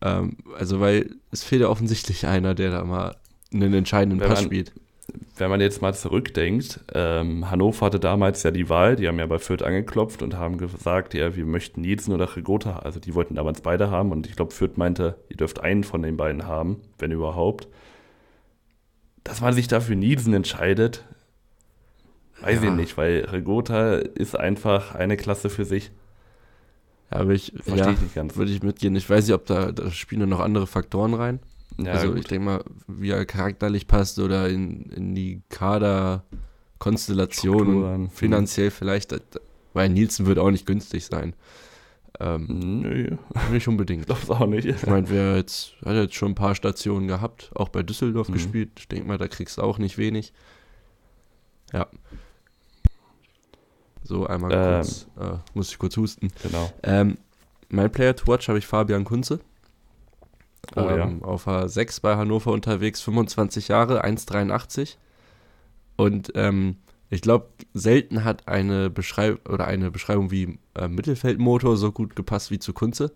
Ähm, 0.00 0.36
also, 0.56 0.78
weil 0.80 1.10
es 1.32 1.42
fehlt 1.42 1.62
ja 1.62 1.68
offensichtlich 1.68 2.26
einer, 2.26 2.54
der 2.54 2.70
da 2.70 2.84
mal 2.84 3.16
einen 3.52 3.74
entscheidenden 3.74 4.20
wenn 4.20 4.28
Pass 4.28 4.40
man, 4.40 4.46
spielt. 4.46 4.72
Wenn 5.36 5.50
man 5.50 5.60
jetzt 5.60 5.80
mal 5.80 5.94
zurückdenkt, 5.94 6.80
ähm, 6.94 7.50
Hannover 7.50 7.86
hatte 7.86 8.00
damals 8.00 8.42
ja 8.42 8.50
die 8.50 8.68
Wahl, 8.68 8.96
die 8.96 9.08
haben 9.08 9.18
ja 9.18 9.26
bei 9.26 9.38
Fürth 9.38 9.62
angeklopft 9.62 10.22
und 10.22 10.36
haben 10.36 10.58
gesagt, 10.58 11.14
ja, 11.14 11.34
wir 11.34 11.46
möchten 11.46 11.80
Nielsen 11.80 12.12
oder 12.12 12.36
Regota, 12.36 12.80
also 12.80 13.00
die 13.00 13.14
wollten 13.14 13.34
damals 13.34 13.60
beide 13.62 13.90
haben 13.90 14.12
und 14.12 14.26
ich 14.26 14.36
glaube, 14.36 14.52
Fürth 14.52 14.76
meinte, 14.76 15.16
ihr 15.28 15.36
dürft 15.36 15.60
einen 15.60 15.84
von 15.84 16.02
den 16.02 16.16
beiden 16.16 16.46
haben, 16.46 16.80
wenn 16.98 17.12
überhaupt. 17.12 17.68
Dass 19.24 19.40
man 19.40 19.52
sich 19.52 19.68
dafür 19.68 19.96
Nielsen 19.96 20.34
entscheidet, 20.34 21.04
Weiß 22.40 22.62
ja. 22.62 22.70
ich 22.70 22.76
nicht, 22.76 22.96
weil 22.96 23.26
Regota 23.26 23.96
ist 23.96 24.38
einfach 24.38 24.94
eine 24.94 25.16
Klasse 25.16 25.50
für 25.50 25.64
sich. 25.64 25.90
Ja, 27.10 27.20
aber 27.20 27.32
ich, 27.32 27.52
Verstehe 27.54 27.76
ja, 27.76 27.90
ich 27.90 28.00
nicht 28.00 28.14
ganz. 28.14 28.36
Würde 28.36 28.52
ich 28.52 28.62
mitgehen. 28.62 28.96
Ich 28.96 29.08
weiß 29.08 29.26
nicht, 29.26 29.34
ob 29.34 29.46
da, 29.46 29.72
da 29.72 29.90
spielen 29.90 30.28
noch 30.28 30.40
andere 30.40 30.66
Faktoren 30.66 31.14
rein. 31.14 31.40
Ja, 31.84 31.92
also 31.92 32.08
gut. 32.08 32.18
ich 32.18 32.26
denke 32.26 32.44
mal, 32.44 32.64
wie 32.86 33.10
er 33.10 33.24
charakterlich 33.24 33.86
passt 33.86 34.18
oder 34.18 34.48
in, 34.48 34.82
in 34.90 35.14
die 35.14 35.40
Kaderkonstellation 35.48 37.84
und 37.84 38.02
mhm. 38.02 38.10
finanziell 38.10 38.70
vielleicht, 38.70 39.18
weil 39.72 39.88
Nielsen 39.88 40.26
wird 40.26 40.38
auch 40.38 40.50
nicht 40.50 40.66
günstig 40.66 41.06
sein. 41.06 41.34
Ähm, 42.18 42.80
Nö. 42.82 43.16
Nicht 43.50 43.68
unbedingt. 43.68 44.06
Glaub's 44.06 44.30
auch 44.30 44.46
nicht. 44.46 44.66
Ich 44.66 44.86
meine, 44.86 45.08
wer 45.08 45.36
jetzt, 45.36 45.74
hat 45.84 45.94
jetzt 45.94 46.14
schon 46.14 46.32
ein 46.32 46.34
paar 46.34 46.54
Stationen 46.54 47.08
gehabt, 47.08 47.50
auch 47.54 47.70
bei 47.70 47.82
Düsseldorf 47.82 48.28
mhm. 48.28 48.34
gespielt. 48.34 48.70
Ich 48.78 48.88
denke 48.88 49.08
mal, 49.08 49.18
da 49.18 49.28
kriegst 49.28 49.58
du 49.58 49.62
auch 49.62 49.78
nicht 49.78 49.96
wenig. 49.96 50.32
Ja. 51.72 51.86
So, 54.02 54.26
einmal 54.26 54.52
ähm, 54.52 54.76
kurz, 54.76 55.06
äh, 55.18 55.38
muss 55.54 55.70
ich 55.70 55.78
kurz 55.78 55.96
husten. 55.96 56.30
Genau. 56.42 56.70
Ähm, 56.82 57.16
mein 57.68 57.90
Player 57.90 58.14
to 58.16 58.26
Watch 58.26 58.48
habe 58.48 58.58
ich 58.58 58.66
Fabian 58.66 59.04
Kunze. 59.04 59.40
Oh, 60.76 60.80
ähm, 60.80 61.20
ja. 61.20 61.26
Auf 61.26 61.46
A6 61.46 62.00
bei 62.00 62.16
Hannover 62.16 62.52
unterwegs, 62.52 63.00
25 63.00 63.68
Jahre, 63.68 64.04
1,83. 64.04 64.96
Und 65.96 66.32
ähm, 66.34 66.76
Ich 67.12 67.22
glaube, 67.22 67.48
selten 67.74 68.24
hat 68.24 68.46
eine 68.46 68.88
Beschreibung 68.88 69.40
oder 69.52 69.66
eine 69.66 69.90
Beschreibung 69.90 70.30
wie 70.30 70.60
äh, 70.76 70.86
Mittelfeldmotor 70.86 71.76
so 71.76 71.90
gut 71.90 72.14
gepasst 72.14 72.52
wie 72.52 72.60
zu 72.60 72.72
Kunze. 72.72 73.12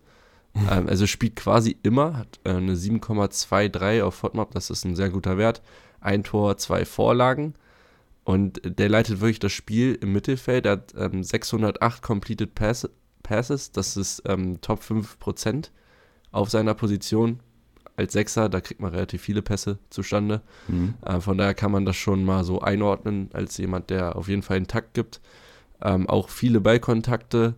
ähm, 0.71 0.89
also 0.89 1.07
spielt 1.07 1.37
quasi 1.37 1.77
immer, 1.83 2.17
hat 2.17 2.41
äh, 2.45 2.51
eine 2.51 2.75
7,23 2.75 4.03
auf 4.03 4.23
Hotmap, 4.23 4.51
das 4.53 4.71
ist 4.71 4.85
ein 4.85 4.97
sehr 4.97 5.11
guter 5.11 5.39
Wert. 5.39 5.63
Ein 6.01 6.25
Tor, 6.25 6.59
zwei 6.59 6.85
Vorlagen. 6.85 7.55
Und 8.25 8.61
der 8.65 8.89
leitet 8.89 9.21
wirklich 9.21 9.39
das 9.39 9.53
Spiel 9.53 9.97
im 10.01 10.13
Mittelfeld. 10.13 10.67
Er 10.67 10.73
hat 10.73 10.95
ähm, 10.97 11.23
608 11.23 12.03
Completed 12.03 12.55
Pass 12.55 12.89
Passes, 13.23 13.73
das 13.73 13.97
ist 13.97 14.23
ähm, 14.27 14.61
Top 14.61 14.81
5% 14.81 15.71
auf 16.35 16.51
seiner 16.51 16.75
Position 16.75 17.41
als 17.97 18.13
Sechser, 18.13 18.49
da 18.49 18.61
kriegt 18.61 18.81
man 18.81 18.93
relativ 18.93 19.23
viele 19.23 19.41
Pässe 19.41 19.79
zustande. 19.89 20.43
Mhm. 20.67 20.95
Äh, 21.03 21.21
von 21.21 21.39
daher 21.39 21.55
kann 21.55 21.71
man 21.71 21.85
das 21.85 21.97
schon 21.97 22.25
mal 22.25 22.43
so 22.45 22.61
einordnen 22.61 23.31
als 23.33 23.57
jemand, 23.57 23.91
der 23.91 24.17
auf 24.17 24.29
jeden 24.29 24.43
Fall 24.43 24.57
einen 24.57 24.67
Takt 24.67 24.95
gibt. 24.95 25.21
Ähm, 25.81 26.09
auch 26.09 26.29
viele 26.29 26.61
Ballkontakte 26.61 27.55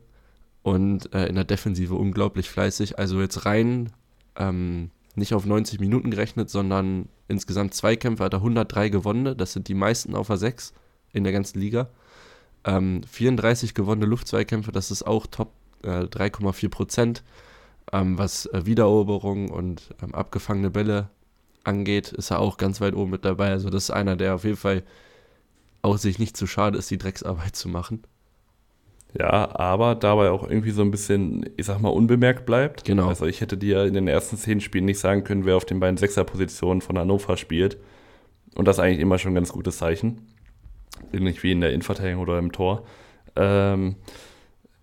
und 0.63 1.13
äh, 1.15 1.27
in 1.27 1.37
der 1.37 1.45
Defensive 1.45 1.95
unglaublich 1.95 2.51
fleißig. 2.51 2.99
Also 2.99 3.21
jetzt 3.21 3.47
rein 3.47 3.93
ähm, 4.37 4.91
nicht 5.15 5.33
auf 5.33 5.47
90 5.47 5.81
Minuten 5.81 6.11
gerechnet, 6.11 6.51
sondern 6.51 7.09
insgesamt 7.29 7.73
Zweikämpfe 7.73 8.25
hat 8.25 8.35
er 8.35 8.41
103 8.41 8.91
gewonnene. 8.91 9.35
Das 9.35 9.55
sind 9.55 9.69
die 9.69 9.75
meisten 9.75 10.15
auf 10.15 10.27
der 10.27 10.37
6 10.37 10.75
in 11.13 11.25
der 11.25 11.33
ganzen 11.33 11.59
Liga. 11.59 11.89
Ähm, 12.65 13.01
34 13.11 13.73
gewonnene 13.73 14.07
Luftzweikämpfe, 14.07 14.73
das 14.73 14.91
ist 14.91 15.05
auch 15.05 15.27
Top 15.27 15.53
äh, 15.83 16.03
3,4 16.03 16.69
Prozent. 16.69 17.23
Ähm, 17.93 18.19
was 18.19 18.47
äh, 18.47 18.67
Wiedereroberung 18.67 19.51
und 19.51 19.95
ähm, 20.03 20.15
abgefangene 20.15 20.71
Bälle 20.71 21.09
angeht, 21.65 22.13
ist 22.13 22.31
er 22.31 22.41
auch 22.41 22.57
ganz 22.57 22.81
weit 22.81 22.95
oben 22.95 23.11
mit 23.11 23.25
dabei. 23.25 23.51
Also 23.51 23.71
das 23.71 23.85
ist 23.85 23.91
einer, 23.91 24.17
der 24.17 24.35
auf 24.35 24.45
jeden 24.45 24.57
Fall 24.57 24.83
auch 25.83 25.99
sich 25.99 26.19
nicht 26.19 26.37
zu 26.37 26.47
schade 26.47 26.79
ist, 26.79 26.91
die 26.91 26.99
Drecksarbeit 26.99 27.55
zu 27.55 27.69
machen. 27.69 28.03
Ja, 29.19 29.55
aber 29.57 29.95
dabei 29.95 30.31
auch 30.31 30.49
irgendwie 30.49 30.73
so 30.73 30.83
ein 30.83 30.91
bisschen, 30.91 31.49
ich 31.57 31.67
sag 31.67 31.81
mal, 31.81 31.89
unbemerkt 31.89 32.45
bleibt. 32.45 32.85
Genau. 32.85 33.09
Also 33.09 33.25
ich 33.27 33.41
hätte 33.41 33.57
dir 33.57 33.85
in 33.85 33.95
den 33.95 34.09
ersten 34.09 34.37
zehn 34.37 34.61
Spielen 34.61 34.85
nicht 34.85 34.99
sagen 34.99 35.25
können, 35.25 35.47
wer 35.47 35.57
auf 35.57 35.65
den 35.65 35.81
beiden 35.81 35.97
Sechserpositionen 35.97 36.83
von 36.83 36.99
Hannover 36.99 37.37
spielt. 37.37 37.79
Und 38.55 38.67
das 38.67 38.77
ist 38.77 38.81
eigentlich 38.83 39.01
immer 39.01 39.19
schon 39.19 39.33
ein 39.33 39.37
ganz 39.37 39.53
gutes 39.53 39.79
Zeichen. 39.79 40.27
Ähnlich 41.13 41.43
wie 41.43 41.53
in 41.53 41.61
der 41.61 41.71
Innenverteidigung 41.71 42.23
oder 42.23 42.39
im 42.39 42.53
Tor. 42.53 42.85
Ähm, 43.37 43.97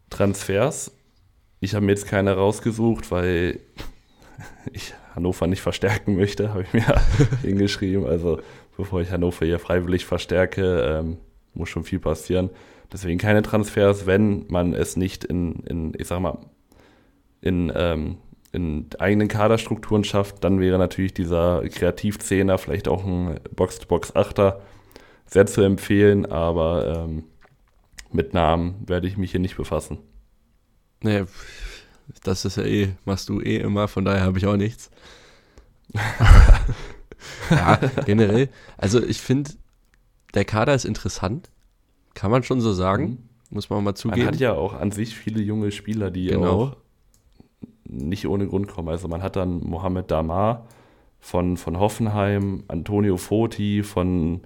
Transfers 0.09 0.91
ich 1.63 1.75
habe 1.75 1.85
mir 1.85 1.91
jetzt 1.93 2.07
keine 2.07 2.35
rausgesucht, 2.35 3.11
weil 3.11 3.59
ich 4.73 4.93
Hannover 5.15 5.47
nicht 5.47 5.61
verstärken 5.61 6.15
möchte, 6.15 6.49
habe 6.49 6.63
ich 6.63 6.73
mir 6.73 7.01
hingeschrieben. 7.41 8.05
Also 8.05 8.39
bevor 8.75 9.01
ich 9.01 9.11
Hannover 9.11 9.45
hier 9.45 9.59
freiwillig 9.59 10.05
verstärke, 10.05 10.99
ähm, 10.99 11.17
muss 11.53 11.69
schon 11.69 11.83
viel 11.83 11.99
passieren. 11.99 12.49
Deswegen 12.91 13.19
keine 13.19 13.41
Transfers, 13.41 14.05
wenn 14.05 14.45
man 14.49 14.73
es 14.73 14.97
nicht 14.97 15.23
in, 15.23 15.61
in 15.61 15.93
ich 15.97 16.07
sag 16.07 16.19
mal, 16.19 16.37
in, 17.41 17.71
ähm, 17.75 18.17
in 18.51 18.87
eigenen 18.99 19.27
Kaderstrukturen 19.27 20.03
schafft, 20.03 20.43
dann 20.43 20.59
wäre 20.59 20.77
natürlich 20.77 21.13
dieser 21.13 21.63
Kreativzehner, 21.69 22.57
vielleicht 22.57 22.87
auch 22.87 23.05
ein 23.05 23.39
Box-to-Box-Achter, 23.55 24.61
sehr 25.25 25.45
zu 25.45 25.61
empfehlen, 25.61 26.25
aber 26.25 27.05
ähm, 27.05 27.23
mit 28.11 28.33
Namen 28.33 28.75
werde 28.85 29.07
ich 29.07 29.17
mich 29.17 29.31
hier 29.31 29.39
nicht 29.39 29.57
befassen. 29.57 29.97
Nee, 31.03 31.25
das 32.23 32.45
ist 32.45 32.57
ja 32.57 32.63
eh, 32.63 32.89
machst 33.05 33.29
du 33.29 33.41
eh 33.41 33.57
immer, 33.57 33.87
von 33.87 34.05
daher 34.05 34.23
habe 34.23 34.37
ich 34.37 34.45
auch 34.45 34.57
nichts. 34.57 34.89
ja, 37.49 37.79
generell. 38.05 38.49
Also 38.77 39.03
ich 39.03 39.21
finde, 39.21 39.51
der 40.33 40.45
Kader 40.45 40.73
ist 40.73 40.85
interessant. 40.85 41.49
Kann 42.13 42.31
man 42.31 42.43
schon 42.43 42.61
so 42.61 42.73
sagen. 42.73 43.03
Mhm. 43.03 43.17
Muss 43.49 43.69
man 43.69 43.83
mal 43.83 43.95
zugeben. 43.95 44.25
Man 44.25 44.33
hat 44.33 44.39
ja 44.39 44.53
auch 44.53 44.73
an 44.73 44.91
sich 44.91 45.15
viele 45.15 45.41
junge 45.41 45.71
Spieler, 45.71 46.09
die 46.09 46.27
genau. 46.27 46.51
auch 46.51 46.77
nicht 47.83 48.27
ohne 48.27 48.47
Grund 48.47 48.67
kommen. 48.67 48.89
Also 48.89 49.07
man 49.07 49.21
hat 49.21 49.35
dann 49.35 49.59
Mohamed 49.59 50.09
Damar 50.09 50.67
von, 51.19 51.57
von 51.57 51.79
Hoffenheim, 51.79 52.63
Antonio 52.67 53.17
Foti 53.17 53.83
von 53.83 54.41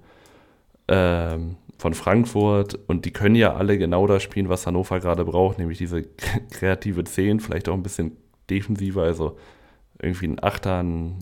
ähm, 0.88 1.56
von 1.78 1.94
Frankfurt 1.94 2.78
und 2.88 3.04
die 3.04 3.12
können 3.12 3.36
ja 3.36 3.54
alle 3.54 3.78
genau 3.78 4.06
das 4.06 4.22
spielen, 4.22 4.48
was 4.48 4.66
Hannover 4.66 4.98
gerade 5.00 5.24
braucht, 5.24 5.58
nämlich 5.58 5.78
diese 5.78 6.02
kreative 6.50 7.04
10, 7.04 7.40
vielleicht 7.40 7.68
auch 7.68 7.74
ein 7.74 7.82
bisschen 7.82 8.16
defensiver, 8.50 9.02
also 9.02 9.38
irgendwie 10.00 10.26
ein 10.26 10.42
Achter, 10.42 10.82
ein, 10.82 11.18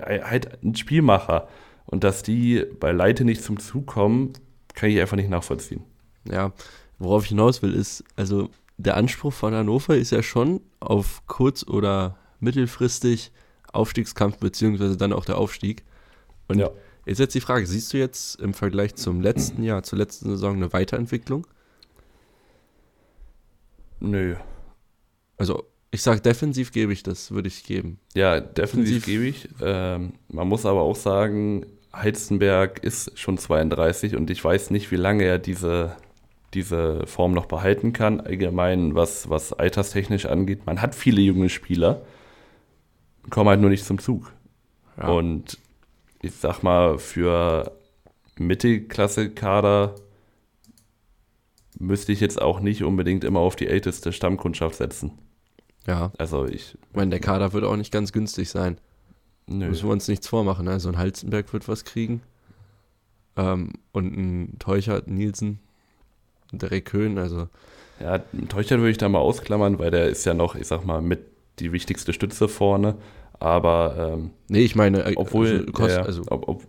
halt 0.00 0.62
ein 0.62 0.74
Spielmacher. 0.74 1.48
Und 1.84 2.04
dass 2.04 2.22
die 2.22 2.64
bei 2.80 2.92
Leite 2.92 3.24
nicht 3.24 3.42
zum 3.42 3.58
Zug 3.60 3.86
kommen, 3.86 4.32
kann 4.74 4.90
ich 4.90 5.00
einfach 5.00 5.16
nicht 5.16 5.30
nachvollziehen. 5.30 5.82
Ja, 6.24 6.52
worauf 6.98 7.24
ich 7.24 7.28
hinaus 7.30 7.62
will, 7.62 7.74
ist, 7.74 8.02
also 8.16 8.50
der 8.76 8.96
Anspruch 8.96 9.32
von 9.32 9.54
Hannover 9.54 9.96
ist 9.96 10.10
ja 10.10 10.22
schon 10.22 10.60
auf 10.80 11.22
kurz- 11.26 11.66
oder 11.66 12.16
mittelfristig 12.40 13.32
Aufstiegskampf, 13.72 14.38
beziehungsweise 14.38 14.96
dann 14.96 15.12
auch 15.12 15.24
der 15.24 15.38
Aufstieg. 15.38 15.84
Und 16.48 16.58
ja. 16.58 16.70
Ist 17.06 17.20
jetzt 17.20 17.36
die 17.36 17.40
Frage, 17.40 17.66
siehst 17.66 17.92
du 17.92 17.98
jetzt 17.98 18.40
im 18.40 18.52
Vergleich 18.52 18.96
zum 18.96 19.20
letzten 19.20 19.62
Jahr, 19.62 19.84
zur 19.84 19.96
letzten 19.98 20.28
Saison 20.28 20.56
eine 20.56 20.72
Weiterentwicklung? 20.72 21.46
Nö. 24.00 24.34
Also 25.36 25.64
ich 25.92 26.02
sage, 26.02 26.20
defensiv 26.20 26.72
gebe 26.72 26.92
ich 26.92 27.04
das, 27.04 27.30
würde 27.30 27.46
ich 27.46 27.62
geben. 27.62 28.00
Ja, 28.14 28.40
defensiv, 28.40 29.04
defensiv. 29.04 29.06
gebe 29.06 29.24
ich. 29.24 29.48
Ähm, 29.62 30.14
man 30.28 30.48
muss 30.48 30.66
aber 30.66 30.80
auch 30.80 30.96
sagen, 30.96 31.66
Heizenberg 31.94 32.82
ist 32.82 33.16
schon 33.16 33.38
32 33.38 34.16
und 34.16 34.28
ich 34.28 34.44
weiß 34.44 34.70
nicht, 34.70 34.90
wie 34.90 34.96
lange 34.96 35.22
er 35.22 35.38
diese, 35.38 35.94
diese 36.54 37.06
Form 37.06 37.34
noch 37.34 37.46
behalten 37.46 37.92
kann. 37.92 38.20
Allgemein, 38.20 38.96
was, 38.96 39.30
was 39.30 39.52
alterstechnisch 39.52 40.26
angeht. 40.26 40.66
Man 40.66 40.82
hat 40.82 40.96
viele 40.96 41.20
junge 41.20 41.50
Spieler, 41.50 42.02
kommen 43.30 43.48
halt 43.48 43.60
nur 43.60 43.70
nicht 43.70 43.84
zum 43.84 44.00
Zug. 44.00 44.32
Ja. 44.98 45.08
Und 45.08 45.58
ich 46.26 46.34
sag 46.34 46.62
mal, 46.62 46.98
für 46.98 47.72
Mittelklasse-Kader 48.38 49.94
müsste 51.78 52.12
ich 52.12 52.20
jetzt 52.20 52.40
auch 52.40 52.60
nicht 52.60 52.82
unbedingt 52.82 53.24
immer 53.24 53.40
auf 53.40 53.56
die 53.56 53.68
älteste 53.68 54.12
Stammkundschaft 54.12 54.76
setzen. 54.76 55.12
Ja. 55.86 56.12
Also 56.18 56.46
ich. 56.46 56.76
Ich 56.90 56.96
meine, 56.96 57.10
der 57.10 57.20
Kader 57.20 57.52
wird 57.52 57.64
auch 57.64 57.76
nicht 57.76 57.92
ganz 57.92 58.12
günstig 58.12 58.50
sein. 58.50 58.78
Nö. 59.46 59.68
Müssen 59.68 59.88
wir 59.88 59.92
uns 59.92 60.08
nichts 60.08 60.26
vormachen. 60.26 60.68
Also 60.68 60.88
ein 60.88 60.98
Halzenberg 60.98 61.52
wird 61.52 61.68
was 61.68 61.84
kriegen. 61.84 62.22
Ähm, 63.36 63.74
und 63.92 64.16
ein 64.16 64.58
Teuchert, 64.58 65.08
Nielsen, 65.08 65.60
Derek 66.52 66.86
Köhn, 66.86 67.18
also. 67.18 67.48
Ja, 68.00 68.18
Teuchert 68.48 68.78
würde 68.78 68.90
ich 68.90 68.98
da 68.98 69.08
mal 69.08 69.18
ausklammern, 69.18 69.78
weil 69.78 69.90
der 69.90 70.08
ist 70.08 70.24
ja 70.24 70.34
noch, 70.34 70.54
ich 70.54 70.66
sag 70.66 70.84
mal, 70.84 71.00
mit 71.00 71.20
die 71.58 71.72
wichtigste 71.72 72.12
Stütze 72.12 72.48
vorne. 72.48 72.96
Aber 73.38 74.12
ähm, 74.14 74.30
nee, 74.48 74.60
ich 74.60 74.74
meine, 74.74 75.04
äh, 75.04 75.14
obwohl 75.16 75.48
also, 75.48 75.72
kost, 75.72 75.96
ja, 75.96 76.02
also 76.02 76.22
ob, 76.28 76.48
ob, 76.48 76.62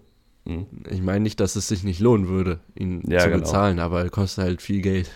hm. 0.46 0.66
ich 0.90 1.02
meine 1.02 1.22
nicht, 1.22 1.40
dass 1.40 1.56
es 1.56 1.68
sich 1.68 1.84
nicht 1.84 2.00
lohnen 2.00 2.28
würde, 2.28 2.60
ihn 2.76 3.04
ja, 3.10 3.20
zu 3.20 3.30
genau. 3.30 3.40
bezahlen, 3.40 3.80
aber 3.80 4.04
er 4.04 4.10
kostet 4.10 4.44
halt 4.44 4.62
viel 4.62 4.82
Geld, 4.82 5.10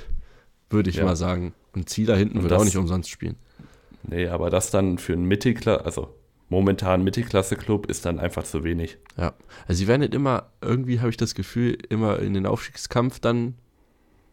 würde 0.70 0.90
ich 0.90 0.98
ja. 0.98 1.06
mal 1.06 1.16
sagen. 1.16 1.54
Und 1.74 1.90
Zieler 1.90 2.16
hinten 2.16 2.42
würde 2.42 2.58
auch 2.58 2.66
nicht 2.66 2.78
umsonst 2.78 3.10
spielen. 3.10 3.36
Nee, 4.04 4.28
aber 4.28 4.50
das 4.50 4.72
dann 4.72 4.98
für 4.98 5.14
einen 5.14 5.26
Mittelklasse, 5.26 5.86
also 5.86 6.10
momentan 6.50 7.04
Mittelklasse-Club 7.04 7.86
ist 7.86 8.06
dann 8.06 8.20
einfach 8.20 8.44
zu 8.44 8.64
wenig. 8.64 8.98
Ja, 9.18 9.34
also 9.68 9.80
sie 9.80 9.88
werden 9.88 10.02
nicht 10.02 10.14
immer, 10.14 10.52
irgendwie 10.62 11.00
habe 11.00 11.10
ich 11.10 11.18
das 11.18 11.34
Gefühl, 11.34 11.78
immer 11.90 12.20
in 12.20 12.34
den 12.34 12.46
Aufstiegskampf 12.46 13.20
dann 13.20 13.56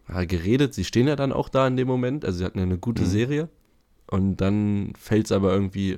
ja, 0.09 0.25
geredet. 0.25 0.73
Sie 0.73 0.83
stehen 0.83 1.07
ja 1.07 1.15
dann 1.15 1.31
auch 1.31 1.49
da 1.49 1.65
in 1.67 1.77
dem 1.77 1.87
Moment, 1.87 2.25
also 2.25 2.39
sie 2.39 2.45
hatten 2.45 2.57
ja 2.57 2.65
eine 2.65 2.77
gute 2.77 3.03
mhm. 3.03 3.07
Serie 3.07 3.49
und 4.07 4.37
dann 4.37 4.93
fällt 4.97 5.27
es 5.27 5.31
aber 5.31 5.53
irgendwie 5.53 5.97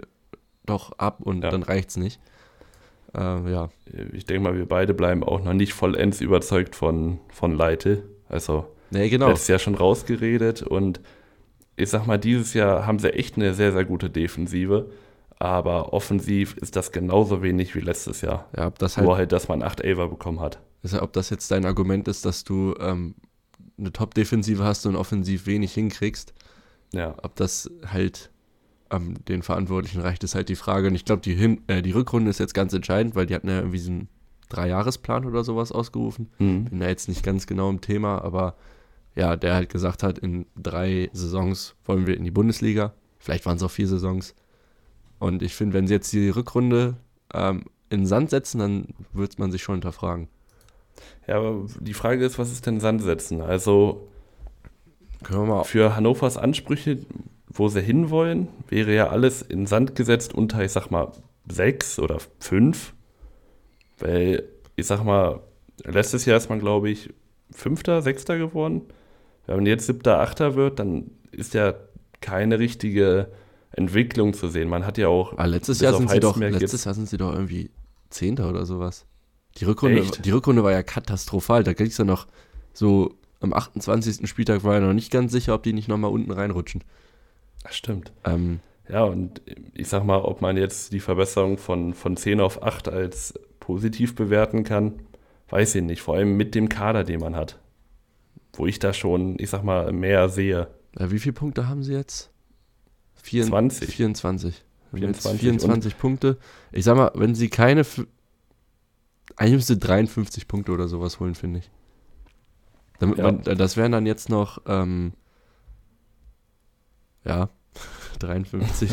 doch 0.66 0.92
ab 0.98 1.22
und 1.22 1.44
ja. 1.44 1.50
dann 1.50 1.64
es 1.64 1.98
nicht. 1.98 2.20
Äh, 3.16 3.52
ja. 3.52 3.70
Ich 4.14 4.26
denke 4.26 4.44
mal, 4.44 4.58
wir 4.58 4.68
beide 4.68 4.94
bleiben 4.94 5.24
auch 5.24 5.44
noch 5.44 5.54
nicht 5.54 5.74
vollends 5.74 6.22
überzeugt 6.22 6.76
von, 6.76 7.20
von 7.32 7.56
Leite. 7.56 8.04
Also, 8.30 8.66
nee, 8.90 9.10
genau. 9.10 9.30
letztes 9.30 9.48
Jahr 9.48 9.60
schon 9.60 9.76
rausgeredet 9.76 10.62
und 10.62 11.02
ich 11.76 11.90
sag 11.90 12.06
mal, 12.06 12.18
dieses 12.18 12.54
Jahr 12.54 12.86
haben 12.86 13.00
sie 13.00 13.14
echt 13.14 13.38
eine 13.38 13.54
sehr, 13.54 13.72
sehr 13.72 13.86
gute 13.86 14.10
Defensive. 14.10 14.90
Aber 15.40 15.92
offensiv 15.92 16.56
ist 16.58 16.76
das 16.76 16.92
genauso 16.92 17.42
wenig 17.42 17.74
wie 17.74 17.80
letztes 17.80 18.22
Jahr. 18.22 18.48
Ja, 18.56 18.68
ob 18.68 18.78
das 18.78 18.98
halt, 18.98 19.08
Nur 19.08 19.18
halt, 19.18 19.32
dass 19.32 19.48
man 19.48 19.64
8 19.64 19.82
Elver 19.82 20.08
bekommen 20.08 20.40
hat. 20.40 20.60
Ist 20.84 20.94
ja, 20.94 21.02
ob 21.02 21.14
das 21.14 21.32
jetzt 21.32 21.50
dein 21.50 21.66
Argument 21.66 22.08
ist, 22.08 22.26
dass 22.26 22.44
du 22.44 22.76
ähm, 22.80 23.16
eine 23.80 23.92
Top-Defensive 23.92 24.64
hast 24.64 24.86
und 24.86 24.96
offensiv 24.96 25.48
wenig 25.48 25.74
hinkriegst. 25.74 26.34
Ja. 26.94 27.16
Ob 27.24 27.36
das 27.36 27.72
halt 27.88 28.31
ähm, 28.92 29.16
den 29.28 29.42
Verantwortlichen 29.42 30.02
reicht, 30.02 30.24
ist 30.24 30.36
halt 30.36 30.50
die 30.50 30.56
Frage. 30.56 30.88
Und 30.88 30.96
ich 30.96 31.06
glaube, 31.06 31.22
die, 31.22 31.60
äh, 31.68 31.82
die 31.82 31.92
Rückrunde 31.92 32.30
ist 32.30 32.40
jetzt 32.40 32.54
ganz 32.54 32.74
entscheidend, 32.74 33.16
weil 33.16 33.26
die 33.26 33.36
hatten 33.36 33.50
ja 33.50 33.58
irgendwie 33.58 33.80
so 33.80 33.92
einen 33.92 34.10
Dreijahresplan 34.50 35.26
oder 35.26 35.44
sowas 35.44 35.72
ausgerufen. 35.72 36.30
Mhm. 36.40 36.66
Bin 36.66 36.80
da 36.80 36.88
jetzt 36.88 37.08
nicht 37.08 37.24
ganz 37.24 37.48
genau 37.48 37.70
im 37.70 37.82
Thema, 37.82 38.22
aber 38.22 38.56
ja, 39.16 39.36
der 39.36 39.56
halt 39.56 39.70
gesagt 39.70 40.04
hat, 40.04 40.20
in 40.20 40.46
drei 40.56 41.10
Saisons 41.14 41.76
wollen 41.86 42.08
wir 42.08 42.18
in 42.18 42.24
die 42.24 42.32
Bundesliga. 42.32 42.94
Vielleicht 43.18 43.46
waren 43.46 43.58
es 43.58 43.64
auch 43.64 43.72
vier 43.72 43.88
Saisons. 43.88 44.36
Und 45.20 45.44
ich 45.44 45.54
finde, 45.54 45.74
wenn 45.74 45.88
sie 45.88 45.94
jetzt 45.94 46.12
die 46.14 46.30
Rückrunde 46.30 46.96
ähm, 47.34 47.66
in 47.90 48.06
Sand 48.06 48.30
setzen, 48.30 48.60
dann 48.60 48.88
wird 49.14 49.38
man 49.38 49.52
sich 49.52 49.62
schon 49.62 49.76
hinterfragen. 49.76 50.28
Ja, 51.28 51.38
aber 51.38 51.66
die 51.80 51.94
Frage 51.94 52.26
ist, 52.26 52.40
was 52.40 52.52
ist 52.52 52.66
denn 52.66 52.80
Sand 52.80 53.02
setzen? 53.02 53.42
Also 53.42 54.08
für 55.64 55.96
Hannovers 55.96 56.38
Ansprüche, 56.38 57.00
wo 57.54 57.68
sie 57.68 57.82
hinwollen, 57.82 58.48
wäre 58.70 58.94
ja 58.94 59.10
alles 59.10 59.42
in 59.42 59.66
Sand 59.66 59.96
gesetzt 59.96 60.34
unter, 60.34 60.64
ich 60.64 60.72
sag 60.72 60.90
mal, 60.90 61.12
sechs 61.50 62.00
oder 62.00 62.18
fünf. 62.40 62.94
Weil, 64.00 64.44
ich 64.76 64.88
sag 64.88 65.04
mal, 65.04 65.42
letztes 65.84 66.26
Jahr 66.26 66.38
ist 66.38 66.50
man, 66.50 66.60
glaube 66.60 66.90
ich, 66.90 67.10
Fünfter, 67.52 68.02
Sechster 68.02 68.38
geworden. 68.38 68.84
Wenn 69.46 69.58
man 69.58 69.66
jetzt 69.66 69.86
Siebter, 69.86 70.20
Achter 70.22 70.56
wird, 70.56 70.80
dann 70.80 71.12
ist 71.32 71.54
ja 71.54 71.74
keine 72.22 72.60
richtige 72.60 73.28
Entwicklung 73.72 74.34
zu 74.34 74.48
sehen. 74.48 74.70
Man 74.70 74.86
hat 74.86 74.98
ja 74.98 75.08
auch. 75.10 75.38
Ah, 75.38 75.46
letztes 75.46 75.82
Jahr 75.82 75.94
sind 75.94 76.10
sie 76.10 76.20
doch, 76.20 76.38
letztes 76.38 76.86
Jahr 76.86 76.94
sind 76.94 77.10
sie 77.10 77.18
doch 77.18 77.34
irgendwie 77.34 77.72
Zehnter 78.10 78.50
oder 78.50 78.66
sowas. 78.66 79.06
Die 79.58 79.66
Rückrunde, 79.66 80.02
Echt? 80.02 80.24
die 80.26 80.32
Rückrunde 80.32 80.64
war 80.64 80.72
ja 80.72 80.84
katastrophal. 80.84 81.64
Da 81.64 81.72
es 81.72 81.98
ja 81.98 82.06
noch 82.06 82.28
so 82.74 83.16
am 83.42 83.54
28. 83.54 84.30
Spieltag 84.30 84.64
war 84.64 84.76
ja 84.76 84.80
noch 84.80 84.94
nicht 84.94 85.12
ganz 85.12 85.32
sicher, 85.32 85.54
ob 85.56 85.64
die 85.64 85.74
nicht 85.74 85.88
nochmal 85.88 86.12
unten 86.12 86.32
reinrutschen. 86.32 86.84
Ach, 87.64 87.72
stimmt. 87.72 88.12
Ähm, 88.26 88.60
Ja, 88.90 89.04
und 89.04 89.42
ich 89.74 89.88
sag 89.88 90.04
mal, 90.04 90.20
ob 90.20 90.42
man 90.42 90.58
jetzt 90.58 90.92
die 90.94 91.00
Verbesserung 91.00 91.58
von, 91.58 91.94
von 91.94 92.18
10 92.18 92.40
auf 92.42 92.62
8 92.64 92.90
als 92.90 93.34
positiv 93.60 94.16
bewerten 94.16 94.64
kann, 94.64 95.00
weiß 95.50 95.76
ich 95.76 95.84
nicht. 95.84 96.02
Vor 96.02 96.16
allem 96.16 96.36
mit 96.38 96.56
dem 96.56 96.68
Kader, 96.70 97.04
den 97.04 97.20
man 97.20 97.36
hat. 97.36 97.60
Wo 98.54 98.66
ich 98.66 98.80
da 98.80 98.92
schon, 98.94 99.36
ich 99.40 99.50
sag 99.50 99.64
mal, 99.64 99.92
mehr 99.94 100.28
sehe. 100.30 100.68
ja, 101.00 101.12
wie 101.12 101.20
viele 101.20 101.34
Punkte 101.34 101.68
haben 101.70 101.84
sie 101.84 101.94
jetzt? 101.94 102.32
Vier, 103.24 103.46
20. 103.46 103.96
24. 103.96 104.64
Wir 104.92 105.04
haben 105.04 105.14
jetzt 105.14 105.22
24 105.22 105.40
24 105.40 105.98
Punkte. 105.98 106.38
Ich 106.74 106.84
sag 106.84 106.98
mal, 106.98 107.12
wenn 107.16 107.34
sie 107.36 107.50
keine. 107.50 107.86
Eigentlich 109.38 109.54
müsste 109.54 109.78
53 109.78 110.48
Punkte 110.48 110.72
oder 110.74 110.88
sowas 110.90 111.20
holen, 111.22 111.36
finde 111.36 111.60
ich. 111.60 111.70
Damit 113.00 113.20
Ja. 113.20 113.24
man, 113.32 113.42
das 113.44 113.78
wären 113.78 113.92
dann 113.94 114.06
jetzt 114.06 114.28
noch. 114.30 114.62
Ähm, 114.66 115.14
ja, 117.26 117.50
53. 118.20 118.90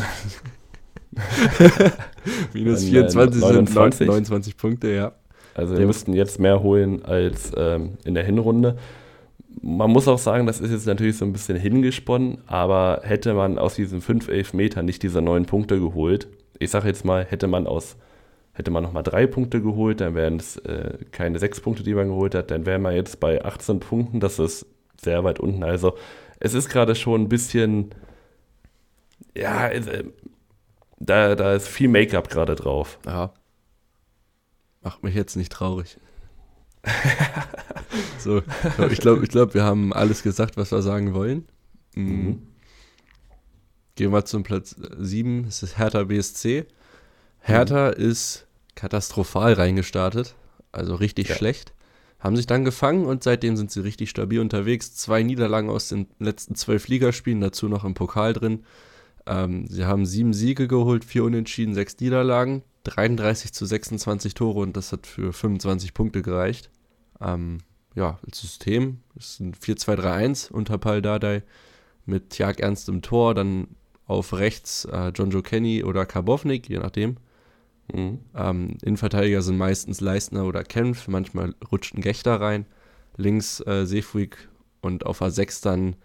Minus 2.53 2.79
Dann, 2.81 2.87
äh, 2.87 2.91
24 2.91 3.41
sind 3.41 3.75
29. 3.75 4.07
29 4.07 4.57
Punkte, 4.57 4.89
ja. 4.89 5.13
Also 5.55 5.77
wir 5.77 5.85
müssten 5.85 6.13
jetzt 6.13 6.39
mehr 6.39 6.61
holen 6.63 7.03
als 7.03 7.51
ähm, 7.57 7.97
in 8.05 8.13
der 8.13 8.23
Hinrunde. 8.23 8.77
Man 9.61 9.91
muss 9.91 10.07
auch 10.07 10.19
sagen, 10.19 10.45
das 10.45 10.61
ist 10.61 10.71
jetzt 10.71 10.87
natürlich 10.87 11.17
so 11.17 11.25
ein 11.25 11.33
bisschen 11.33 11.57
hingesponnen, 11.57 12.37
aber 12.47 13.01
hätte 13.03 13.33
man 13.33 13.57
aus 13.57 13.75
diesen 13.75 13.99
5, 13.99 14.29
11 14.29 14.53
Metern 14.53 14.85
nicht 14.85 15.03
diese 15.03 15.21
9 15.21 15.45
Punkte 15.45 15.79
geholt, 15.79 16.27
ich 16.59 16.69
sage 16.69 16.87
jetzt 16.87 17.03
mal, 17.03 17.25
hätte 17.25 17.47
man 17.47 17.67
aus, 17.67 17.97
hätte 18.53 18.71
man 18.71 18.83
nochmal 18.83 19.03
3 19.03 19.27
Punkte 19.27 19.61
geholt, 19.61 20.01
dann 20.01 20.13
wären 20.15 20.37
es 20.37 20.57
äh, 20.57 20.97
keine 21.11 21.39
6 21.39 21.61
Punkte, 21.61 21.83
die 21.83 21.93
man 21.93 22.07
geholt 22.09 22.35
hat, 22.35 22.51
dann 22.51 22.65
wären 22.65 22.81
wir 22.83 22.91
jetzt 22.91 23.19
bei 23.19 23.43
18 23.43 23.79
Punkten, 23.79 24.19
das 24.19 24.39
ist 24.39 24.65
sehr 25.01 25.23
weit 25.23 25.39
unten. 25.39 25.63
Also 25.63 25.95
es 26.39 26.53
ist 26.53 26.69
gerade 26.69 26.95
schon 26.95 27.23
ein 27.23 27.29
bisschen, 27.29 27.89
ja, 29.39 29.67
äh, 29.69 30.03
da, 30.99 31.35
da 31.35 31.53
ist 31.55 31.67
viel 31.67 31.87
Make-up 31.87 32.29
gerade 32.29 32.55
drauf. 32.55 32.99
Ja. 33.05 33.33
Macht 34.81 35.03
mich 35.03 35.15
jetzt 35.15 35.35
nicht 35.35 35.51
traurig. 35.51 35.97
so, 38.19 38.41
ich 38.89 38.99
glaube, 38.99 39.23
ich 39.23 39.29
glaub, 39.29 39.53
wir 39.53 39.63
haben 39.63 39.91
alles 39.93 40.23
gesagt, 40.23 40.57
was 40.57 40.71
wir 40.71 40.81
sagen 40.81 41.13
wollen. 41.13 41.47
Mhm. 41.95 42.05
Mhm. 42.05 42.47
Gehen 43.95 44.11
wir 44.11 44.23
zum 44.25 44.43
Platz 44.43 44.75
7, 44.97 45.43
das 45.45 45.61
ist 45.63 45.77
Hertha 45.77 46.03
BSC. 46.03 46.65
Hertha 47.39 47.89
ist 47.89 48.47
katastrophal 48.75 49.53
reingestartet, 49.53 50.35
also 50.71 50.95
richtig 50.95 51.29
Ja. 51.29 51.35
schlecht. 51.35 51.73
Haben 52.19 52.35
sich 52.35 52.47
dann 52.47 52.65
gefangen 52.65 53.05
und 53.05 53.23
seitdem 53.23 53.55
sind 53.57 53.71
sie 53.71 53.79
richtig 53.81 54.09
stabil 54.09 54.39
unterwegs. 54.39 54.93
Zwei 54.95 55.23
Niederlagen 55.23 55.69
aus 55.69 55.89
den 55.89 56.07
letzten 56.19 56.55
zwölf 56.55 56.87
Ligaspielen, 56.89 57.39
dazu 57.41 57.69
noch 57.69 57.85
im 57.85 57.93
Pokal 57.93 58.33
drin. 58.33 58.63
Ähm, 59.29 59.67
sie 59.67 59.85
haben 59.85 60.05
sieben 60.05 60.33
Siege 60.33 60.67
geholt, 60.67 61.05
vier 61.05 61.23
Unentschieden, 61.23 61.75
sechs 61.75 61.99
Niederlagen, 61.99 62.63
33 62.83 63.53
zu 63.53 63.65
26 63.65 64.33
Tore 64.33 64.59
und 64.61 64.75
das 64.75 64.91
hat 64.91 65.05
für 65.05 65.31
25 65.31 65.93
Punkte 65.93 66.21
gereicht. 66.23 66.71
Ähm, 67.21 67.59
ja, 67.95 68.17
das 68.23 68.39
System 68.39 68.99
ist 69.15 69.39
ein 69.39 69.53
4-2-3-1 69.53 70.51
unter 70.51 70.77
Paul 70.77 71.01
Dardai 71.01 71.43
mit 72.05 72.31
Tjag 72.31 72.59
Ernst 72.59 72.89
im 72.89 73.01
Tor, 73.01 73.35
dann 73.35 73.67
auf 74.05 74.33
rechts 74.33 74.85
äh, 74.85 75.11
John 75.13 75.29
Joe 75.29 75.43
Kenny 75.43 75.83
oder 75.83 76.05
Karbovnik, 76.05 76.67
je 76.67 76.79
nachdem. 76.79 77.17
Mhm. 77.93 78.19
Ähm, 78.35 78.77
Innenverteidiger 78.81 79.43
sind 79.43 79.57
meistens 79.57 80.01
Leistner 80.01 80.45
oder 80.45 80.63
Kempf, 80.63 81.07
manchmal 81.07 81.53
rutscht 81.71 81.95
ein 81.95 82.01
Gechter 82.01 82.41
rein. 82.41 82.65
Links 83.17 83.59
äh, 83.67 83.85
Seefuig 83.85 84.49
und 84.81 85.05
auf 85.05 85.21
A6 85.21 85.61
dann 85.61 85.95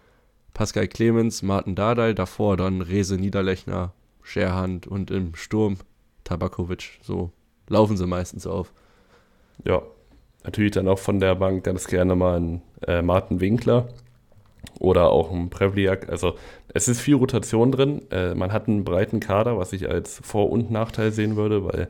Pascal 0.55 0.87
Clemens, 0.87 1.43
Martin 1.43 1.75
Dardai, 1.75 2.13
davor 2.13 2.55
dann 2.55 2.81
Rese 2.81 3.17
Niederlechner, 3.17 3.91
Scherhand 4.23 4.87
und 4.87 5.11
im 5.11 5.35
Sturm 5.35 5.77
Tabakovic. 6.23 6.97
So 7.03 7.31
laufen 7.67 7.97
sie 7.97 8.07
meistens 8.07 8.47
auf. 8.47 8.71
Ja, 9.65 9.81
natürlich 10.45 10.71
dann 10.71 10.87
auch 10.87 10.97
von 10.97 11.19
der 11.19 11.35
Bank 11.35 11.65
ganz 11.65 11.87
gerne 11.87 12.15
mal 12.15 12.39
ein 12.39 12.61
äh, 12.87 13.01
Martin 13.01 13.41
Winkler 13.41 13.89
oder 14.79 15.11
auch 15.11 15.29
ein 15.29 15.49
Prevliak. 15.49 16.07
Also 16.07 16.35
es 16.73 16.87
ist 16.87 17.01
viel 17.01 17.15
Rotation 17.15 17.73
drin. 17.73 18.09
Äh, 18.09 18.33
man 18.33 18.53
hat 18.53 18.69
einen 18.69 18.85
breiten 18.85 19.19
Kader, 19.19 19.57
was 19.57 19.73
ich 19.73 19.89
als 19.89 20.21
Vor- 20.23 20.49
und 20.49 20.71
Nachteil 20.71 21.11
sehen 21.11 21.35
würde, 21.35 21.65
weil 21.65 21.89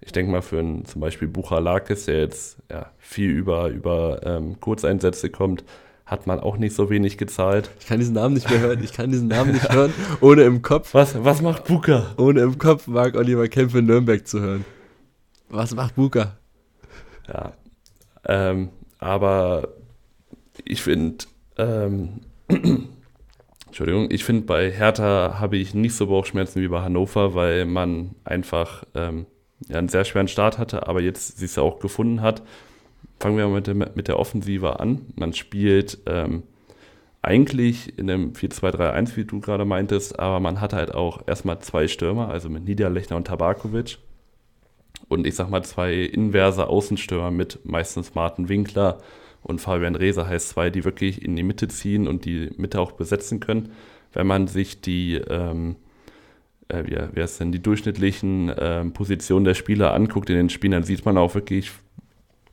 ich 0.00 0.12
denke 0.12 0.32
mal 0.32 0.42
für 0.42 0.58
einen 0.58 0.86
zum 0.86 1.02
Beispiel 1.02 1.28
Bucher 1.28 1.60
Lakis, 1.60 2.06
der 2.06 2.20
jetzt 2.20 2.62
ja, 2.70 2.90
viel 2.96 3.30
über, 3.30 3.68
über 3.68 4.20
ähm, 4.24 4.58
Kurzeinsätze 4.58 5.28
kommt, 5.28 5.64
hat 6.06 6.26
man 6.26 6.38
auch 6.40 6.56
nicht 6.56 6.74
so 6.74 6.88
wenig 6.88 7.18
gezahlt. 7.18 7.70
Ich 7.80 7.86
kann 7.86 7.98
diesen 7.98 8.14
Namen 8.14 8.34
nicht 8.34 8.48
mehr 8.48 8.60
hören. 8.60 8.82
Ich 8.82 8.92
kann 8.92 9.10
diesen 9.10 9.28
Namen 9.28 9.52
nicht 9.52 9.72
hören, 9.72 9.92
ohne 10.20 10.42
im 10.44 10.62
Kopf, 10.62 10.94
Was, 10.94 11.22
was 11.24 11.42
macht 11.42 11.64
Bucher? 11.64 12.14
ohne 12.16 12.40
im 12.42 12.58
Kopf 12.58 12.86
Marc 12.86 13.16
Oliver 13.16 13.48
Kempf 13.48 13.74
in 13.74 13.86
Nürnberg 13.86 14.26
zu 14.26 14.40
hören. 14.40 14.64
Was 15.48 15.74
macht 15.74 15.96
Buka? 15.96 16.36
Ja, 17.28 17.52
ähm, 18.24 18.70
aber 18.98 19.68
ich 20.64 20.82
finde, 20.82 21.26
ähm, 21.56 22.20
Entschuldigung, 23.66 24.08
ich 24.10 24.24
finde, 24.24 24.42
bei 24.46 24.70
Hertha 24.70 25.36
habe 25.38 25.56
ich 25.56 25.74
nicht 25.74 25.94
so 25.94 26.06
Bauchschmerzen 26.06 26.62
wie 26.62 26.68
bei 26.68 26.82
Hannover, 26.82 27.34
weil 27.34 27.66
man 27.66 28.14
einfach 28.24 28.84
ähm, 28.94 29.26
ja, 29.68 29.78
einen 29.78 29.88
sehr 29.88 30.04
schweren 30.04 30.28
Start 30.28 30.58
hatte, 30.58 30.86
aber 30.88 31.00
jetzt 31.00 31.38
sich 31.38 31.54
ja 31.56 31.62
auch 31.62 31.78
gefunden 31.78 32.22
hat. 32.22 32.42
Fangen 33.18 33.38
wir 33.38 33.46
mal 33.46 33.54
mit, 33.54 33.66
dem, 33.66 33.78
mit 33.94 34.08
der 34.08 34.18
Offensive 34.18 34.78
an. 34.78 35.06
Man 35.16 35.32
spielt 35.32 35.98
ähm, 36.06 36.42
eigentlich 37.22 37.98
in 37.98 38.10
einem 38.10 38.32
4-2-3-1, 38.32 39.16
wie 39.16 39.24
du 39.24 39.40
gerade 39.40 39.64
meintest, 39.64 40.18
aber 40.18 40.38
man 40.38 40.60
hat 40.60 40.72
halt 40.72 40.94
auch 40.94 41.26
erstmal 41.26 41.58
zwei 41.60 41.88
Stürmer, 41.88 42.28
also 42.28 42.48
mit 42.48 42.64
Niederlechner 42.64 43.16
und 43.16 43.26
Tabakovic. 43.26 43.98
Und 45.08 45.26
ich 45.26 45.34
sag 45.34 45.50
mal 45.50 45.64
zwei 45.64 45.94
inverse 45.94 46.68
Außenstürmer 46.68 47.30
mit 47.30 47.60
meistens 47.64 48.14
Martin 48.14 48.48
Winkler 48.48 48.98
und 49.42 49.60
Fabian 49.60 49.94
Reese 49.94 50.26
heißt 50.26 50.50
zwei, 50.50 50.70
die 50.70 50.84
wirklich 50.84 51.22
in 51.22 51.36
die 51.36 51.42
Mitte 51.42 51.68
ziehen 51.68 52.08
und 52.08 52.24
die 52.24 52.50
Mitte 52.56 52.80
auch 52.80 52.92
besetzen 52.92 53.40
können. 53.40 53.70
Wenn 54.12 54.26
man 54.26 54.48
sich 54.48 54.80
die, 54.80 55.14
ähm, 55.14 55.76
äh, 56.68 56.84
wie, 56.84 56.96
wie 57.14 57.38
denn, 57.38 57.52
die 57.52 57.62
durchschnittlichen 57.62 58.52
ähm, 58.58 58.92
Positionen 58.92 59.44
der 59.44 59.54
Spieler 59.54 59.94
anguckt 59.94 60.30
in 60.30 60.36
den 60.36 60.50
Spielen, 60.50 60.72
dann 60.72 60.82
sieht 60.82 61.04
man 61.04 61.16
auch 61.16 61.34
wirklich 61.34 61.70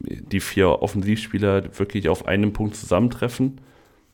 die 0.04 0.39
vier 0.39 0.82
Offensivspieler 0.82 1.78
wirklich 1.80 2.10
auf 2.10 2.28
einem 2.28 2.54
Punkt 2.54 2.76
zusammentreffen. 2.76 3.60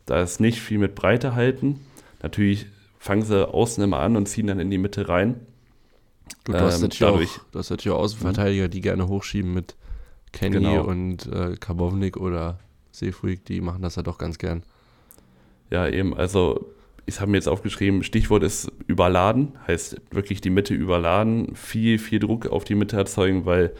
Da 0.05 0.21
ist 0.21 0.39
nicht 0.39 0.59
viel 0.61 0.77
mit 0.77 0.95
Breite 0.95 1.35
halten. 1.35 1.79
Natürlich 2.21 2.67
fangen 2.99 3.23
sie 3.23 3.47
außen 3.47 3.83
immer 3.83 3.99
an 3.99 4.15
und 4.15 4.27
ziehen 4.27 4.47
dann 4.47 4.59
in 4.59 4.69
die 4.69 4.77
Mitte 4.77 5.09
rein. 5.09 5.35
Gut, 6.45 6.55
du 6.55 6.59
hast 6.61 6.75
Ähm, 6.75 6.81
natürlich 6.83 6.99
dadurch- 6.99 7.39
auch, 7.39 7.51
du 7.51 7.59
hast 7.59 7.69
natürlich 7.71 7.95
auch 7.95 8.01
Außenverteidiger, 8.01 8.67
die 8.67 8.81
gerne 8.81 9.07
hochschieben 9.07 9.53
mit 9.53 9.75
Kenny 10.31 10.57
Genau. 10.57 10.83
und 10.83 11.25
äh, 11.27 11.55
Karbovnik 11.59 12.17
oder 12.17 12.59
Seefuig, 12.91 13.45
die 13.45 13.61
machen 13.61 13.81
das 13.81 13.95
ja 13.95 14.03
doch 14.03 14.17
ganz 14.17 14.37
gern. 14.37 14.63
Ja, 15.71 15.87
eben, 15.87 16.15
also 16.15 16.71
ich 17.05 17.19
habe 17.19 17.31
mir 17.31 17.37
jetzt 17.37 17.47
aufgeschrieben, 17.47 18.03
Stichwort 18.03 18.43
ist 18.43 18.71
überladen, 18.87 19.53
heißt 19.67 19.99
wirklich 20.11 20.41
die 20.41 20.49
Mitte 20.51 20.73
überladen, 20.75 21.55
viel, 21.55 21.97
viel 21.97 22.19
Druck 22.19 22.45
auf 22.47 22.63
die 22.63 22.75
Mitte 22.75 22.97
erzeugen, 22.97 23.45
weil, 23.45 23.71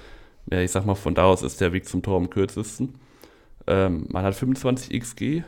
ja, 0.51 0.61
ich 0.61 0.71
sag 0.71 0.85
mal, 0.85 0.95
von 0.95 1.15
da 1.15 1.25
aus 1.25 1.41
ist 1.43 1.61
der 1.61 1.73
Weg 1.73 1.85
zum 1.87 2.01
Tor 2.01 2.17
am 2.17 2.29
kürzesten. 2.29 2.95
Ähm, 3.67 4.05
man 4.09 4.23
hat 4.23 4.35
25 4.35 4.99
XG, 4.99 5.43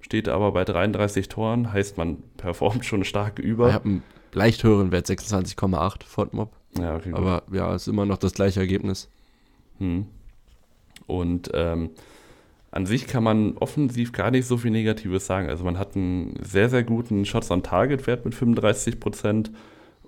steht 0.00 0.28
aber 0.28 0.52
bei 0.52 0.64
33 0.64 1.28
Toren, 1.28 1.72
heißt 1.72 1.98
man 1.98 2.18
performt 2.36 2.84
schon 2.84 3.04
stark 3.04 3.38
Ich 3.38 3.44
über. 3.44 3.72
habe 3.72 3.84
einen 3.86 4.02
leicht 4.32 4.62
höheren 4.64 4.92
Wert, 4.92 5.06
26,8 5.06 6.04
Fortmob, 6.04 6.52
Ja, 6.78 6.96
okay, 6.96 7.10
gut. 7.10 7.18
aber 7.18 7.42
ja, 7.52 7.74
ist 7.74 7.88
immer 7.88 8.06
noch 8.06 8.18
das 8.18 8.34
gleiche 8.34 8.60
Ergebnis. 8.60 9.08
Hm. 9.78 10.06
Und 11.06 11.50
ähm, 11.54 11.90
an 12.70 12.86
sich 12.86 13.06
kann 13.06 13.22
man 13.22 13.56
offensiv 13.58 14.12
gar 14.12 14.30
nicht 14.30 14.46
so 14.46 14.56
viel 14.56 14.70
Negatives 14.70 15.26
sagen. 15.26 15.48
Also 15.48 15.64
man 15.64 15.78
hat 15.78 15.96
einen 15.96 16.34
sehr, 16.42 16.68
sehr 16.68 16.82
guten 16.82 17.24
Shots-on-Target-Wert 17.24 18.24
mit 18.24 18.34
35 18.34 19.00
Prozent 19.00 19.50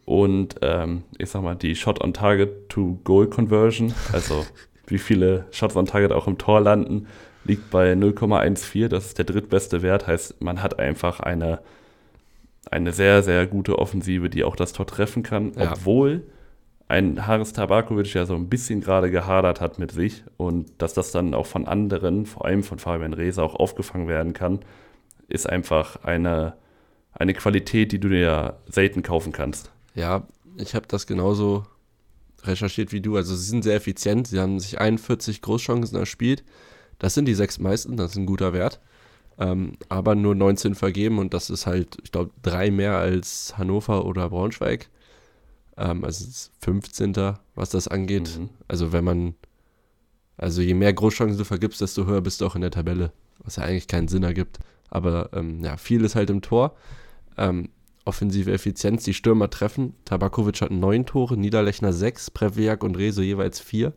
und 0.08 0.56
ähm, 0.62 1.04
ich 1.18 1.28
sag 1.28 1.42
mal 1.42 1.54
die 1.54 1.76
Shot-on-Target-to-Goal-Conversion, 1.76 3.92
also 4.10 4.46
wie 4.86 4.96
viele 4.96 5.44
Shots 5.50 5.76
on 5.76 5.84
Target 5.84 6.12
auch 6.12 6.26
im 6.26 6.38
Tor 6.38 6.62
landen, 6.62 7.08
liegt 7.44 7.70
bei 7.70 7.92
0,14. 7.92 8.88
Das 8.88 9.04
ist 9.04 9.18
der 9.18 9.26
drittbeste 9.26 9.82
Wert. 9.82 10.06
Heißt, 10.06 10.40
man 10.40 10.62
hat 10.62 10.78
einfach 10.78 11.20
eine, 11.20 11.60
eine 12.70 12.94
sehr, 12.94 13.22
sehr 13.22 13.46
gute 13.46 13.78
Offensive, 13.78 14.30
die 14.30 14.44
auch 14.44 14.56
das 14.56 14.72
Tor 14.72 14.86
treffen 14.86 15.22
kann, 15.22 15.52
ja. 15.58 15.72
obwohl 15.72 16.22
ein 16.88 17.26
Haris 17.26 17.52
Tabakovic 17.52 18.14
ja 18.14 18.24
so 18.24 18.34
ein 18.34 18.48
bisschen 18.48 18.80
gerade 18.80 19.10
gehadert 19.10 19.60
hat 19.60 19.78
mit 19.78 19.92
sich 19.92 20.24
und 20.38 20.70
dass 20.78 20.94
das 20.94 21.12
dann 21.12 21.34
auch 21.34 21.44
von 21.44 21.68
anderen, 21.68 22.24
vor 22.24 22.46
allem 22.46 22.62
von 22.62 22.78
Fabian 22.78 23.12
Reese, 23.12 23.42
auch 23.42 23.54
aufgefangen 23.54 24.08
werden 24.08 24.32
kann, 24.32 24.60
ist 25.28 25.46
einfach 25.46 26.02
eine, 26.02 26.54
eine 27.12 27.34
Qualität, 27.34 27.92
die 27.92 28.00
du 28.00 28.08
dir 28.08 28.20
ja 28.20 28.54
selten 28.70 29.02
kaufen 29.02 29.32
kannst. 29.32 29.70
Ja, 29.98 30.28
ich 30.56 30.76
habe 30.76 30.86
das 30.86 31.08
genauso 31.08 31.66
recherchiert 32.44 32.92
wie 32.92 33.00
du. 33.00 33.16
Also 33.16 33.34
sie 33.34 33.44
sind 33.44 33.64
sehr 33.64 33.74
effizient. 33.74 34.28
Sie 34.28 34.38
haben 34.38 34.60
sich 34.60 34.80
41 34.80 35.42
Großchancen 35.42 35.98
erspielt. 35.98 36.44
Das 37.00 37.14
sind 37.14 37.24
die 37.24 37.34
sechs 37.34 37.58
meisten, 37.58 37.96
das 37.96 38.12
ist 38.12 38.16
ein 38.16 38.26
guter 38.26 38.52
Wert. 38.52 38.80
Ähm, 39.38 39.72
aber 39.88 40.14
nur 40.14 40.36
19 40.36 40.76
vergeben 40.76 41.18
und 41.18 41.34
das 41.34 41.50
ist 41.50 41.66
halt, 41.66 41.98
ich 42.02 42.12
glaube, 42.12 42.30
drei 42.42 42.70
mehr 42.70 42.96
als 42.98 43.58
Hannover 43.58 44.04
oder 44.04 44.30
Braunschweig. 44.30 44.88
Ähm, 45.76 46.04
also 46.04 46.24
15. 46.60 47.34
was 47.56 47.70
das 47.70 47.88
angeht. 47.88 48.38
Mhm. 48.38 48.50
Also 48.68 48.92
wenn 48.92 49.04
man, 49.04 49.34
also 50.36 50.62
je 50.62 50.74
mehr 50.74 50.92
Großchancen 50.92 51.38
du 51.38 51.44
vergibst, 51.44 51.80
desto 51.80 52.06
höher 52.06 52.20
bist 52.20 52.40
du 52.40 52.46
auch 52.46 52.54
in 52.54 52.62
der 52.62 52.70
Tabelle. 52.70 53.12
Was 53.40 53.56
ja 53.56 53.64
eigentlich 53.64 53.88
keinen 53.88 54.08
Sinn 54.08 54.22
ergibt. 54.22 54.60
Aber 54.90 55.30
ähm, 55.32 55.64
ja, 55.64 55.76
viel 55.76 56.04
ist 56.04 56.14
halt 56.14 56.30
im 56.30 56.40
Tor. 56.40 56.76
Ähm, 57.36 57.70
offensive 58.08 58.50
Effizienz, 58.50 59.04
die 59.04 59.14
Stürmer 59.14 59.50
treffen. 59.50 59.94
Tabakovic 60.04 60.60
hat 60.62 60.70
neun 60.70 61.06
Tore, 61.06 61.36
Niederlechner 61.36 61.92
sechs, 61.92 62.30
Previak 62.30 62.82
und 62.82 62.96
Rezo 62.96 63.20
jeweils 63.20 63.60
vier. 63.60 63.92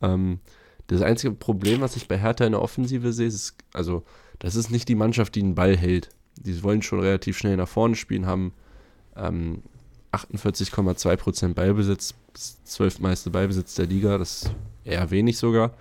Ähm, 0.00 0.40
das 0.86 1.02
einzige 1.02 1.34
Problem, 1.34 1.80
was 1.82 1.96
ich 1.96 2.08
bei 2.08 2.18
Hertha 2.18 2.44
in 2.44 2.52
der 2.52 2.62
Offensive 2.62 3.12
sehe, 3.12 3.26
ist, 3.26 3.56
also, 3.72 4.04
das 4.38 4.56
ist 4.56 4.70
nicht 4.70 4.88
die 4.88 4.94
Mannschaft, 4.94 5.34
die 5.34 5.42
einen 5.42 5.54
Ball 5.54 5.76
hält. 5.76 6.08
Die 6.36 6.62
wollen 6.62 6.82
schon 6.82 7.00
relativ 7.00 7.36
schnell 7.38 7.56
nach 7.56 7.68
vorne 7.68 7.94
spielen, 7.94 8.26
haben 8.26 8.52
ähm, 9.16 9.62
48,2% 10.12 11.54
Ballbesitz, 11.54 12.14
zwölftmeiste 12.64 13.30
Ballbesitz 13.30 13.74
der 13.74 13.86
Liga, 13.86 14.18
das 14.18 14.44
ist 14.44 14.54
eher 14.84 15.10
wenig 15.10 15.38
sogar. 15.38 15.74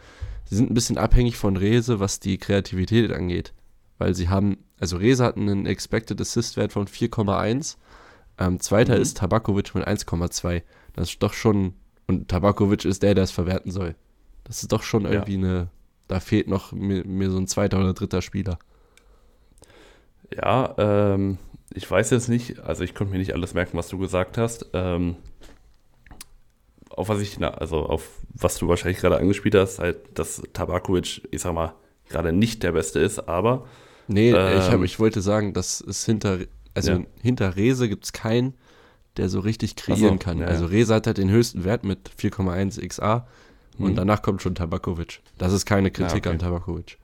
Sie 0.45 0.55
sind 0.55 0.71
ein 0.71 0.73
bisschen 0.73 0.97
abhängig 0.97 1.37
von 1.37 1.57
Rese, 1.57 1.99
was 1.99 2.19
die 2.19 2.37
Kreativität 2.37 3.11
angeht, 3.11 3.53
weil 3.97 4.13
sie 4.13 4.29
haben 4.29 4.57
also 4.85 4.97
Reza 4.97 5.25
hat 5.25 5.37
einen 5.37 5.65
Expected 5.65 6.21
Assist 6.21 6.57
Wert 6.57 6.71
von 6.71 6.85
4,1. 6.85 7.77
Ähm, 8.37 8.59
zweiter 8.59 8.95
mhm. 8.95 9.01
ist 9.01 9.17
Tabakovic 9.17 9.73
mit 9.73 9.87
1,2. 9.87 10.61
Das 10.93 11.09
ist 11.09 11.23
doch 11.23 11.33
schon, 11.33 11.73
und 12.05 12.27
Tabakovic 12.27 12.85
ist 12.85 13.01
der, 13.01 13.15
der 13.15 13.23
es 13.23 13.31
verwerten 13.31 13.71
soll. 13.71 13.95
Das 14.43 14.61
ist 14.61 14.71
doch 14.71 14.83
schon 14.83 15.05
irgendwie 15.05 15.41
ja. 15.41 15.47
eine, 15.47 15.67
da 16.07 16.19
fehlt 16.19 16.47
noch 16.47 16.71
mir, 16.71 17.03
mir, 17.03 17.31
so 17.31 17.39
ein 17.39 17.47
zweiter 17.47 17.79
oder 17.79 17.93
dritter 17.93 18.21
Spieler. 18.21 18.59
Ja, 20.31 20.75
ähm, 20.77 21.39
ich 21.73 21.89
weiß 21.89 22.11
jetzt 22.11 22.29
nicht, 22.29 22.59
also 22.59 22.83
ich 22.83 22.93
konnte 22.93 23.11
mir 23.11 23.17
nicht 23.17 23.33
alles 23.33 23.55
merken, 23.55 23.79
was 23.79 23.87
du 23.87 23.97
gesagt 23.97 24.37
hast. 24.37 24.67
Ähm, 24.73 25.15
auf 26.91 27.09
was 27.09 27.21
ich, 27.21 27.39
na, 27.39 27.55
also 27.55 27.79
auf 27.79 28.07
was 28.35 28.59
du 28.59 28.67
wahrscheinlich 28.67 28.99
gerade 28.99 29.17
angespielt 29.17 29.55
hast, 29.55 29.79
halt, 29.79 29.97
dass 30.19 30.43
Tabakovic, 30.53 31.27
ich 31.31 31.41
sag 31.41 31.55
mal, 31.55 31.73
gerade 32.07 32.31
nicht 32.31 32.61
der 32.61 32.73
Beste 32.73 32.99
ist, 32.99 33.27
aber 33.27 33.65
Nee, 34.07 34.31
ähm, 34.31 34.59
ich, 34.59 34.71
hab, 34.71 34.83
ich 34.83 34.99
wollte 34.99 35.21
sagen, 35.21 35.53
dass 35.53 35.81
es 35.81 36.05
hinter, 36.05 36.39
also 36.73 36.91
ja. 36.91 36.99
hinter 37.21 37.55
Rese 37.55 37.89
gibt 37.89 38.05
es 38.05 38.13
keinen, 38.13 38.53
der 39.17 39.29
so 39.29 39.39
richtig 39.39 39.75
kreieren 39.75 40.19
so, 40.19 40.25
kann. 40.25 40.39
Ja, 40.39 40.47
also 40.47 40.65
Rese 40.65 40.93
hat 40.93 41.07
halt 41.07 41.17
den 41.17 41.29
höchsten 41.29 41.63
Wert 41.63 41.83
mit 41.83 42.09
4,1 42.19 42.85
XA 42.85 43.27
und 43.77 43.89
hm. 43.89 43.95
danach 43.95 44.21
kommt 44.21 44.41
schon 44.41 44.55
Tabakovic. 44.55 45.21
Das 45.37 45.53
ist 45.53 45.65
keine 45.65 45.91
Kritik 45.91 46.25
ja, 46.25 46.31
okay. 46.31 46.35
an 46.35 46.39
Tabakovic. 46.39 46.97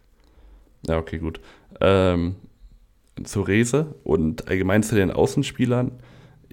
Ja, 0.88 0.97
okay, 0.97 1.20
gut. 1.20 1.39
Ähm, 1.80 2.36
zu 3.24 3.41
Rese 3.41 3.95
und 4.04 4.47
allgemein 4.47 4.84
zu 4.84 4.95
den 4.95 5.12
Außenspielern. 5.12 5.91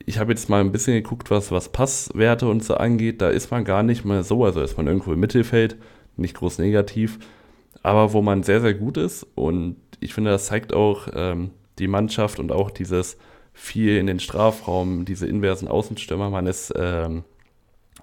Ich 0.07 0.19
habe 0.19 0.33
jetzt 0.33 0.49
mal 0.49 0.61
ein 0.61 0.73
bisschen 0.73 0.95
geguckt, 0.95 1.31
was, 1.31 1.51
was 1.51 1.71
Passwerte 1.71 2.49
und 2.49 2.63
so 2.63 2.75
angeht. 2.75 3.21
Da 3.21 3.31
ist 3.31 3.51
man 3.51 3.65
gar 3.65 3.83
nicht 3.83 4.05
mal 4.05 4.23
so, 4.23 4.45
also 4.45 4.61
ist 4.61 4.77
man 4.77 4.87
irgendwo 4.87 5.13
im 5.13 5.21
Mittelfeld, 5.21 5.77
nicht 6.17 6.35
groß 6.35 6.59
negativ. 6.59 7.19
Aber 7.83 8.13
wo 8.13 8.23
man 8.23 8.43
sehr, 8.43 8.61
sehr 8.61 8.75
gut 8.75 8.97
ist 8.97 9.27
und 9.35 9.77
ich 10.01 10.15
finde, 10.15 10.31
das 10.31 10.47
zeigt 10.47 10.73
auch 10.75 11.09
ähm, 11.15 11.51
die 11.79 11.89
Mannschaft 11.89 12.39
und 12.39 12.53
auch 12.53 12.71
dieses 12.71 13.17
viel 13.53 13.97
in 13.97 14.07
den 14.07 14.21
Strafraum, 14.21 15.05
diese 15.05 15.27
inversen 15.27 15.69
Außenstürmer. 15.69 16.31
Man 16.31 16.47
ist 16.47 16.73
ähm, 16.77 17.25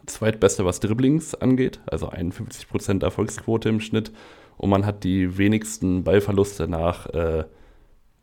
zweitbeste, 0.05 0.65
was 0.65 0.79
Dribblings 0.79 1.35
angeht, 1.35 1.79
also 1.85 2.09
51% 2.09 3.03
Erfolgsquote 3.03 3.69
im 3.69 3.79
Schnitt. 3.79 4.11
Und 4.57 4.69
man 4.69 4.85
hat 4.85 5.03
die 5.03 5.37
wenigsten 5.37 6.03
Ballverluste 6.03 6.67
nach 6.67 7.07
äh, 7.07 7.45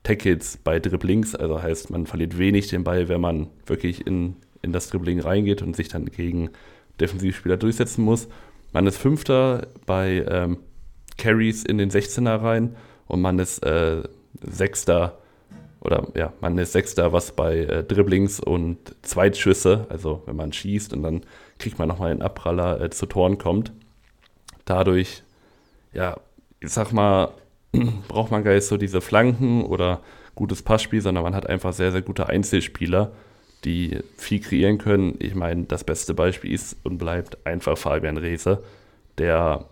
Tackles 0.02 0.58
bei 0.58 0.78
Dribblings. 0.78 1.34
Also 1.34 1.62
heißt, 1.62 1.90
man 1.90 2.06
verliert 2.06 2.38
wenig 2.38 2.68
den 2.68 2.84
Ball, 2.84 3.08
wenn 3.08 3.20
man 3.20 3.48
wirklich 3.66 4.06
in, 4.06 4.36
in 4.62 4.72
das 4.72 4.88
Dribbling 4.88 5.20
reingeht 5.20 5.62
und 5.62 5.76
sich 5.76 5.88
dann 5.88 6.06
gegen 6.06 6.50
Defensivspieler 7.00 7.56
durchsetzen 7.56 8.04
muss. 8.04 8.28
Man 8.72 8.86
ist 8.86 8.96
Fünfter 8.96 9.68
bei 9.86 10.24
ähm, 10.28 10.58
Carries 11.18 11.64
in 11.64 11.78
den 11.78 11.90
16er 11.90 12.42
rein 12.42 12.76
und 13.06 13.20
man 13.20 13.38
ist 13.38 13.64
äh, 13.64 14.02
Sechster 14.40 15.18
oder 15.80 16.06
ja, 16.14 16.32
man 16.40 16.56
ist 16.58 16.72
Sechster, 16.72 17.12
was 17.12 17.32
bei 17.32 17.58
äh, 17.58 17.84
Dribblings 17.84 18.38
und 18.38 18.94
Zweitschüsse, 19.02 19.86
also 19.88 20.22
wenn 20.26 20.36
man 20.36 20.52
schießt 20.52 20.92
und 20.92 21.02
dann 21.02 21.22
kriegt 21.58 21.78
man 21.78 21.88
nochmal 21.88 22.12
einen 22.12 22.22
Abpraller 22.22 22.80
äh, 22.80 22.90
zu 22.90 23.06
Toren 23.06 23.38
kommt. 23.38 23.72
Dadurch, 24.64 25.24
ja, 25.92 26.18
ich 26.60 26.70
sag 26.70 26.92
mal, 26.92 27.32
braucht 28.08 28.30
man 28.30 28.44
gar 28.44 28.54
nicht 28.54 28.66
so 28.66 28.76
diese 28.76 29.00
Flanken 29.00 29.64
oder 29.64 30.00
gutes 30.34 30.62
Passspiel, 30.62 31.00
sondern 31.00 31.24
man 31.24 31.34
hat 31.34 31.48
einfach 31.48 31.72
sehr, 31.72 31.90
sehr 31.90 32.02
gute 32.02 32.28
Einzelspieler, 32.28 33.12
die 33.64 33.98
viel 34.16 34.40
kreieren 34.40 34.78
können. 34.78 35.16
Ich 35.18 35.34
meine, 35.34 35.64
das 35.64 35.82
beste 35.84 36.14
Beispiel 36.14 36.52
ist 36.52 36.76
und 36.84 36.98
bleibt 36.98 37.44
einfach 37.44 37.76
Fabian 37.76 38.16
Reese, 38.16 38.62
der 39.18 39.66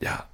ja 0.00 0.24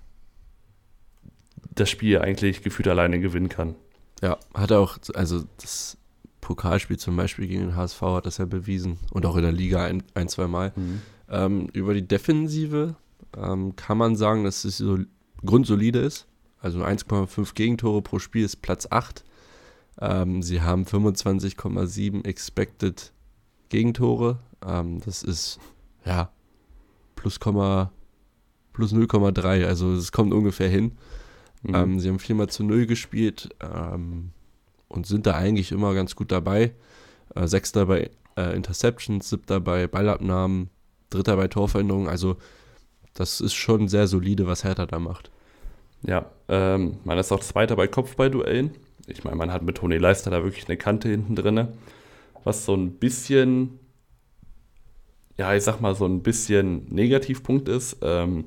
das 1.80 1.90
Spiel 1.90 2.18
eigentlich 2.18 2.62
gefühlt 2.62 2.88
alleine 2.88 3.20
gewinnen 3.20 3.48
kann. 3.48 3.74
Ja, 4.22 4.38
hat 4.54 4.70
er 4.70 4.80
auch, 4.80 4.98
also 5.14 5.44
das 5.60 5.96
Pokalspiel 6.40 6.98
zum 6.98 7.16
Beispiel 7.16 7.46
gegen 7.46 7.60
den 7.60 7.76
HSV 7.76 8.00
hat 8.00 8.26
das 8.26 8.38
ja 8.38 8.46
bewiesen 8.46 8.98
und 9.12 9.26
auch 9.26 9.36
in 9.36 9.42
der 9.42 9.52
Liga 9.52 9.84
ein, 9.84 10.02
ein 10.14 10.28
zwei 10.28 10.46
Mal. 10.46 10.72
Mhm. 10.74 11.02
Ähm, 11.28 11.68
über 11.72 11.94
die 11.94 12.06
Defensive 12.06 12.96
ähm, 13.36 13.76
kann 13.76 13.98
man 13.98 14.16
sagen, 14.16 14.44
dass 14.44 14.64
es 14.64 14.78
so 14.78 14.98
grundsolide 15.44 16.00
ist. 16.00 16.26
Also 16.60 16.82
1,5 16.82 17.54
Gegentore 17.54 18.02
pro 18.02 18.18
Spiel 18.18 18.44
ist 18.44 18.62
Platz 18.62 18.88
8. 18.90 19.24
Ähm, 20.00 20.42
sie 20.42 20.62
haben 20.62 20.84
25,7 20.84 22.24
Expected 22.24 23.12
Gegentore. 23.68 24.38
Ähm, 24.66 25.00
das 25.04 25.22
ist 25.22 25.58
ja 26.04 26.30
plus, 27.14 27.38
plus 27.38 28.92
0,3. 28.92 29.66
Also 29.66 29.92
es 29.92 30.12
kommt 30.12 30.32
ungefähr 30.32 30.68
hin. 30.68 30.92
Mhm. 31.62 31.74
Ähm, 31.74 32.00
sie 32.00 32.08
haben 32.08 32.18
viermal 32.18 32.48
zu 32.48 32.64
null 32.64 32.86
gespielt 32.86 33.50
ähm, 33.60 34.30
und 34.88 35.06
sind 35.06 35.26
da 35.26 35.34
eigentlich 35.34 35.72
immer 35.72 35.94
ganz 35.94 36.16
gut 36.16 36.32
dabei. 36.32 36.72
Äh, 37.34 37.46
Sechster 37.46 37.86
bei 37.86 38.10
äh, 38.36 38.56
Interceptions, 38.56 39.28
siebter 39.28 39.60
bei 39.60 39.86
Ballabnahmen, 39.86 40.70
dritter 41.10 41.36
bei 41.36 41.48
Torveränderungen. 41.48 42.08
Also 42.08 42.36
das 43.14 43.40
ist 43.40 43.54
schon 43.54 43.88
sehr 43.88 44.06
solide, 44.06 44.46
was 44.46 44.64
Hertha 44.64 44.86
da 44.86 44.98
macht. 44.98 45.30
Ja, 46.02 46.26
ähm, 46.48 46.98
man 47.04 47.18
ist 47.18 47.32
auch 47.32 47.40
Zweiter 47.40 47.74
bei 47.74 47.88
Kopfballduellen. 47.88 48.70
Ich 49.08 49.24
meine, 49.24 49.36
man 49.36 49.52
hat 49.52 49.62
mit 49.62 49.78
Toni 49.78 49.98
Leister 49.98 50.30
da 50.30 50.44
wirklich 50.44 50.68
eine 50.68 50.76
Kante 50.76 51.08
hinten 51.08 51.34
drin, 51.34 51.68
was 52.44 52.64
so 52.64 52.74
ein 52.74 52.92
bisschen, 52.92 53.80
ja, 55.36 55.54
ich 55.54 55.64
sag 55.64 55.80
mal, 55.80 55.94
so 55.94 56.04
ein 56.04 56.22
bisschen 56.22 56.86
Negativpunkt 56.94 57.68
ist. 57.68 57.96
Ähm, 58.02 58.44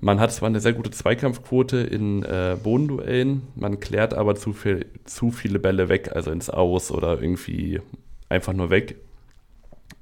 man 0.00 0.18
hat 0.18 0.32
zwar 0.32 0.48
eine 0.48 0.60
sehr 0.60 0.72
gute 0.72 0.90
Zweikampfquote 0.90 1.78
in 1.78 2.22
äh, 2.22 2.56
Bodenduellen, 2.62 3.42
man 3.54 3.80
klärt 3.80 4.14
aber 4.14 4.34
zu, 4.34 4.52
viel, 4.52 4.86
zu 5.04 5.30
viele 5.30 5.58
Bälle 5.58 5.88
weg, 5.88 6.10
also 6.14 6.30
ins 6.30 6.50
Aus 6.50 6.90
oder 6.90 7.20
irgendwie 7.20 7.80
einfach 8.28 8.52
nur 8.52 8.70
weg. 8.70 8.96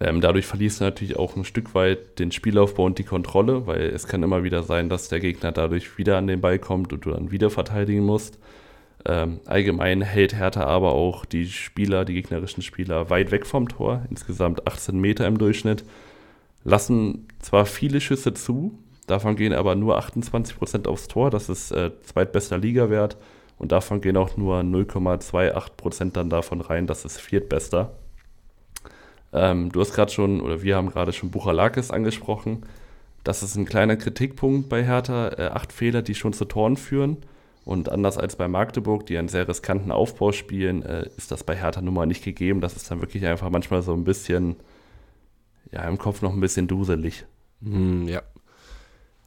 Ähm, 0.00 0.20
dadurch 0.20 0.46
verliest 0.46 0.80
du 0.80 0.84
natürlich 0.84 1.16
auch 1.16 1.34
ein 1.34 1.44
Stück 1.44 1.74
weit 1.74 2.20
den 2.20 2.30
Spielaufbau 2.30 2.84
und 2.84 2.98
die 2.98 3.04
Kontrolle, 3.04 3.66
weil 3.66 3.82
es 3.88 4.06
kann 4.06 4.22
immer 4.22 4.44
wieder 4.44 4.62
sein, 4.62 4.88
dass 4.88 5.08
der 5.08 5.18
Gegner 5.18 5.50
dadurch 5.50 5.98
wieder 5.98 6.16
an 6.16 6.28
den 6.28 6.40
Ball 6.40 6.60
kommt 6.60 6.92
und 6.92 7.04
du 7.04 7.10
dann 7.10 7.32
wieder 7.32 7.50
verteidigen 7.50 8.04
musst. 8.04 8.38
Ähm, 9.04 9.40
allgemein 9.46 10.02
hält 10.02 10.34
Hertha 10.34 10.64
aber 10.64 10.92
auch 10.92 11.24
die 11.24 11.46
Spieler, 11.46 12.04
die 12.04 12.14
gegnerischen 12.14 12.62
Spieler, 12.62 13.10
weit 13.10 13.32
weg 13.32 13.46
vom 13.46 13.68
Tor, 13.68 14.04
insgesamt 14.10 14.66
18 14.68 15.00
Meter 15.00 15.26
im 15.26 15.38
Durchschnitt, 15.38 15.84
lassen 16.62 17.26
zwar 17.40 17.66
viele 17.66 18.00
Schüsse 18.00 18.34
zu, 18.34 18.78
Davon 19.08 19.36
gehen 19.36 19.54
aber 19.54 19.74
nur 19.74 19.98
28% 19.98 20.86
aufs 20.86 21.08
Tor, 21.08 21.30
das 21.30 21.48
ist 21.48 21.72
äh, 21.72 21.90
zweitbester 22.02 22.58
Ligawert. 22.58 23.16
Und 23.56 23.72
davon 23.72 24.00
gehen 24.00 24.16
auch 24.16 24.36
nur 24.36 24.60
0,28% 24.60 26.12
dann 26.12 26.30
davon 26.30 26.60
rein, 26.60 26.86
das 26.86 27.04
ist 27.04 27.20
viertbester. 27.20 27.90
Ähm, 29.32 29.72
du 29.72 29.80
hast 29.80 29.94
gerade 29.94 30.12
schon, 30.12 30.40
oder 30.40 30.62
wir 30.62 30.76
haben 30.76 30.90
gerade 30.90 31.12
schon 31.12 31.30
Buchalakis 31.30 31.90
angesprochen. 31.90 32.62
das 33.24 33.42
ist 33.42 33.56
ein 33.56 33.66
kleiner 33.66 33.96
Kritikpunkt 33.96 34.68
bei 34.68 34.84
Hertha. 34.84 35.28
Äh, 35.30 35.48
acht 35.48 35.72
Fehler, 35.72 36.02
die 36.02 36.14
schon 36.14 36.32
zu 36.32 36.44
Toren 36.44 36.76
führen. 36.76 37.18
Und 37.64 37.90
anders 37.90 38.16
als 38.16 38.36
bei 38.36 38.48
Magdeburg, 38.48 39.06
die 39.06 39.18
einen 39.18 39.28
sehr 39.28 39.48
riskanten 39.48 39.90
Aufbau 39.92 40.32
spielen, 40.32 40.82
äh, 40.82 41.08
ist 41.16 41.30
das 41.30 41.44
bei 41.44 41.56
Hertha 41.56 41.80
nun 41.82 41.94
mal 41.94 42.06
nicht 42.06 42.24
gegeben. 42.24 42.60
Das 42.60 42.76
ist 42.76 42.90
dann 42.90 43.00
wirklich 43.00 43.26
einfach 43.26 43.50
manchmal 43.50 43.82
so 43.82 43.92
ein 43.92 44.04
bisschen, 44.04 44.56
ja, 45.72 45.82
im 45.88 45.98
Kopf 45.98 46.22
noch 46.22 46.32
ein 46.32 46.40
bisschen 46.40 46.68
duselig. 46.68 47.26
Hm, 47.62 48.06
ja. 48.08 48.22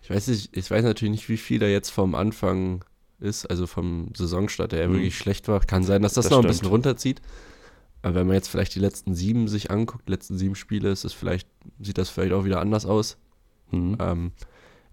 Ich 0.02 0.10
weiß, 0.10 0.28
nicht, 0.28 0.56
ich 0.56 0.70
weiß 0.70 0.84
natürlich 0.84 1.12
nicht, 1.12 1.30
wie 1.30 1.38
viel 1.38 1.62
er 1.62 1.72
jetzt 1.72 1.90
vom 1.90 2.16
Anfang 2.16 2.84
ist, 3.20 3.46
also 3.46 3.68
vom 3.68 4.10
Saisonstart, 4.16 4.72
der 4.72 4.86
hm. 4.86 4.94
wirklich 4.94 5.18
schlecht 5.18 5.48
war. 5.48 5.60
Kann 5.60 5.84
sein, 5.84 6.02
dass 6.02 6.14
das, 6.14 6.26
das 6.26 6.32
noch 6.32 6.40
stimmt. 6.40 6.46
ein 6.46 6.52
bisschen 6.52 6.68
runterzieht. 6.68 7.22
Aber 8.02 8.16
wenn 8.16 8.28
man 8.28 8.36
jetzt 8.36 8.48
vielleicht 8.48 8.74
die 8.74 8.80
letzten 8.80 9.14
sieben 9.14 9.48
sich 9.48 9.70
anguckt, 9.70 10.08
die 10.08 10.12
letzten 10.12 10.38
sieben 10.38 10.56
Spiele, 10.56 10.90
ist 10.90 11.06
es 11.06 11.14
vielleicht, 11.14 11.48
sieht 11.80 11.98
das 11.98 12.10
vielleicht 12.10 12.34
auch 12.34 12.46
wieder 12.46 12.60
anders 12.60 12.86
aus. 12.86 13.18
Mhm. 13.72 13.98
Ähm, 14.00 14.32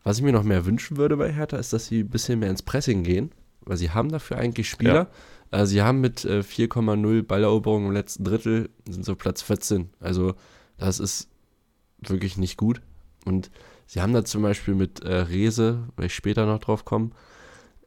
was 0.04 0.18
ich 0.18 0.24
mir 0.24 0.32
noch 0.32 0.42
mehr 0.42 0.66
wünschen 0.66 0.96
würde 0.96 1.16
bei 1.16 1.32
Hertha, 1.32 1.56
ist, 1.56 1.72
dass 1.72 1.86
sie 1.86 2.00
ein 2.00 2.10
bisschen 2.10 2.38
mehr 2.38 2.50
ins 2.50 2.62
Pressing 2.62 3.02
gehen, 3.02 3.32
weil 3.62 3.76
sie 3.76 3.90
haben 3.90 4.10
dafür 4.10 4.36
eigentlich 4.36 4.68
Spieler. 4.68 5.10
Ja. 5.52 5.62
Äh, 5.62 5.66
sie 5.66 5.82
haben 5.82 6.00
mit 6.00 6.24
äh, 6.24 6.40
4,0 6.40 7.22
Balleroberung 7.22 7.86
im 7.86 7.92
letzten 7.92 8.24
Drittel, 8.24 8.68
sind 8.88 9.04
so 9.04 9.16
Platz 9.16 9.42
14. 9.42 9.90
Also 10.00 10.34
das 10.76 11.00
ist 11.00 11.28
wirklich 12.00 12.36
nicht 12.36 12.56
gut. 12.56 12.82
Und 13.24 13.50
sie 13.88 14.00
haben 14.00 14.12
da 14.12 14.24
zum 14.24 14.42
Beispiel 14.42 14.74
mit 14.74 15.00
äh, 15.00 15.12
Rese, 15.12 15.88
weil 15.96 16.06
ich 16.06 16.14
später 16.14 16.46
noch 16.46 16.60
drauf 16.60 16.84
komme, 16.84 17.10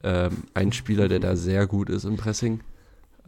ähm, 0.04 0.44
einen 0.54 0.74
Spieler, 0.74 1.08
der 1.08 1.20
da 1.20 1.38
sehr 1.38 1.68
gut 1.68 1.90
ist 1.90 2.04
im 2.04 2.18
Pressing. 2.18 2.60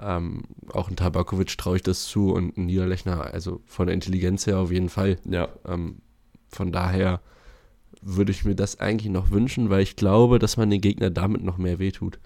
Ähm, 0.01 0.43
auch 0.73 0.89
ein 0.89 0.97
Tabakovic 0.97 1.57
traue 1.57 1.77
ich 1.77 1.83
das 1.83 2.05
zu 2.07 2.33
und 2.33 2.57
ein 2.57 2.65
Niederlechner, 2.65 3.33
also 3.33 3.61
von 3.65 3.87
der 3.87 3.93
Intelligenz 3.93 4.45
her 4.47 4.57
auf 4.57 4.71
jeden 4.71 4.89
Fall. 4.89 5.17
Ja. 5.23 5.47
Ähm, 5.65 5.99
von 6.49 6.71
daher 6.71 7.21
würde 8.01 8.31
ich 8.31 8.43
mir 8.43 8.55
das 8.55 8.79
eigentlich 8.79 9.11
noch 9.11 9.31
wünschen, 9.31 9.69
weil 9.69 9.81
ich 9.81 9.95
glaube, 9.95 10.39
dass 10.39 10.57
man 10.57 10.69
den 10.69 10.81
Gegner 10.81 11.09
damit 11.09 11.43
noch 11.43 11.57
mehr 11.57 11.79
wehtut. 11.79 12.19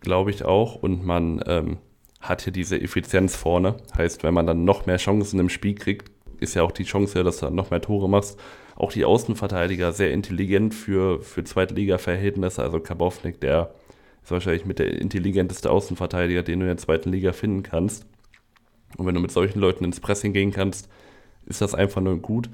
Glaube 0.00 0.30
ich 0.30 0.44
auch. 0.44 0.76
Und 0.76 1.04
man 1.04 1.42
ähm, 1.46 1.78
hat 2.20 2.42
hier 2.42 2.52
diese 2.52 2.80
Effizienz 2.80 3.36
vorne. 3.36 3.76
Heißt, 3.96 4.22
wenn 4.22 4.34
man 4.34 4.46
dann 4.46 4.64
noch 4.64 4.86
mehr 4.86 4.98
Chancen 4.98 5.40
im 5.40 5.48
Spiel 5.48 5.74
kriegt, 5.74 6.10
ist 6.40 6.54
ja 6.54 6.62
auch 6.62 6.72
die 6.72 6.84
Chance, 6.84 7.24
dass 7.24 7.38
du 7.38 7.50
noch 7.50 7.70
mehr 7.70 7.80
Tore 7.80 8.08
machst. 8.08 8.38
Auch 8.76 8.92
die 8.92 9.04
Außenverteidiger 9.04 9.92
sehr 9.92 10.12
intelligent 10.12 10.74
für, 10.74 11.20
für 11.20 11.44
Zweitliga-Verhältnisse. 11.44 12.62
Also 12.62 12.80
Kabownik, 12.80 13.40
der 13.40 13.74
ist 14.22 14.30
wahrscheinlich 14.30 14.64
mit 14.64 14.78
der 14.78 15.00
intelligenteste 15.00 15.70
Außenverteidiger, 15.70 16.42
den 16.42 16.60
du 16.60 16.64
in 16.64 16.70
der 16.70 16.78
zweiten 16.78 17.10
Liga 17.10 17.32
finden 17.32 17.62
kannst. 17.62 18.06
Und 18.96 19.06
wenn 19.06 19.14
du 19.14 19.20
mit 19.20 19.30
solchen 19.30 19.60
Leuten 19.60 19.84
ins 19.84 20.00
Pressing 20.00 20.32
gehen 20.32 20.52
kannst, 20.52 20.88
ist 21.46 21.60
das 21.60 21.74
einfach 21.74 22.00
nur 22.00 22.18
gut 22.18 22.48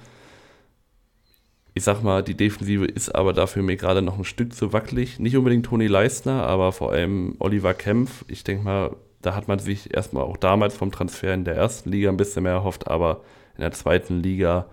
ich 1.75 1.85
sag 1.85 2.03
mal, 2.03 2.23
die 2.23 2.37
Defensive 2.37 2.85
ist 2.85 3.14
aber 3.14 3.33
dafür 3.33 3.62
mir 3.62 3.77
gerade 3.77 4.03
noch 4.03 4.18
ein 4.18 4.25
Stück 4.25 4.55
zu 4.55 4.73
wackelig. 4.73 5.18
Nicht 5.18 5.37
unbedingt 5.37 5.66
Toni 5.66 5.87
Leistner, 5.87 6.47
aber 6.47 6.73
vor 6.73 6.93
allem 6.93 7.37
Oliver 7.39 7.75
Kempf. 7.75 8.25
Ich 8.29 8.45
denke 8.45 8.64
mal, 8.64 8.97
da 9.23 9.35
hat 9.35 9.49
man 9.49 9.59
sich 9.59 9.95
erstmal 9.95 10.25
auch 10.25 10.37
damals 10.37 10.77
vom 10.77 10.91
Transfer 10.91 11.33
in 11.33 11.45
der 11.45 11.57
ersten 11.57 11.91
Liga 11.91 12.11
ein 12.11 12.16
bisschen 12.16 12.43
mehr 12.43 12.53
erhofft, 12.53 12.89
aber 12.89 13.23
in 13.57 13.62
der 13.62 13.73
zweiten 13.73 14.21
Liga 14.23 14.66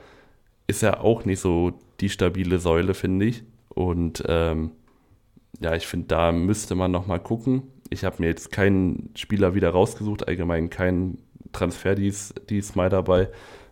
ist 0.68 0.84
er 0.84 1.04
auch 1.04 1.26
nicht 1.26 1.40
so 1.40 1.74
die 2.00 2.10
stabile 2.10 2.60
Säule, 2.60 2.94
finde 2.94 3.26
ich. 3.26 3.44
Und 3.70 4.24
ähm, 4.28 4.72
ja, 5.60 5.76
ich 5.76 5.88
finde, 5.88 6.08
da 6.08 6.32
müsste 6.32 6.76
man 6.76 6.92
nochmal 6.92 7.20
gucken. 7.20 7.64
Ich 7.90 8.04
habe 8.04 8.18
mir 8.20 8.28
jetzt 8.28 8.52
keinen 8.52 9.12
Spieler 9.16 9.56
wieder 9.56 9.70
rausgesucht, 9.70 10.28
allgemein 10.28 10.70
keinen 10.70 11.20
Transfer 11.54 11.96
dies, 11.96 12.34
diesmal 12.50 12.90
dabei, 12.90 13.30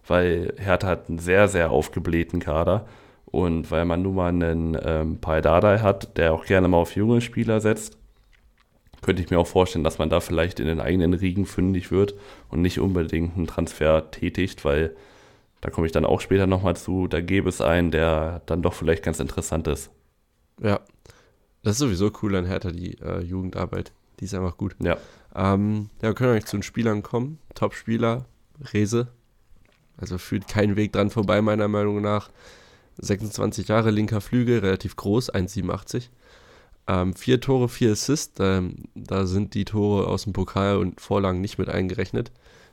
weil 0.07 0.53
Hertha 0.57 0.87
hat 0.87 1.09
einen 1.09 1.19
sehr, 1.19 1.47
sehr 1.47 1.71
aufgeblähten 1.71 2.39
Kader. 2.39 2.87
Und 3.25 3.69
weil 3.69 3.83
man 3.83 4.01
nun 4.01 4.15
mal 4.15 4.29
einen 4.29 4.77
ähm, 4.81 5.19
Dardai 5.19 5.79
hat, 5.79 6.17
der 6.17 6.33
auch 6.33 6.45
gerne 6.45 6.69
mal 6.69 6.77
auf 6.77 6.95
junge 6.95 7.19
Spieler 7.19 7.59
setzt, 7.59 7.97
könnte 9.01 9.21
ich 9.21 9.29
mir 9.29 9.39
auch 9.39 9.47
vorstellen, 9.47 9.83
dass 9.83 9.99
man 9.99 10.09
da 10.09 10.21
vielleicht 10.21 10.59
in 10.59 10.67
den 10.67 10.79
eigenen 10.79 11.13
Riegen 11.13 11.45
fündig 11.45 11.91
wird 11.91 12.15
und 12.49 12.61
nicht 12.61 12.79
unbedingt 12.79 13.35
einen 13.35 13.45
Transfer 13.45 14.09
tätigt, 14.09 14.63
weil 14.63 14.95
da 15.65 15.71
komme 15.71 15.87
ich 15.87 15.91
dann 15.91 16.05
auch 16.05 16.21
später 16.21 16.45
nochmal 16.45 16.75
zu, 16.75 17.07
da 17.07 17.21
gäbe 17.21 17.49
es 17.49 17.59
einen, 17.59 17.89
der 17.89 18.43
dann 18.45 18.61
doch 18.61 18.75
vielleicht 18.75 19.01
ganz 19.01 19.19
interessant 19.19 19.67
ist. 19.67 19.89
Ja, 20.61 20.79
das 21.63 21.73
ist 21.73 21.79
sowieso 21.79 22.11
cool 22.21 22.35
an 22.35 22.45
Hertha, 22.45 22.69
die 22.69 22.99
äh, 23.01 23.21
Jugendarbeit. 23.21 23.91
Die 24.19 24.25
ist 24.25 24.35
einfach 24.35 24.57
gut. 24.57 24.75
Ja. 24.79 24.97
Ähm, 25.33 25.89
ja, 26.03 26.09
wir 26.09 26.13
können 26.13 26.33
eigentlich 26.33 26.45
zu 26.45 26.57
den 26.57 26.61
Spielern 26.61 27.01
kommen. 27.01 27.39
Top-Spieler, 27.55 28.25
Rese. 28.73 29.07
Also 29.97 30.19
führt 30.19 30.47
keinen 30.47 30.75
Weg 30.75 30.93
dran 30.93 31.09
vorbei, 31.09 31.41
meiner 31.41 31.67
Meinung 31.67 31.99
nach. 31.99 32.29
26 32.99 33.67
Jahre, 33.67 33.89
linker 33.89 34.21
Flügel, 34.21 34.59
relativ 34.59 34.95
groß, 34.95 35.33
1,87. 35.33 36.09
Ähm, 36.85 37.15
vier 37.15 37.41
Tore, 37.41 37.69
vier 37.69 37.93
Assists. 37.93 38.39
Ähm, 38.39 38.83
da 38.93 39.25
sind 39.25 39.55
die 39.55 39.65
Tore 39.65 40.05
aus 40.09 40.25
dem 40.25 40.33
Pokal 40.33 40.77
und 40.77 41.01
Vorlagen 41.01 41.41
nicht 41.41 41.57
mit 41.57 41.69
eingerechnet. 41.69 42.31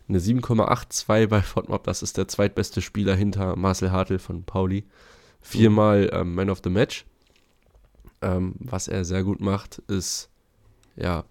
Eine 0.09 0.19
7,82 0.19 1.29
bei 1.29 1.43
FODMAP, 1.43 1.85
das 1.85 2.03
ist 2.03 2.19
der 2.19 2.29
zweitbeste 2.29 2.83
Spieler 2.83 3.15
hinter 3.15 3.57
Marcel 3.57 3.93
Hartl 3.93 4.19
von 4.19 4.45
Pauli. 4.45 4.85
Viermal 5.41 6.11
ähm, 6.13 6.35
Man 6.35 6.51
of 6.51 6.61
the 6.63 6.71
Match. 6.71 7.05
Ähm, 8.21 8.55
was 8.59 8.89
er 8.89 9.05
sehr 9.05 9.25
gut 9.25 9.41
macht, 9.41 9.79
ist 9.89 10.31
ja 10.97 11.25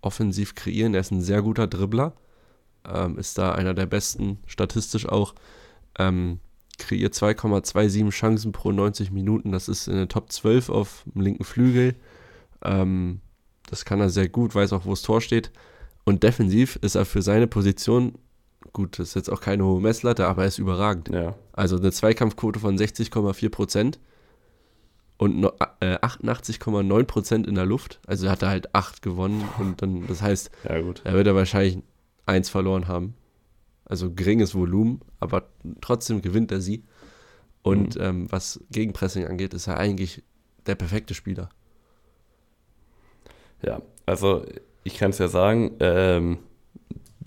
offensiv 0.00 0.54
kreieren. 0.54 0.94
Er 0.94 1.00
ist 1.00 1.10
ein 1.10 1.22
sehr 1.22 1.42
guter 1.42 1.66
Dribbler. 1.66 2.14
Ähm, 2.88 3.18
ist 3.18 3.38
da 3.38 3.52
einer 3.52 3.74
der 3.74 3.86
besten, 3.86 4.38
statistisch 4.46 5.08
auch. 5.08 5.34
Ähm, 5.98 6.40
kreiert 6.78 7.14
2,27 7.14 8.10
Chancen 8.10 8.52
pro 8.52 8.70
90 8.70 9.10
Minuten. 9.10 9.52
Das 9.52 9.68
ist 9.68 9.88
in 9.88 9.96
der 9.96 10.08
Top 10.08 10.30
12 10.30 10.68
auf 10.68 11.04
dem 11.06 11.22
linken 11.22 11.44
Flügel. 11.44 11.96
Ähm, 12.62 13.20
das 13.68 13.84
kann 13.84 14.00
er 14.00 14.10
sehr 14.10 14.28
gut, 14.28 14.54
weiß 14.54 14.72
auch, 14.72 14.84
wo 14.84 14.90
das 14.90 15.02
Tor 15.02 15.20
steht. 15.20 15.50
Und 16.06 16.22
defensiv 16.22 16.76
ist 16.82 16.94
er 16.94 17.04
für 17.04 17.20
seine 17.20 17.48
Position, 17.48 18.14
gut, 18.72 18.98
das 18.98 19.08
ist 19.08 19.14
jetzt 19.16 19.28
auch 19.28 19.40
keine 19.40 19.64
hohe 19.64 19.80
Messlatte, 19.80 20.28
aber 20.28 20.42
er 20.42 20.48
ist 20.48 20.58
überragend. 20.58 21.08
Ja. 21.08 21.34
Also 21.52 21.76
eine 21.76 21.90
Zweikampfquote 21.90 22.60
von 22.60 22.78
60,4 22.78 23.48
Prozent 23.50 23.98
und 25.18 25.44
äh, 25.80 25.96
88,9 25.96 27.04
Prozent 27.04 27.46
in 27.48 27.56
der 27.56 27.66
Luft. 27.66 28.00
Also 28.06 28.30
hat 28.30 28.42
er 28.42 28.50
halt 28.50 28.72
8 28.72 29.02
gewonnen 29.02 29.48
und 29.58 29.82
dann, 29.82 30.06
das 30.06 30.22
heißt, 30.22 30.50
ja, 30.62 30.70
er 30.70 31.14
wird 31.14 31.26
er 31.26 31.34
wahrscheinlich 31.34 31.78
1 32.26 32.50
verloren 32.50 32.86
haben. 32.86 33.14
Also 33.84 34.12
geringes 34.12 34.54
Volumen, 34.54 35.00
aber 35.18 35.48
trotzdem 35.80 36.22
gewinnt 36.22 36.52
er 36.52 36.60
sie. 36.60 36.84
Und 37.62 37.96
mhm. 37.96 38.02
ähm, 38.02 38.26
was 38.30 38.60
Gegenpressing 38.70 39.26
angeht, 39.26 39.54
ist 39.54 39.66
er 39.66 39.78
eigentlich 39.78 40.22
der 40.66 40.76
perfekte 40.76 41.14
Spieler. 41.14 41.48
Ja, 43.60 43.82
also 44.06 44.44
ich 44.86 44.98
kann 44.98 45.10
es 45.10 45.18
ja 45.18 45.26
sagen, 45.26 45.72
ähm, 45.80 46.38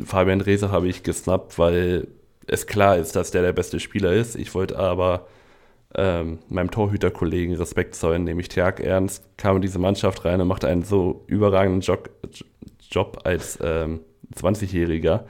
Fabian 0.03 0.39
Rehse 0.39 0.71
habe 0.71 0.87
ich 0.87 1.03
gesnappt, 1.03 1.59
weil 1.59 2.07
es 2.47 2.67
klar 2.67 2.97
ist, 2.97 3.17
dass 3.17 3.31
der 3.31 3.41
der 3.41 3.51
beste 3.51 3.81
Spieler 3.81 4.13
ist. 4.13 4.35
Ich 4.35 4.55
wollte 4.55 4.79
aber 4.79 5.27
ähm, 5.93 6.39
meinem 6.47 6.71
Torhüterkollegen 6.71 7.55
Respekt 7.55 7.95
zollen, 7.95 8.23
nämlich 8.23 8.47
Tjag 8.47 8.79
Ernst, 8.79 9.25
kam 9.35 9.57
in 9.57 9.61
diese 9.61 9.77
Mannschaft 9.77 10.23
rein 10.23 10.39
und 10.39 10.47
machte 10.47 10.69
einen 10.69 10.83
so 10.83 11.25
überragenden 11.27 11.81
Job, 11.81 12.09
Job 12.89 13.19
als 13.25 13.59
ähm, 13.61 13.99
20-Jähriger. 14.35 15.25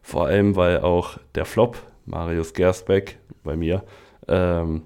Vor 0.00 0.26
allem, 0.26 0.56
weil 0.56 0.80
auch 0.80 1.18
der 1.34 1.44
Flop, 1.44 1.76
Marius 2.06 2.54
Gersbeck, 2.54 3.18
bei 3.42 3.56
mir, 3.56 3.84
ähm, 4.26 4.82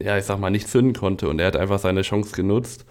ja, 0.00 0.16
ich 0.16 0.24
sag 0.24 0.38
mal, 0.38 0.50
nicht 0.50 0.68
zünden 0.68 0.94
konnte 0.94 1.28
und 1.28 1.40
er 1.40 1.48
hat 1.48 1.56
einfach 1.56 1.80
seine 1.80 2.02
Chance 2.02 2.36
genutzt, 2.36 2.86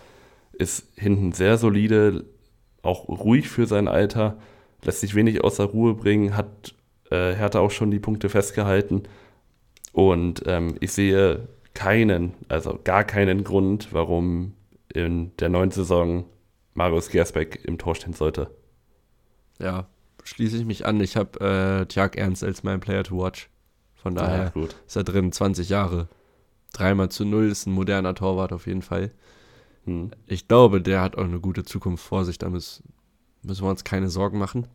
ist 0.51 0.87
hinten 0.95 1.31
sehr 1.31 1.57
solide, 1.57 2.25
auch 2.81 3.07
ruhig 3.07 3.49
für 3.49 3.65
sein 3.65 3.87
Alter, 3.87 4.37
lässt 4.83 5.01
sich 5.01 5.15
wenig 5.15 5.43
außer 5.43 5.65
Ruhe 5.65 5.93
bringen, 5.93 6.35
hat 6.35 6.73
äh, 7.11 7.33
Hertha 7.33 7.59
auch 7.59 7.71
schon 7.71 7.91
die 7.91 7.99
Punkte 7.99 8.29
festgehalten 8.29 9.03
und 9.91 10.43
ähm, 10.45 10.75
ich 10.79 10.91
sehe 10.93 11.47
keinen, 11.73 12.33
also 12.47 12.79
gar 12.83 13.03
keinen 13.03 13.43
Grund, 13.43 13.93
warum 13.93 14.53
in 14.93 15.35
der 15.37 15.49
neuen 15.49 15.71
Saison 15.71 16.25
Marius 16.73 17.09
Gersbeck 17.09 17.63
im 17.65 17.77
Tor 17.77 17.95
stehen 17.95 18.13
sollte. 18.13 18.49
Ja, 19.59 19.87
schließe 20.23 20.57
ich 20.57 20.65
mich 20.65 20.85
an. 20.85 21.01
Ich 21.01 21.15
habe 21.17 21.39
äh, 21.81 21.85
Tjag 21.85 22.15
Ernst 22.15 22.43
als 22.43 22.63
mein 22.63 22.79
Player 22.79 23.03
to 23.03 23.17
watch. 23.17 23.49
Von 23.95 24.15
daher 24.15 24.53
ja, 24.55 24.63
ist 24.87 24.95
er 24.95 25.03
drin, 25.03 25.31
20 25.31 25.69
Jahre. 25.69 26.07
Dreimal 26.71 27.09
zu 27.09 27.25
null 27.25 27.49
ist 27.49 27.65
ein 27.65 27.73
moderner 27.73 28.15
Torwart 28.15 28.53
auf 28.53 28.67
jeden 28.67 28.81
Fall. 28.81 29.11
Hm. 29.85 30.11
Ich 30.25 30.47
glaube, 30.47 30.81
der 30.81 31.01
hat 31.01 31.17
auch 31.17 31.23
eine 31.23 31.39
gute 31.39 31.63
Zukunft 31.63 32.03
vor 32.03 32.25
sich. 32.25 32.37
Da 32.37 32.49
müssen, 32.49 32.93
müssen 33.43 33.63
wir 33.63 33.69
uns 33.69 33.83
keine 33.83 34.09
Sorgen 34.09 34.37
machen. 34.37 34.67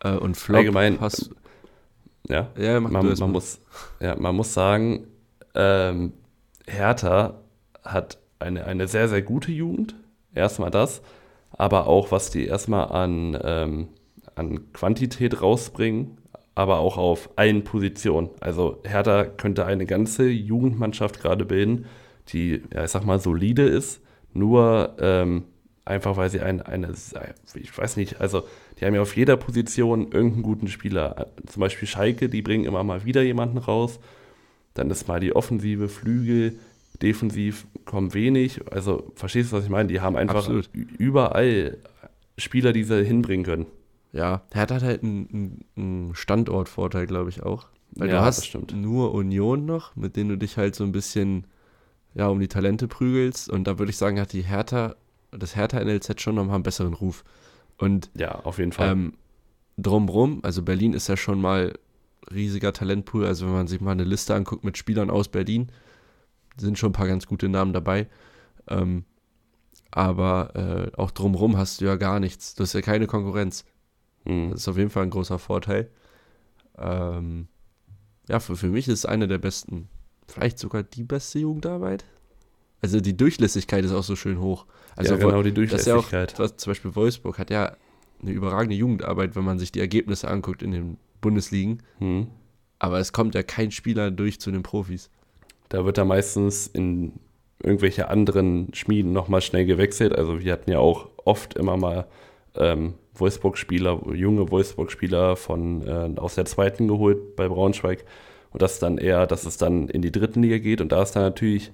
Äh, 0.00 0.16
und 0.16 0.36
Flop 0.36 0.58
Allgemein, 0.58 1.00
hast, 1.00 1.30
ja, 2.28 2.50
ja 2.58 2.80
man, 2.80 2.92
man 2.92 3.32
muss, 3.32 3.60
ja, 4.00 4.16
man 4.16 4.34
muss 4.34 4.52
sagen, 4.52 5.06
ähm, 5.54 6.12
Hertha 6.66 7.40
hat 7.82 8.18
eine, 8.38 8.64
eine 8.64 8.88
sehr, 8.88 9.08
sehr 9.08 9.22
gute 9.22 9.52
Jugend. 9.52 9.94
Erstmal 10.34 10.70
das. 10.70 11.02
Aber 11.52 11.86
auch, 11.86 12.10
was 12.10 12.30
die 12.30 12.46
erstmal 12.46 12.88
an 12.88 13.38
ähm, 13.42 13.88
an 14.36 14.72
Quantität 14.72 15.42
rausbringen, 15.42 16.18
aber 16.54 16.78
auch 16.78 16.96
auf 16.96 17.30
allen 17.36 17.64
Positionen. 17.64 18.30
Also 18.40 18.80
Hertha 18.84 19.24
könnte 19.24 19.66
eine 19.66 19.86
ganze 19.86 20.28
Jugendmannschaft 20.28 21.20
gerade 21.20 21.44
bilden, 21.44 21.86
die, 22.28 22.62
ja, 22.72 22.84
ich 22.84 22.90
sag 22.90 23.04
mal, 23.04 23.18
solide 23.18 23.62
ist, 23.62 24.00
nur 24.36 24.96
ähm, 24.98 25.44
einfach 25.86 26.16
weil 26.16 26.28
sie 26.28 26.40
ein, 26.40 26.60
eine, 26.60 26.92
ich 27.54 27.78
weiß 27.78 27.96
nicht, 27.96 28.20
also 28.20 28.42
die 28.78 28.84
haben 28.84 28.94
ja 28.94 29.00
auf 29.00 29.16
jeder 29.16 29.36
Position 29.36 30.10
irgendeinen 30.10 30.42
guten 30.42 30.68
Spieler. 30.68 31.28
Zum 31.46 31.60
Beispiel 31.60 31.88
Schalke, 31.88 32.28
die 32.28 32.42
bringen 32.42 32.64
immer 32.64 32.82
mal 32.84 33.04
wieder 33.04 33.22
jemanden 33.22 33.58
raus. 33.58 33.98
Dann 34.74 34.90
ist 34.90 35.08
mal 35.08 35.20
die 35.20 35.34
Offensive, 35.34 35.88
Flügel, 35.88 36.58
defensiv 37.00 37.66
kommen 37.84 38.12
wenig. 38.12 38.60
Also 38.70 39.12
verstehst 39.14 39.52
du, 39.52 39.56
was 39.56 39.64
ich 39.64 39.70
meine? 39.70 39.88
Die 39.88 40.00
haben 40.00 40.16
einfach 40.16 40.40
Absolut. 40.40 40.68
überall 40.74 41.78
Spieler, 42.36 42.72
die 42.72 42.84
sie 42.84 43.04
hinbringen 43.04 43.46
können. 43.46 43.66
Ja, 44.12 44.42
er 44.50 44.60
hat 44.60 44.70
halt 44.70 45.02
einen, 45.02 45.64
einen 45.76 46.14
Standortvorteil, 46.14 47.06
glaube 47.06 47.30
ich, 47.30 47.42
auch. 47.42 47.66
Weil 47.92 48.08
ja, 48.08 48.16
du 48.16 48.20
hast 48.22 48.56
nur 48.74 49.14
Union 49.14 49.64
noch, 49.64 49.94
mit 49.94 50.16
denen 50.16 50.30
du 50.30 50.36
dich 50.36 50.56
halt 50.56 50.74
so 50.74 50.84
ein 50.84 50.92
bisschen 50.92 51.44
ja, 52.16 52.28
um 52.28 52.40
die 52.40 52.48
Talente 52.48 52.88
prügelst. 52.88 53.50
Und 53.50 53.64
da 53.64 53.78
würde 53.78 53.90
ich 53.90 53.98
sagen, 53.98 54.18
hat 54.18 54.32
die 54.32 54.42
Hertha, 54.42 54.96
das 55.30 55.54
Hertha 55.54 55.82
NLZ 55.84 56.20
schon 56.20 56.34
nochmal 56.34 56.54
einen 56.54 56.62
besseren 56.62 56.94
Ruf. 56.94 57.24
Und 57.76 58.10
ja, 58.14 58.34
auf 58.36 58.58
jeden 58.58 58.72
Fall. 58.72 58.90
Ähm, 58.90 59.12
drumrum, 59.76 60.40
also 60.42 60.62
Berlin 60.62 60.94
ist 60.94 61.08
ja 61.08 61.18
schon 61.18 61.40
mal 61.40 61.74
riesiger 62.32 62.72
Talentpool. 62.72 63.26
Also 63.26 63.44
wenn 63.44 63.52
man 63.52 63.66
sich 63.68 63.82
mal 63.82 63.92
eine 63.92 64.04
Liste 64.04 64.34
anguckt 64.34 64.64
mit 64.64 64.78
Spielern 64.78 65.10
aus 65.10 65.28
Berlin, 65.28 65.70
sind 66.56 66.78
schon 66.78 66.90
ein 66.90 66.94
paar 66.94 67.06
ganz 67.06 67.26
gute 67.26 67.50
Namen 67.50 67.74
dabei. 67.74 68.06
Ähm, 68.66 69.04
aber 69.90 70.56
äh, 70.94 70.96
auch 70.96 71.10
drumrum 71.10 71.58
hast 71.58 71.82
du 71.82 71.84
ja 71.84 71.96
gar 71.96 72.18
nichts. 72.18 72.54
Du 72.54 72.62
hast 72.62 72.72
ja 72.72 72.80
keine 72.80 73.06
Konkurrenz. 73.06 73.66
Mhm. 74.24 74.52
Das 74.52 74.60
ist 74.60 74.68
auf 74.68 74.78
jeden 74.78 74.90
Fall 74.90 75.02
ein 75.02 75.10
großer 75.10 75.38
Vorteil. 75.38 75.90
Ähm, 76.78 77.48
ja, 78.26 78.40
für, 78.40 78.56
für 78.56 78.68
mich 78.68 78.88
ist 78.88 79.00
es 79.00 79.06
eine 79.06 79.28
der 79.28 79.38
besten, 79.38 79.88
vielleicht 80.26 80.58
sogar 80.58 80.82
die 80.82 81.04
beste 81.04 81.38
Jugendarbeit. 81.38 82.04
Also 82.82 83.00
die 83.00 83.16
Durchlässigkeit 83.16 83.84
ist 83.84 83.92
auch 83.92 84.02
so 84.04 84.16
schön 84.16 84.40
hoch. 84.40 84.66
Also 84.96 85.14
ja, 85.14 85.20
genau, 85.20 85.42
die 85.42 85.52
Durchlässigkeit. 85.52 86.38
Ja 86.38 86.44
auch, 86.44 86.50
zum 86.50 86.70
Beispiel 86.70 86.94
Wolfsburg 86.94 87.38
hat 87.38 87.50
ja 87.50 87.76
eine 88.22 88.30
überragende 88.30 88.76
Jugendarbeit, 88.76 89.36
wenn 89.36 89.44
man 89.44 89.58
sich 89.58 89.72
die 89.72 89.80
Ergebnisse 89.80 90.28
anguckt 90.28 90.62
in 90.62 90.70
den 90.70 90.98
Bundesligen. 91.20 91.82
Mhm. 91.98 92.28
Aber 92.78 92.98
es 92.98 93.12
kommt 93.12 93.34
ja 93.34 93.42
kein 93.42 93.70
Spieler 93.70 94.10
durch 94.10 94.40
zu 94.40 94.50
den 94.50 94.62
Profis. 94.62 95.10
Da 95.68 95.84
wird 95.84 95.98
er 95.98 96.04
meistens 96.04 96.66
in 96.66 97.12
irgendwelche 97.62 98.08
anderen 98.08 98.72
Schmieden 98.74 99.12
nochmal 99.12 99.40
schnell 99.40 99.66
gewechselt. 99.66 100.14
Also 100.14 100.40
wir 100.40 100.52
hatten 100.52 100.70
ja 100.70 100.78
auch 100.78 101.08
oft 101.24 101.54
immer 101.54 101.76
mal 101.76 102.06
ähm, 102.54 102.94
Wolfsburg-Spieler, 103.14 104.12
junge 104.14 104.50
Wolfsburg-Spieler 104.50 105.36
von 105.36 105.86
äh, 105.86 106.18
aus 106.18 106.34
der 106.34 106.44
zweiten 106.44 106.88
geholt 106.88 107.36
bei 107.36 107.48
Braunschweig. 107.48 108.04
Und 108.56 108.62
das 108.62 108.78
dann 108.78 108.96
eher, 108.96 109.26
dass 109.26 109.44
es 109.44 109.58
dann 109.58 109.86
in 109.90 110.00
die 110.00 110.10
dritten 110.10 110.42
Liga 110.42 110.56
geht. 110.56 110.80
Und 110.80 110.90
da 110.90 111.02
ist 111.02 111.12
dann 111.12 111.24
natürlich, 111.24 111.72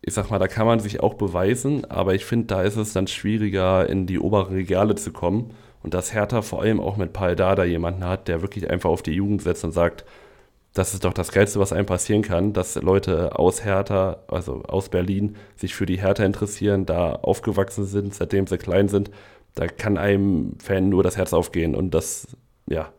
ich 0.00 0.14
sag 0.14 0.30
mal, 0.30 0.38
da 0.38 0.46
kann 0.46 0.64
man 0.64 0.78
sich 0.78 1.00
auch 1.00 1.14
beweisen, 1.14 1.86
aber 1.86 2.14
ich 2.14 2.24
finde, 2.24 2.46
da 2.46 2.62
ist 2.62 2.76
es 2.76 2.92
dann 2.92 3.08
schwieriger, 3.08 3.88
in 3.88 4.06
die 4.06 4.20
oberen 4.20 4.54
Regale 4.54 4.94
zu 4.94 5.12
kommen. 5.12 5.50
Und 5.82 5.94
dass 5.94 6.14
Hertha 6.14 6.42
vor 6.42 6.62
allem 6.62 6.78
auch 6.78 6.98
mit 6.98 7.12
Paul 7.12 7.34
Dada 7.34 7.64
jemanden 7.64 8.04
hat, 8.04 8.28
der 8.28 8.42
wirklich 8.42 8.70
einfach 8.70 8.90
auf 8.90 9.02
die 9.02 9.10
Jugend 9.10 9.42
setzt 9.42 9.64
und 9.64 9.72
sagt, 9.72 10.04
das 10.72 10.94
ist 10.94 11.04
doch 11.04 11.12
das 11.12 11.32
Geilste, 11.32 11.58
was 11.58 11.72
einem 11.72 11.86
passieren 11.86 12.22
kann, 12.22 12.52
dass 12.52 12.76
Leute 12.76 13.36
aus 13.36 13.64
Hertha, 13.64 14.18
also 14.28 14.62
aus 14.68 14.90
Berlin, 14.90 15.34
sich 15.56 15.74
für 15.74 15.84
die 15.84 16.00
Hertha 16.00 16.24
interessieren, 16.24 16.86
da 16.86 17.14
aufgewachsen 17.14 17.86
sind, 17.86 18.14
seitdem 18.14 18.46
sie 18.46 18.58
klein 18.58 18.86
sind. 18.86 19.10
Da 19.56 19.66
kann 19.66 19.98
einem 19.98 20.60
Fan 20.60 20.90
nur 20.90 21.02
das 21.02 21.16
Herz 21.16 21.32
aufgehen 21.32 21.74
und 21.74 21.92
das, 21.92 22.28
ja, 22.68 22.92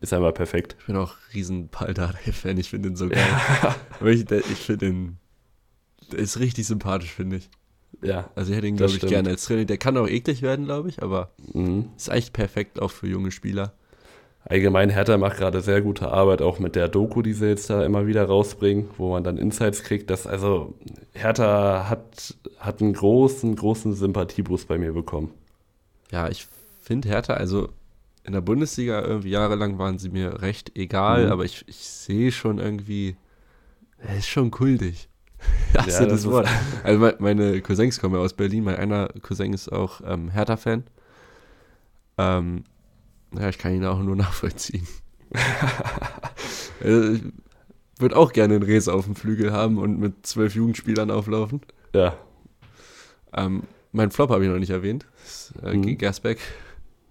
ist 0.00 0.12
einmal 0.12 0.32
perfekt. 0.32 0.76
Ich 0.80 0.86
bin 0.86 0.96
auch 0.96 1.14
riesen 1.34 1.68
Paldada-Fan, 1.68 2.58
ich 2.58 2.70
finde 2.70 2.90
ihn 2.90 2.96
so 2.96 3.08
geil. 3.08 3.22
ich, 4.04 4.30
ich 4.30 4.58
finde 4.58 4.86
ihn, 4.86 5.16
der 6.10 6.20
ist 6.20 6.38
richtig 6.38 6.66
sympathisch, 6.66 7.12
finde 7.12 7.36
ich. 7.36 7.50
Ja. 8.02 8.30
Also 8.34 8.50
ich 8.50 8.56
hätte 8.56 8.66
ihn, 8.66 8.76
glaube 8.76 8.92
ich, 8.92 8.98
stimmt. 8.98 9.12
gerne 9.12 9.28
als 9.30 9.44
Trainer. 9.44 9.64
Der 9.64 9.78
kann 9.78 9.96
auch 9.96 10.08
eklig 10.08 10.42
werden, 10.42 10.64
glaube 10.64 10.88
ich, 10.88 11.02
aber 11.02 11.30
mhm. 11.52 11.90
ist 11.96 12.10
eigentlich 12.10 12.32
perfekt 12.32 12.80
auch 12.80 12.90
für 12.90 13.06
junge 13.06 13.30
Spieler. 13.30 13.74
Allgemein 14.44 14.88
Hertha 14.88 15.18
macht 15.18 15.36
gerade 15.36 15.60
sehr 15.60 15.82
gute 15.82 16.10
Arbeit, 16.10 16.40
auch 16.40 16.58
mit 16.58 16.74
der 16.74 16.88
Doku, 16.88 17.20
die 17.20 17.34
sie 17.34 17.46
jetzt 17.46 17.68
da 17.68 17.84
immer 17.84 18.06
wieder 18.06 18.24
rausbringen, 18.24 18.88
wo 18.96 19.10
man 19.10 19.22
dann 19.22 19.36
Insights 19.36 19.82
kriegt. 19.82 20.08
Dass, 20.08 20.26
also 20.26 20.74
Hertha 21.12 21.90
hat, 21.90 22.34
hat 22.58 22.80
einen 22.80 22.94
großen, 22.94 23.54
großen 23.54 23.92
Sympathieboost 23.92 24.66
bei 24.66 24.78
mir 24.78 24.94
bekommen. 24.94 25.34
Ja, 26.10 26.28
ich 26.28 26.48
finde 26.80 27.10
Hertha, 27.10 27.34
also 27.34 27.68
in 28.24 28.32
der 28.32 28.40
Bundesliga 28.40 29.00
irgendwie 29.02 29.30
jahrelang 29.30 29.78
waren 29.78 29.98
sie 29.98 30.10
mir 30.10 30.42
recht 30.42 30.76
egal, 30.76 31.26
mhm. 31.26 31.32
aber 31.32 31.44
ich, 31.44 31.64
ich 31.66 31.76
sehe 31.76 32.32
schon 32.32 32.58
irgendwie, 32.58 33.16
er 33.98 34.18
ist 34.18 34.28
schon 34.28 34.50
kultig. 34.50 35.08
Hast 35.76 35.98
ja, 35.98 36.04
du 36.04 36.10
das, 36.10 36.22
das 36.22 36.30
Wort? 36.30 36.48
Also 36.84 37.12
meine 37.18 37.62
Cousins 37.62 37.98
kommen 37.98 38.14
ja 38.14 38.20
aus 38.20 38.34
Berlin, 38.34 38.64
mein 38.64 38.76
einer 38.76 39.08
Cousin 39.22 39.52
ist 39.52 39.72
auch 39.72 40.00
ähm, 40.04 40.28
Hertha-Fan. 40.28 40.84
Ähm, 42.18 42.64
ja, 43.38 43.48
ich 43.48 43.58
kann 43.58 43.74
ihn 43.74 43.84
auch 43.84 44.00
nur 44.00 44.16
nachvollziehen. 44.16 44.86
also, 46.82 47.12
ich 47.12 47.22
würde 47.98 48.16
auch 48.16 48.32
gerne 48.32 48.54
einen 48.54 48.64
Res 48.64 48.88
auf 48.88 49.04
dem 49.04 49.14
Flügel 49.14 49.52
haben 49.52 49.78
und 49.78 49.98
mit 49.98 50.26
zwölf 50.26 50.54
Jugendspielern 50.54 51.10
auflaufen. 51.10 51.60
Ja. 51.94 52.16
Ähm, 53.34 53.62
mein 53.92 54.10
Flop 54.10 54.30
habe 54.30 54.44
ich 54.44 54.50
noch 54.50 54.58
nicht 54.58 54.70
erwähnt. 54.70 55.06
Äh, 55.62 55.74
mhm. 55.74 55.98
Gersbeck. 55.98 56.38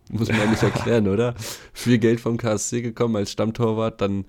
Muss 0.10 0.30
man 0.30 0.49
nicht 0.49 0.64
erklären, 0.64 1.07
oder? 1.07 1.36
Viel 1.74 1.99
Geld 1.99 2.20
vom 2.20 2.38
KSC 2.38 2.82
gekommen 2.82 3.16
als 3.16 3.32
Stammtorwart, 3.32 4.01
dann, 4.01 4.26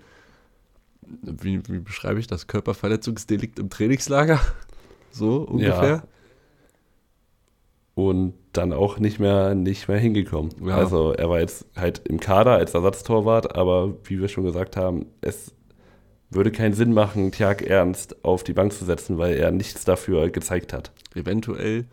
wie, 1.03 1.61
wie 1.69 1.81
beschreibe 1.81 2.21
ich 2.21 2.27
das? 2.27 2.47
Körperverletzungsdelikt 2.47 3.59
im 3.59 3.71
Trainingslager? 3.71 4.41
So 5.13 5.39
ungefähr. 5.39 5.89
Ja 5.89 6.03
und 7.95 8.35
dann 8.53 8.73
auch 8.73 8.99
nicht 8.99 9.21
mehr, 9.21 9.55
nicht 9.55 9.89
mehr 9.89 9.99
hingekommen. 9.99 10.53
Ja. 10.65 10.77
Also 10.77 11.13
er 11.13 11.29
war 11.29 11.41
jetzt 11.41 11.67
halt 11.77 12.07
im 12.09 12.19
Kader 12.19 12.53
als 12.53 12.75
Ersatztorwart, 12.75 13.57
aber 13.57 13.95
wie 14.05 14.21
wir 14.21 14.29
schon 14.29 14.45
gesagt 14.45 14.77
haben, 14.77 15.07
es 15.21 15.55
würde 16.31 16.53
keinen 16.53 16.75
Sinn 16.75 16.93
machen, 16.93 17.33
Tjag 17.33 17.63
Ernst 17.63 18.25
auf 18.25 18.45
die 18.45 18.53
Bank 18.53 18.73
zu 18.73 18.85
setzen, 18.85 19.19
weil 19.19 19.37
er 19.37 19.51
nichts 19.51 19.85
dafür 19.85 20.31
gezeigt 20.31 20.73
hat. 20.73 20.93
Eventuell, 21.15 21.87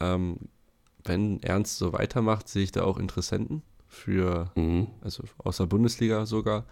ähm, 0.00 0.36
wenn 1.10 1.42
Ernst 1.42 1.78
so 1.78 1.92
weitermacht, 1.92 2.48
sehe 2.48 2.62
ich 2.62 2.70
da 2.70 2.84
auch 2.84 2.96
Interessenten 2.96 3.62
für, 3.88 4.52
mhm. 4.54 4.86
also 5.02 5.24
aus 5.38 5.56
der 5.56 5.66
Bundesliga 5.66 6.24
sogar. 6.24 6.64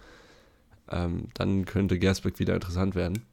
Ähm, 0.89 1.27
dann 1.33 1.65
könnte 1.65 1.99
Gersbeck 1.99 2.39
wieder 2.39 2.55
interessant 2.55 2.95
werden. 2.95 3.25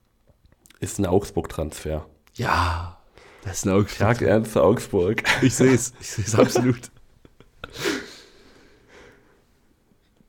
Ist 0.81 0.99
ein 0.99 1.07
Augsburg-Transfer. 1.07 2.05
Ja, 2.35 2.99
das 3.45 3.59
ist 3.59 3.67
ein 3.67 3.73
Augsburg. 3.73 3.99
Tag 3.99 4.23
Ernst 4.23 4.53
zu 4.53 4.63
Augsburg. 4.63 5.23
Ich 5.43 5.55
sehe 5.55 5.73
es. 5.73 5.93
Ich 6.01 6.11
sehe 6.11 6.25
es 6.25 6.35
absolut. 6.39 6.91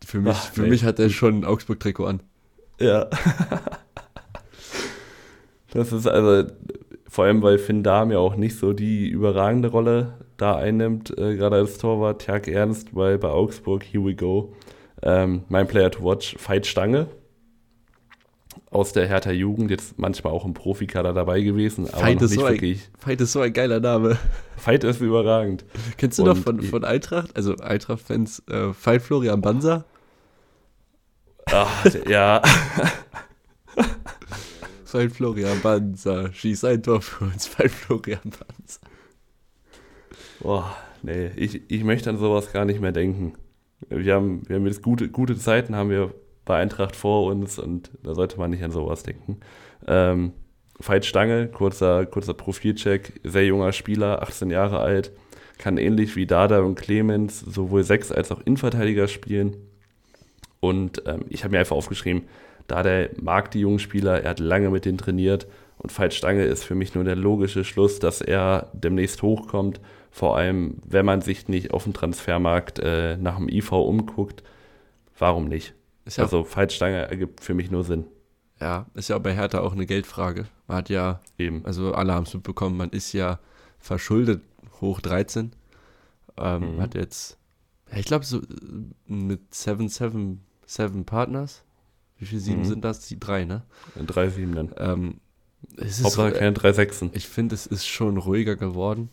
Für 0.05 0.21
mich, 0.21 0.35
Ach, 0.37 0.51
für 0.51 0.61
nee. 0.61 0.69
mich 0.69 0.83
hat 0.83 0.99
er 0.99 1.09
schon 1.09 1.39
ein 1.39 1.45
Augsburg-Trikot 1.45 2.05
an. 2.05 2.23
Ja. 2.79 3.09
Das 5.71 5.91
ist 5.91 6.07
also, 6.07 6.49
vor 7.09 7.25
allem, 7.25 7.41
weil 7.41 7.57
Finn 7.57 7.83
Dahm 7.83 8.11
ja 8.11 8.19
auch 8.19 8.35
nicht 8.35 8.57
so 8.57 8.73
die 8.73 9.09
überragende 9.09 9.69
Rolle 9.69 10.26
da 10.37 10.55
einnimmt, 10.55 11.17
äh, 11.17 11.35
gerade 11.35 11.57
als 11.57 11.77
Torwart. 11.77 12.23
Tag 12.23 12.47
Ernst, 12.47 12.95
weil 12.95 13.17
bei 13.17 13.29
Augsburg, 13.29 13.83
here 13.83 14.03
we 14.03 14.15
go. 14.15 14.53
Ähm, 15.01 15.43
mein 15.49 15.67
Player 15.67 15.91
to 15.91 16.03
watch, 16.03 16.35
Veit 16.39 16.65
Stange 16.65 17.07
aus 18.71 18.91
der 18.93 19.07
Hertha 19.07 19.31
Jugend, 19.31 19.71
jetzt 19.71 19.97
manchmal 19.97 20.33
auch 20.33 20.45
im 20.45 20.53
Profikader 20.53 21.13
dabei 21.13 21.41
gewesen, 21.41 21.87
aber 21.91 22.03
Veit 22.03 22.21
ist, 22.21 22.33
so 22.33 22.45
ein, 22.45 22.79
Veit 23.03 23.21
ist 23.21 23.31
so 23.31 23.41
ein 23.41 23.53
geiler 23.53 23.79
Name. 23.79 24.17
Veit 24.63 24.83
ist 24.83 25.01
überragend. 25.01 25.65
Kennst 25.97 26.19
du 26.19 26.23
Und 26.23 26.29
noch 26.29 26.37
von, 26.37 26.61
von 26.61 26.83
Eintracht, 26.83 27.35
also 27.35 27.55
Eintracht-Fans, 27.55 28.43
äh, 28.49 28.73
Veit 28.73 29.01
Florian 29.01 29.41
Banzer? 29.41 29.85
Ach, 31.45 31.85
ja. 32.07 32.41
Veit 34.91 35.11
Florian 35.11 35.61
Banzer, 35.61 36.33
schieß 36.33 36.65
ein 36.65 36.83
Tor 36.83 37.01
für 37.01 37.25
uns, 37.25 37.47
Veit 37.57 37.71
Florian 37.71 38.21
Banzer. 38.23 38.81
Boah, 40.39 40.75
nee, 41.01 41.31
ich, 41.35 41.69
ich 41.69 41.83
möchte 41.83 42.09
an 42.09 42.17
sowas 42.17 42.53
gar 42.53 42.65
nicht 42.65 42.79
mehr 42.81 42.91
denken. 42.91 43.33
Wir 43.89 44.15
haben, 44.15 44.47
wir 44.47 44.55
haben 44.55 44.65
jetzt 44.65 44.81
gute, 44.81 45.09
gute 45.09 45.37
Zeiten, 45.37 45.75
haben 45.75 45.89
wir 45.89 46.13
bei 46.45 46.57
Eintracht 46.57 46.95
vor 46.95 47.25
uns 47.25 47.59
und 47.59 47.91
da 48.03 48.13
sollte 48.13 48.37
man 48.37 48.51
nicht 48.51 48.63
an 48.63 48.71
sowas 48.71 49.03
denken. 49.03 49.39
Ähm, 49.87 50.33
Veit 50.79 51.05
Stange, 51.05 51.47
kurzer, 51.47 52.05
kurzer 52.05 52.33
Profilcheck, 52.33 53.19
sehr 53.23 53.45
junger 53.45 53.73
Spieler, 53.73 54.21
18 54.21 54.51
Jahre 54.51 54.79
alt, 54.79 55.11
kann 55.57 55.77
ähnlich 55.77 56.15
wie 56.15 56.27
Dada 56.27 56.59
und 56.59 56.75
Clemens 56.75 57.39
sowohl 57.39 57.83
Sechs- 57.83 58.11
als 58.11 58.31
auch 58.31 58.41
Innenverteidiger 58.45 59.07
spielen. 59.07 59.57
Und 60.59 61.03
ähm, 61.07 61.25
ich 61.29 61.43
habe 61.43 61.53
mir 61.53 61.59
einfach 61.59 61.75
aufgeschrieben, 61.75 62.23
Dada 62.67 63.07
mag 63.19 63.49
die 63.51 63.61
jungen 63.61 63.79
Spieler, 63.79 64.21
er 64.21 64.31
hat 64.31 64.39
lange 64.39 64.69
mit 64.69 64.85
denen 64.85 64.97
trainiert 64.97 65.47
und 65.77 65.97
Veit 65.97 66.13
Stange 66.13 66.43
ist 66.43 66.63
für 66.63 66.75
mich 66.75 66.95
nur 66.95 67.03
der 67.03 67.15
logische 67.15 67.63
Schluss, 67.63 67.99
dass 67.99 68.21
er 68.21 68.71
demnächst 68.73 69.21
hochkommt. 69.21 69.79
Vor 70.17 70.35
allem, 70.35 70.77
wenn 70.83 71.05
man 71.05 71.21
sich 71.21 71.47
nicht 71.47 71.71
auf 71.75 71.83
dem 71.83 71.93
Transfermarkt 71.93 72.79
äh, 72.79 73.17
nach 73.17 73.35
dem 73.37 73.47
IV 73.49 73.71
umguckt, 73.73 74.41
warum 75.19 75.45
nicht? 75.47 75.75
Ja, 76.09 76.23
also 76.23 76.43
Feitstange 76.43 77.07
ergibt 77.07 77.43
für 77.43 77.53
mich 77.53 77.69
nur 77.69 77.83
Sinn. 77.83 78.05
ja, 78.59 78.87
ist 78.95 79.09
ja 79.09 79.17
bei 79.19 79.35
Hertha 79.35 79.59
auch 79.59 79.73
eine 79.73 79.85
Geldfrage. 79.85 80.45
Man 80.67 80.77
hat 80.77 80.89
ja, 80.89 81.19
Eben. 81.37 81.63
also 81.67 81.93
alle 81.93 82.13
haben 82.15 82.23
es 82.25 82.33
mitbekommen, 82.33 82.77
man 82.77 82.89
ist 82.89 83.13
ja 83.13 83.37
verschuldet 83.77 84.41
hoch 84.81 85.01
13. 85.01 85.51
Ähm, 86.37 86.75
Mhm. 86.77 86.81
Hat 86.81 86.95
jetzt, 86.95 87.37
ja, 87.91 87.97
ich 87.99 88.05
glaube, 88.05 88.25
so 88.25 88.39
äh, 88.39 88.43
mit 89.05 89.53
7, 89.53 89.87
7, 89.87 90.41
7 90.65 91.05
Partners. 91.05 91.63
Wie 92.17 92.25
viele 92.25 92.41
sieben 92.41 92.61
Mhm. 92.61 92.65
sind 92.65 92.83
das? 92.85 93.01
Die 93.07 93.19
drei, 93.19 93.45
ne? 93.45 93.61
Drei 94.07 94.29
Sieben 94.29 94.55
dann. 94.55 94.73
Ähm, 94.77 95.19
es 95.75 96.03
Hauptsache 96.03 96.31
keine 96.31 96.53
drei 96.53 96.73
Sechsen. 96.73 97.11
ich 97.13 97.27
finde, 97.27 97.53
es 97.53 97.67
ist 97.67 97.85
schon 97.85 98.17
ruhiger 98.17 98.55
geworden. 98.55 99.09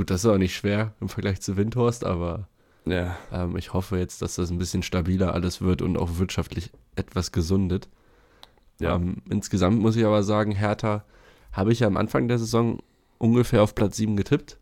Gut, 0.00 0.08
das 0.08 0.24
ist 0.24 0.30
auch 0.30 0.38
nicht 0.38 0.54
schwer 0.56 0.94
im 1.02 1.10
Vergleich 1.10 1.42
zu 1.42 1.58
Windhorst, 1.58 2.04
aber 2.06 2.48
Ja. 2.86 3.18
ähm, 3.30 3.54
ich 3.58 3.74
hoffe 3.74 3.98
jetzt, 3.98 4.22
dass 4.22 4.36
das 4.36 4.50
ein 4.50 4.56
bisschen 4.56 4.82
stabiler 4.82 5.34
alles 5.34 5.60
wird 5.60 5.82
und 5.82 5.98
auch 5.98 6.16
wirtschaftlich 6.16 6.70
etwas 6.96 7.32
gesundet. 7.32 7.86
Ja. 8.80 8.96
Ähm, 8.96 9.16
insgesamt 9.28 9.78
muss 9.78 9.96
ich 9.96 10.06
aber 10.06 10.22
sagen, 10.22 10.52
Hertha 10.52 11.04
habe 11.52 11.70
ich 11.70 11.80
ja 11.80 11.86
am 11.86 11.98
Anfang 11.98 12.28
der 12.28 12.38
Saison 12.38 12.78
ungefähr 13.18 13.62
auf 13.62 13.74
Platz 13.74 13.98
7 13.98 14.16
getippt. 14.16 14.58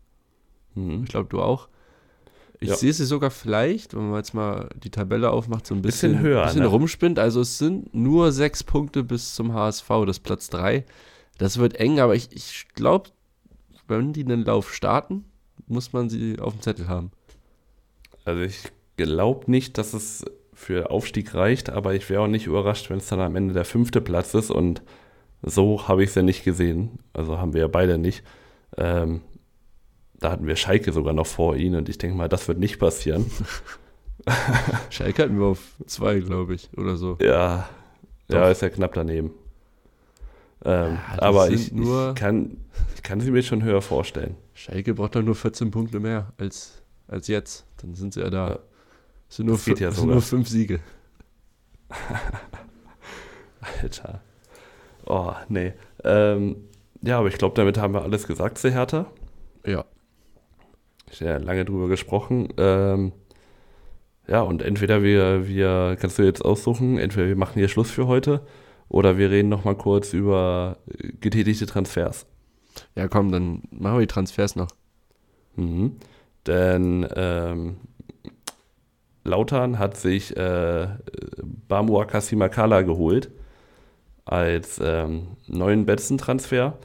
Mhm. 0.75 1.03
Ich 1.03 1.09
glaube, 1.09 1.29
du 1.29 1.41
auch. 1.41 1.69
Ich 2.59 2.67
Ja. 2.67 2.75
sehe 2.75 2.91
sie 2.91 3.05
sogar 3.05 3.31
vielleicht, 3.31 3.95
wenn 3.95 4.09
man 4.09 4.17
jetzt 4.17 4.33
mal 4.33 4.67
die 4.83 4.89
Tabelle 4.91 5.31
aufmacht, 5.31 5.65
so 5.65 5.73
ein 5.73 5.81
bisschen, 5.81 6.11
Bisschen 6.11 6.21
höher, 6.25 6.43
bisschen 6.47 6.63
ne? 6.63 6.67
rumspinnt. 6.67 7.17
Also 7.17 7.39
es 7.39 7.57
sind 7.59 7.93
nur 7.95 8.33
sechs 8.33 8.61
Punkte 8.61 9.05
bis 9.05 9.35
zum 9.35 9.53
HSV, 9.53 9.87
das 10.05 10.19
Platz 10.19 10.49
3. 10.49 10.83
Das 11.37 11.59
wird 11.59 11.75
eng, 11.75 12.01
aber 12.01 12.13
ich, 12.13 12.27
ich 12.33 12.67
glaube, 12.75 13.11
wenn 13.87 14.11
die 14.11 14.25
einen 14.25 14.43
Lauf 14.43 14.71
starten, 14.73 15.23
muss 15.69 15.93
man 15.93 16.09
sie 16.09 16.39
auf 16.39 16.53
dem 16.53 16.61
Zettel 16.61 16.87
haben. 16.87 17.11
Also 18.25 18.41
ich 18.41 18.63
glaube 18.97 19.49
nicht, 19.49 19.77
dass 19.77 19.93
es 19.93 20.25
für 20.53 20.91
Aufstieg 20.91 21.33
reicht, 21.33 21.69
aber 21.69 21.93
ich 21.93 22.09
wäre 22.09 22.21
auch 22.21 22.27
nicht 22.27 22.47
überrascht, 22.47 22.89
wenn 22.89 22.97
es 22.97 23.07
dann 23.07 23.21
am 23.21 23.35
Ende 23.35 23.53
der 23.53 23.65
fünfte 23.65 24.01
Platz 24.01 24.33
ist 24.33 24.51
und 24.51 24.81
so 25.41 25.87
habe 25.87 26.03
ich 26.03 26.09
es 26.09 26.15
ja 26.15 26.21
nicht 26.21 26.43
gesehen. 26.43 26.99
Also 27.13 27.37
haben 27.37 27.53
wir 27.53 27.61
ja 27.61 27.67
beide 27.67 27.97
nicht. 27.97 28.23
Ähm, 28.77 29.21
da 30.19 30.31
hatten 30.31 30.47
wir 30.47 30.57
Schalke 30.57 30.91
sogar 30.91 31.13
noch 31.13 31.27
vor 31.27 31.55
ihnen 31.55 31.75
und 31.75 31.89
ich 31.89 31.97
denke 31.97 32.17
mal, 32.17 32.27
das 32.27 32.47
wird 32.47 32.59
nicht 32.59 32.77
passieren. 32.77 33.31
Schalke 34.89 35.23
hatten 35.23 35.39
wir 35.39 35.47
auf 35.47 35.75
zwei, 35.85 36.19
glaube 36.19 36.55
ich, 36.55 36.69
oder 36.75 36.97
so. 36.97 37.17
Ja, 37.21 37.69
Doch. 38.27 38.37
ja, 38.37 38.49
ist 38.49 38.61
ja 38.61 38.69
knapp 38.69 38.93
daneben. 38.93 39.31
Ähm, 40.65 40.97
Ja, 41.15 41.21
aber 41.21 41.49
ich, 41.49 41.71
ich, 41.73 42.15
kann, 42.15 42.57
ich 42.95 43.03
kann 43.03 43.19
sie 43.21 43.31
mir 43.31 43.43
schon 43.43 43.63
höher 43.63 43.81
vorstellen. 43.81 44.35
Schalke 44.53 44.93
braucht 44.93 45.15
doch 45.15 45.21
nur 45.21 45.35
14 45.35 45.71
Punkte 45.71 45.99
mehr 45.99 46.33
als, 46.37 46.81
als 47.07 47.27
jetzt. 47.27 47.65
Dann 47.81 47.95
sind 47.95 48.13
sie 48.13 48.21
ja 48.21 48.29
da. 48.29 48.49
Ja. 48.49 48.59
Es 49.29 49.35
sind 49.37 49.45
nur, 49.45 49.55
Das 49.55 49.65
geht 49.65 49.79
ja 49.79 49.89
es 49.89 49.95
sind 49.95 50.01
sogar. 50.03 50.15
nur 50.15 50.21
fünf 50.23 50.49
Siege. 50.49 50.79
Alter. 53.81 54.21
Oh, 55.05 55.33
nee. 55.47 55.73
Ähm, 56.03 56.57
ja, 57.01 57.19
aber 57.19 57.27
ich 57.29 57.37
glaube, 57.37 57.55
damit 57.55 57.77
haben 57.77 57.93
wir 57.93 58.01
alles 58.03 58.27
gesagt 58.27 58.57
zu 58.57 58.69
Hertha. 58.71 59.05
Ja. 59.65 59.85
Ich 61.11 61.21
habe 61.21 61.31
ja 61.31 61.37
lange 61.37 61.65
drüber 61.65 61.87
gesprochen. 61.87 62.49
Ähm, 62.57 63.11
ja, 64.27 64.41
und 64.41 64.61
entweder 64.61 65.01
wir, 65.01 65.47
wir, 65.47 65.97
kannst 65.99 66.19
du 66.19 66.23
jetzt 66.23 66.43
aussuchen, 66.45 66.99
entweder 66.99 67.27
wir 67.27 67.35
machen 67.35 67.53
hier 67.55 67.67
Schluss 67.67 67.89
für 67.89 68.05
heute 68.07 68.41
oder 68.89 69.17
wir 69.17 69.29
reden 69.29 69.49
nochmal 69.49 69.75
kurz 69.75 70.13
über 70.13 70.77
äh, 70.87 71.13
getätigte 71.21 71.65
Transfers. 71.65 72.25
Ja, 72.95 73.07
komm, 73.07 73.31
dann 73.31 73.63
machen 73.71 73.97
wir 73.97 74.01
die 74.01 74.07
Transfers 74.07 74.55
noch. 74.55 74.69
Mhm. 75.55 75.97
Denn 76.47 77.07
ähm, 77.15 77.77
Lautern 79.23 79.79
hat 79.79 79.97
sich 79.97 80.35
äh, 80.35 80.87
Bamua 81.67 82.05
Kasimakala 82.05 82.81
geholt 82.81 83.29
als 84.25 84.79
ähm, 84.83 85.27
neuen 85.47 85.85
Betzentransfer. 85.85 86.77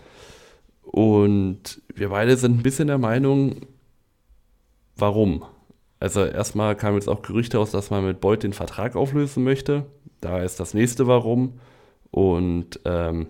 Und 0.82 1.82
wir 1.94 2.11
beide 2.11 2.36
sind 2.36 2.59
ein 2.59 2.62
bisschen 2.62 2.88
der 2.88 2.98
Meinung, 2.98 3.66
warum? 4.96 5.44
Also 6.00 6.24
erstmal 6.24 6.76
kamen 6.76 6.96
jetzt 6.96 7.09
auch 7.09 7.22
Gerüchte 7.22 7.59
aus, 7.59 7.70
dass 7.70 7.90
man 7.90 8.05
mit 8.05 8.20
Beuth 8.20 8.42
den 8.42 8.52
Vertrag 8.52 8.96
auflösen 8.96 9.44
möchte. 9.44 9.86
Da 10.20 10.42
ist 10.42 10.61
das 10.61 10.74
nächste 10.74 11.07
Warum. 11.07 11.61
Und 12.15 12.79
ähm, 12.85 13.27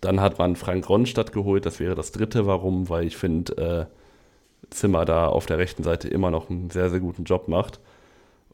dann 0.00 0.20
hat 0.20 0.38
man 0.38 0.54
Frank 0.54 0.88
Ronstadt 0.88 1.32
geholt, 1.32 1.66
das 1.66 1.80
wäre 1.80 1.96
das 1.96 2.12
dritte 2.12 2.46
Warum, 2.46 2.88
weil 2.88 3.08
ich 3.08 3.16
finde, 3.16 3.88
äh, 3.90 4.70
Zimmer 4.70 5.04
da 5.04 5.26
auf 5.26 5.46
der 5.46 5.58
rechten 5.58 5.82
Seite 5.82 6.06
immer 6.06 6.30
noch 6.30 6.48
einen 6.48 6.70
sehr, 6.70 6.90
sehr 6.90 7.00
guten 7.00 7.24
Job 7.24 7.48
macht. 7.48 7.80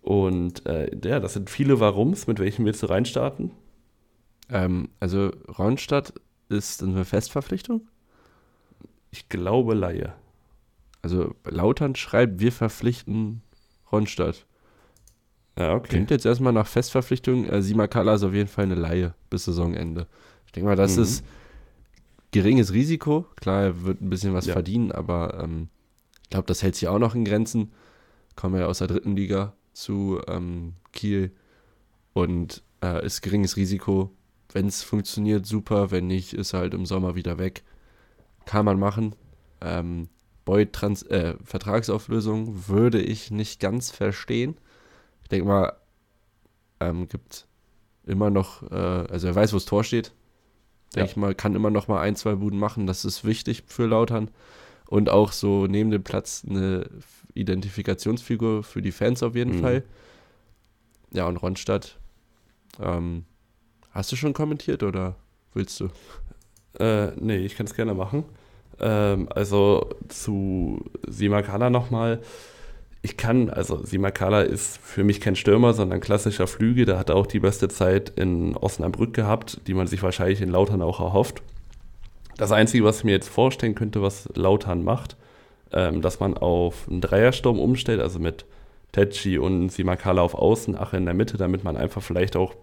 Und 0.00 0.64
äh, 0.64 0.90
ja, 1.04 1.20
das 1.20 1.34
sind 1.34 1.50
viele 1.50 1.78
Warums, 1.78 2.26
mit 2.26 2.38
welchen 2.38 2.64
willst 2.64 2.82
du 2.82 2.86
reinstarten? 2.86 3.50
Ähm, 4.48 4.88
also 4.98 5.30
Ronstadt 5.58 6.14
ist 6.48 6.82
eine 6.82 7.04
Festverpflichtung. 7.04 7.86
Ich 9.10 9.28
glaube 9.28 9.74
Laie. 9.74 10.14
Also 11.02 11.34
Lautern 11.44 11.96
schreibt, 11.96 12.40
wir 12.40 12.50
verpflichten 12.50 13.42
Ronstadt. 13.92 14.46
Ja, 15.58 15.74
okay. 15.74 15.88
Klingt 15.88 16.10
jetzt 16.10 16.24
erstmal 16.24 16.52
nach 16.52 16.66
Festverpflichtung. 16.66 17.44
Äh, 17.46 17.62
Simakala 17.62 18.14
ist 18.14 18.22
auf 18.22 18.32
jeden 18.32 18.48
Fall 18.48 18.64
eine 18.64 18.74
Laie 18.74 19.14
bis 19.28 19.44
Saisonende. 19.44 20.06
Ich 20.46 20.52
denke 20.52 20.68
mal, 20.68 20.76
das 20.76 20.96
Mhm. 20.96 21.02
ist 21.02 21.24
geringes 22.30 22.72
Risiko. 22.72 23.26
Klar, 23.36 23.62
er 23.62 23.82
wird 23.84 24.00
ein 24.00 24.08
bisschen 24.10 24.32
was 24.34 24.46
Ja. 24.46 24.54
verdienen, 24.54 24.92
aber 24.92 25.38
ähm, 25.42 25.68
ich 26.22 26.30
glaube, 26.30 26.46
das 26.46 26.62
hält 26.62 26.74
sich 26.76 26.88
auch 26.88 26.98
noch 26.98 27.14
in 27.14 27.24
Grenzen. 27.24 27.72
Kommen 28.36 28.58
ja 28.58 28.66
aus 28.66 28.78
der 28.78 28.86
dritten 28.88 29.14
Liga 29.14 29.52
zu 29.74 30.20
ähm, 30.26 30.74
Kiel 30.92 31.32
und 32.14 32.62
äh, 32.82 33.04
ist 33.04 33.20
geringes 33.20 33.56
Risiko. 33.56 34.10
Wenn 34.52 34.66
es 34.66 34.82
funktioniert, 34.82 35.44
super. 35.46 35.90
Wenn 35.90 36.06
nicht, 36.06 36.32
ist 36.32 36.54
er 36.54 36.60
halt 36.60 36.74
im 36.74 36.86
Sommer 36.86 37.14
wieder 37.14 37.38
weg. 37.38 37.62
Kann 38.46 38.64
man 38.64 38.78
machen. 38.78 39.14
Ähm, 39.60 40.08
Boyd 40.44 40.72
Trans 40.72 41.02
äh, 41.04 41.34
Vertragsauflösung 41.44 42.68
würde 42.68 43.00
ich 43.00 43.30
nicht 43.30 43.60
ganz 43.60 43.90
verstehen. 43.90 44.56
Ich 45.22 45.28
denke 45.28 45.46
mal, 45.46 45.72
ähm, 46.80 47.08
gibt 47.08 47.46
immer 48.04 48.30
noch, 48.30 48.62
äh, 48.70 48.74
also 48.74 49.26
er 49.28 49.34
weiß, 49.34 49.52
wo 49.52 49.56
das 49.56 49.64
Tor 49.64 49.84
steht. 49.84 50.12
Denke 50.94 51.06
Ja. 51.06 51.10
ich 51.10 51.16
mal, 51.16 51.34
kann 51.34 51.54
immer 51.54 51.70
noch 51.70 51.88
mal 51.88 52.00
ein, 52.00 52.16
zwei 52.16 52.34
Buden 52.34 52.58
machen. 52.58 52.86
Das 52.86 53.04
ist 53.04 53.24
wichtig 53.24 53.62
für 53.66 53.86
Lautern. 53.86 54.30
Und 54.86 55.08
auch 55.08 55.32
so 55.32 55.66
neben 55.66 55.90
dem 55.90 56.02
Platz 56.02 56.44
eine 56.48 56.88
Identifikationsfigur 57.34 58.62
für 58.62 58.82
die 58.82 58.92
Fans 58.92 59.22
auf 59.22 59.34
jeden 59.34 59.56
Mhm. 59.56 59.60
Fall. 59.60 59.82
Ja, 61.12 61.26
und 61.26 61.36
Ronstadt. 61.38 61.98
Ähm, 62.80 63.24
hast 63.90 64.12
du 64.12 64.16
schon 64.16 64.32
kommentiert 64.34 64.82
oder 64.82 65.16
willst 65.54 65.80
du? 65.80 65.88
Äh, 66.78 67.12
nee, 67.16 67.38
ich 67.38 67.56
kann 67.56 67.66
es 67.66 67.74
gerne 67.74 67.94
machen. 67.94 68.24
Ähm, 68.80 69.28
also 69.30 69.90
zu 70.08 70.84
Simakala 71.06 71.70
nochmal. 71.70 72.20
Ich 73.04 73.16
kann, 73.16 73.50
also 73.50 73.84
Simakala 73.84 74.42
ist 74.42 74.78
für 74.78 75.02
mich 75.02 75.20
kein 75.20 75.34
Stürmer, 75.34 75.74
sondern 75.74 76.00
klassischer 76.00 76.46
Flügel. 76.46 76.84
Der 76.84 76.98
hat 76.98 77.10
auch 77.10 77.26
die 77.26 77.40
beste 77.40 77.68
Zeit 77.68 78.12
in 78.14 78.56
Osnabrück 78.56 79.12
gehabt, 79.12 79.60
die 79.66 79.74
man 79.74 79.88
sich 79.88 80.04
wahrscheinlich 80.04 80.40
in 80.40 80.50
Lautern 80.50 80.82
auch 80.82 81.00
erhofft. 81.00 81.42
Das 82.36 82.52
Einzige, 82.52 82.84
was 82.84 82.98
ich 82.98 83.04
mir 83.04 83.10
jetzt 83.10 83.28
vorstellen 83.28 83.74
könnte, 83.74 84.02
was 84.02 84.28
Lautern 84.34 84.84
macht, 84.84 85.16
ähm, 85.72 86.00
dass 86.00 86.20
man 86.20 86.36
auf 86.36 86.86
einen 86.88 87.00
Dreiersturm 87.00 87.58
umstellt, 87.58 88.00
also 88.00 88.20
mit 88.20 88.44
Tetschi 88.92 89.36
und 89.36 89.70
Simakala 89.70 90.22
auf 90.22 90.34
Außen, 90.34 90.76
Ache 90.76 90.96
in 90.96 91.04
der 91.04 91.14
Mitte, 91.14 91.36
damit 91.36 91.64
man 91.64 91.76
einfach 91.76 92.02
vielleicht 92.02 92.36
auch 92.36 92.54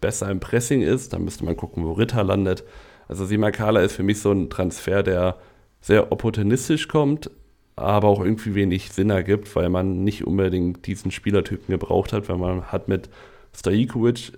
besser 0.00 0.30
im 0.30 0.40
Pressing 0.40 0.82
ist. 0.82 1.14
Dann 1.14 1.24
müsste 1.24 1.44
man 1.44 1.56
gucken, 1.56 1.84
wo 1.86 1.92
Ritter 1.92 2.22
landet. 2.22 2.64
Also 3.08 3.24
Simakala 3.24 3.80
ist 3.80 3.94
für 3.94 4.02
mich 4.02 4.20
so 4.20 4.30
ein 4.30 4.50
Transfer, 4.50 5.02
der 5.02 5.38
sehr 5.80 6.12
opportunistisch 6.12 6.88
kommt, 6.88 7.30
aber 7.76 8.08
auch 8.08 8.24
irgendwie 8.24 8.54
wenig 8.54 8.92
Sinn 8.92 9.10
ergibt, 9.10 9.54
weil 9.56 9.68
man 9.68 10.04
nicht 10.04 10.26
unbedingt 10.26 10.86
diesen 10.86 11.10
Spielertypen 11.10 11.66
gebraucht 11.68 12.12
hat, 12.12 12.28
weil 12.28 12.36
man 12.36 12.64
hat 12.64 12.88
mit 12.88 13.08
Stajikovic 13.54 14.32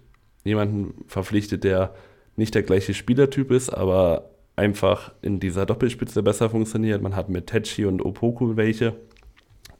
jemanden 0.45 1.05
verpflichtet, 1.07 1.65
der 1.65 1.95
nicht 2.37 2.55
der 2.55 2.63
gleiche 2.63 2.95
Spielertyp 2.95 3.51
ist, 3.51 3.71
aber 3.71 4.31
einfach 4.57 5.13
in 5.23 5.41
dieser 5.41 5.67
Doppelspitze 5.67 6.23
besser 6.23 6.51
funktioniert. 6.51 7.03
Man 7.03 7.17
hat 7.17 7.29
mit 7.29 7.47
Tetschi 7.47 7.85
und 7.85 8.05
Opoku 8.05 8.57
welche, 8.57 8.95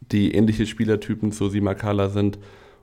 die 0.01 0.35
ähnliche 0.35 0.67
Spielertypen 0.67 1.33
zu 1.33 1.49
Simakala 1.49 2.11
sind. 2.11 2.39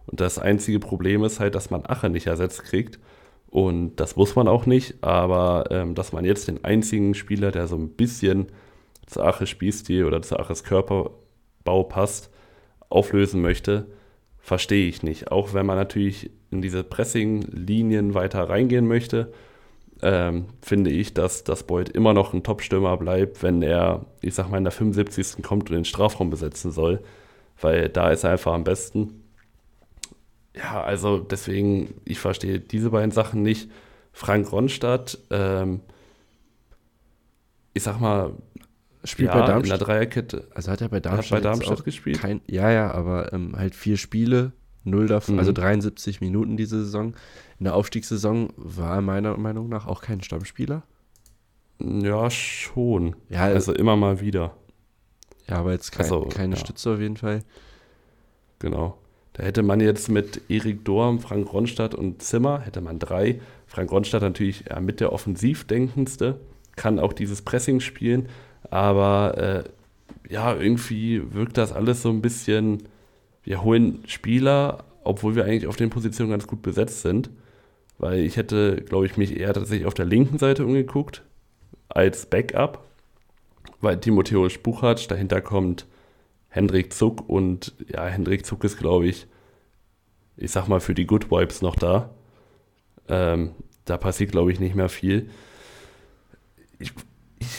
Und 0.07 0.19
das 0.19 0.39
einzige 0.39 0.79
Problem 0.79 1.23
ist 1.23 1.39
halt, 1.39 1.55
dass 1.55 1.69
man 1.69 1.85
Ache 1.85 2.09
nicht 2.09 2.27
ersetzt 2.27 2.63
kriegt. 2.63 2.99
Und 3.49 3.97
das 3.97 4.15
muss 4.15 4.35
man 4.35 4.47
auch 4.47 4.65
nicht, 4.65 4.95
aber 5.03 5.65
ähm, 5.69 5.93
dass 5.93 6.11
man 6.11 6.25
jetzt 6.25 6.47
den 6.47 6.65
einzigen 6.65 7.13
Spieler, 7.13 7.51
der 7.51 7.67
so 7.67 7.75
ein 7.75 7.89
bisschen 7.89 8.47
zu 9.05 9.21
Aches 9.21 9.49
Spielstil 9.49 10.05
oder 10.05 10.21
zu 10.21 10.37
Aches 10.37 10.63
Körperbau 10.63 11.83
passt, 11.83 12.29
auflösen 12.89 13.41
möchte, 13.41 13.87
verstehe 14.39 14.87
ich 14.87 15.03
nicht. 15.03 15.31
Auch 15.31 15.53
wenn 15.53 15.65
man 15.65 15.77
natürlich 15.77 16.29
in 16.51 16.61
diese 16.61 16.83
Pressing-Linien 16.83 18.13
weiter 18.13 18.49
reingehen 18.49 18.87
möchte, 18.87 19.31
ähm, 20.01 20.47
finde 20.61 20.91
ich, 20.91 21.13
dass 21.13 21.43
das 21.43 21.63
Beuth 21.63 21.89
immer 21.89 22.13
noch 22.13 22.33
ein 22.33 22.43
Top-Stürmer 22.43 22.97
bleibt, 22.97 23.41
wenn 23.41 23.61
er, 23.61 24.05
ich 24.21 24.35
sag 24.35 24.49
mal, 24.49 24.57
in 24.57 24.65
der 24.65 24.71
75. 24.71 25.41
kommt 25.41 25.69
und 25.69 25.75
den 25.75 25.85
Strafraum 25.85 26.29
besetzen 26.29 26.71
soll, 26.71 27.01
weil 27.59 27.89
da 27.89 28.11
ist 28.11 28.25
er 28.25 28.31
einfach 28.31 28.53
am 28.53 28.65
besten. 28.65 29.23
Ja, 30.55 30.83
also 30.83 31.19
deswegen, 31.19 31.95
ich 32.05 32.19
verstehe 32.19 32.59
diese 32.59 32.91
beiden 32.91 33.11
Sachen 33.11 33.41
nicht. 33.41 33.71
Frank 34.11 34.51
Ronstadt, 34.51 35.17
ähm, 35.31 35.79
ich 37.73 37.81
sag 37.83 37.99
mal, 37.99 38.33
Spielt 39.03 39.29
ja, 39.33 39.39
bei 39.39 39.45
Darmstadt. 39.47 39.63
in 39.81 39.85
der 39.85 39.95
Dreierkette. 39.95 40.47
Also 40.53 40.71
hat 40.71 40.81
er 40.81 40.89
bei 40.89 40.97
Hat 40.97 41.05
Darmstadt, 41.05 41.29
bei 41.43 41.49
jetzt 41.49 41.59
Darmstadt 41.61 41.85
gespielt? 41.85 42.19
Kein, 42.19 42.41
ja, 42.47 42.71
ja, 42.71 42.91
aber 42.91 43.33
ähm, 43.33 43.55
halt 43.57 43.75
vier 43.75 43.97
Spiele, 43.97 44.53
null 44.85 45.07
davon, 45.07 45.35
Mhm. 45.35 45.39
also 45.39 45.51
73 45.51 46.21
Minuten 46.21 46.55
diese 46.57 46.83
Saison. 46.83 47.13
In 47.59 47.65
der 47.65 47.75
Aufstiegssaison 47.75 48.53
war 48.55 48.95
er 48.95 49.01
meiner 49.01 49.35
Meinung 49.37 49.67
nach 49.69 49.87
auch 49.87 50.01
kein 50.01 50.21
Stammspieler. 50.21 50.83
Ja, 51.79 52.29
schon. 52.29 53.15
Ja, 53.29 53.41
Also 53.43 53.73
immer 53.73 53.95
mal 53.97 54.21
wieder. 54.21 54.55
ja 55.49 55.57
aber 55.57 55.73
jetzt 55.73 55.91
kein, 55.91 56.03
also, 56.03 56.21
keine 56.21 56.55
ja. 56.55 56.61
Stütze 56.61 56.91
auf 56.93 56.99
jeden 56.99 57.17
Fall. 57.17 57.41
Genau. 58.59 58.97
Da 59.33 59.43
hätte 59.43 59.63
man 59.63 59.79
jetzt 59.79 60.09
mit 60.09 60.41
Erik 60.49 60.85
Dorm, 60.85 61.19
Frank 61.19 61.51
Ronstadt 61.51 61.95
und 61.95 62.21
Zimmer, 62.21 62.59
hätte 62.61 62.81
man 62.81 62.99
drei. 62.99 63.41
Frank 63.65 63.91
Ronstadt 63.91 64.21
natürlich 64.21 64.65
ja, 64.69 64.79
mit 64.79 64.99
der 64.99 65.11
offensivdenkendste, 65.11 66.39
kann 66.75 66.99
auch 66.99 67.13
dieses 67.13 67.41
Pressing 67.41 67.79
spielen, 67.79 68.29
aber 68.69 69.37
äh, 69.37 69.63
ja, 70.31 70.55
irgendwie 70.55 71.33
wirkt 71.33 71.57
das 71.57 71.71
alles 71.71 72.01
so 72.01 72.09
ein 72.09 72.21
bisschen, 72.21 72.83
wir 73.43 73.63
holen 73.63 74.03
Spieler, 74.07 74.85
obwohl 75.03 75.35
wir 75.35 75.45
eigentlich 75.45 75.67
auf 75.67 75.75
den 75.75 75.89
Positionen 75.89 76.31
ganz 76.31 76.47
gut 76.47 76.61
besetzt 76.61 77.01
sind, 77.01 77.29
weil 77.97 78.19
ich 78.19 78.37
hätte, 78.37 78.77
glaube 78.77 79.05
ich, 79.05 79.17
mich 79.17 79.37
eher 79.37 79.53
tatsächlich 79.53 79.85
auf 79.85 79.93
der 79.93 80.05
linken 80.05 80.37
Seite 80.37 80.65
umgeguckt 80.65 81.23
als 81.89 82.25
Backup, 82.25 82.83
weil 83.81 83.99
Timotheus 83.99 84.57
Buchatsch, 84.57 85.07
dahinter 85.07 85.41
kommt 85.41 85.85
Hendrik 86.49 86.93
Zuck 86.93 87.27
und 87.29 87.73
ja, 87.87 88.05
Hendrik 88.05 88.45
Zuck 88.45 88.63
ist, 88.63 88.77
glaube 88.77 89.07
ich, 89.07 89.27
ich 90.37 90.51
sag 90.51 90.67
mal, 90.67 90.79
für 90.79 90.93
die 90.93 91.05
Good 91.05 91.29
Vibes 91.29 91.61
noch 91.61 91.75
da. 91.75 92.09
Ähm, 93.07 93.51
da 93.85 93.97
passiert, 93.97 94.31
glaube 94.31 94.51
ich, 94.51 94.59
nicht 94.59 94.75
mehr 94.75 94.89
viel. 94.89 95.29
Ich, 96.79 96.93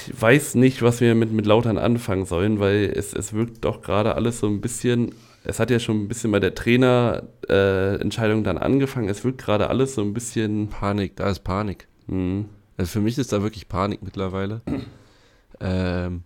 ich 0.09 0.21
weiß 0.21 0.55
nicht, 0.57 0.83
was 0.83 1.01
wir 1.01 1.15
mit, 1.15 1.33
mit 1.33 1.47
Lautern 1.47 1.79
anfangen 1.79 2.27
sollen, 2.27 2.61
weil 2.61 2.93
es, 2.95 3.13
es 3.13 3.33
wirkt 3.33 3.65
doch 3.65 3.83
gerade 3.83 4.15
alles 4.15 4.41
so 4.41 4.47
ein 4.47 4.61
bisschen, 4.61 5.15
es 5.45 5.59
hat 5.61 5.71
ja 5.71 5.79
schon 5.79 6.03
ein 6.03 6.09
bisschen 6.09 6.31
bei 6.33 6.41
der 6.41 6.55
Trainerentscheidung 6.55 8.41
äh, 8.41 8.45
dann 8.45 8.59
angefangen, 8.59 9.09
es 9.09 9.25
wirkt 9.25 9.39
gerade 9.43 9.69
alles 9.69 9.95
so 9.95 10.03
ein 10.03 10.15
bisschen, 10.15 10.69
Panik, 10.69 11.17
da 11.17 11.31
ist 11.31 11.41
Panik. 11.45 11.89
hm, 12.09 12.47
Also 12.77 12.91
für 12.93 13.01
mich 13.01 13.19
ist 13.19 13.33
da 13.33 13.43
wirklich 13.43 13.69
Panik 13.69 14.03
mittlerweile. 14.03 14.63
ähm, 15.61 16.23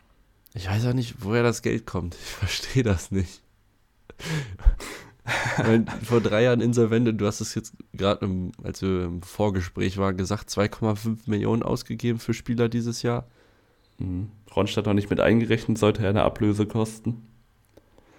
ich 0.54 0.68
weiß 0.68 0.86
auch 0.86 0.94
nicht, 0.94 1.16
woher 1.20 1.42
das 1.42 1.62
Geld 1.62 1.86
kommt. 1.86 2.14
Ich 2.14 2.30
verstehe 2.30 2.82
das 2.82 3.10
nicht. 3.10 3.42
Vor 6.04 6.20
drei 6.22 6.44
Jahren 6.44 6.60
insolvent 6.62 7.06
und 7.08 7.18
du 7.18 7.26
hast 7.26 7.40
es 7.40 7.54
jetzt 7.54 7.74
gerade, 7.92 8.26
als 8.62 8.80
wir 8.80 9.04
im 9.04 9.22
Vorgespräch 9.22 9.98
waren, 9.98 10.16
gesagt, 10.16 10.48
2,5 10.48 11.18
Millionen 11.26 11.62
ausgegeben 11.62 12.18
für 12.18 12.32
Spieler 12.32 12.68
dieses 12.68 13.02
Jahr. 13.02 13.28
Hm, 13.98 14.30
Ronstadt 14.54 14.86
noch 14.86 14.94
nicht 14.94 15.10
mit 15.10 15.20
eingerechnet, 15.20 15.78
sollte 15.78 16.02
er 16.02 16.10
eine 16.10 16.22
Ablöse 16.22 16.66
kosten. 16.66 17.26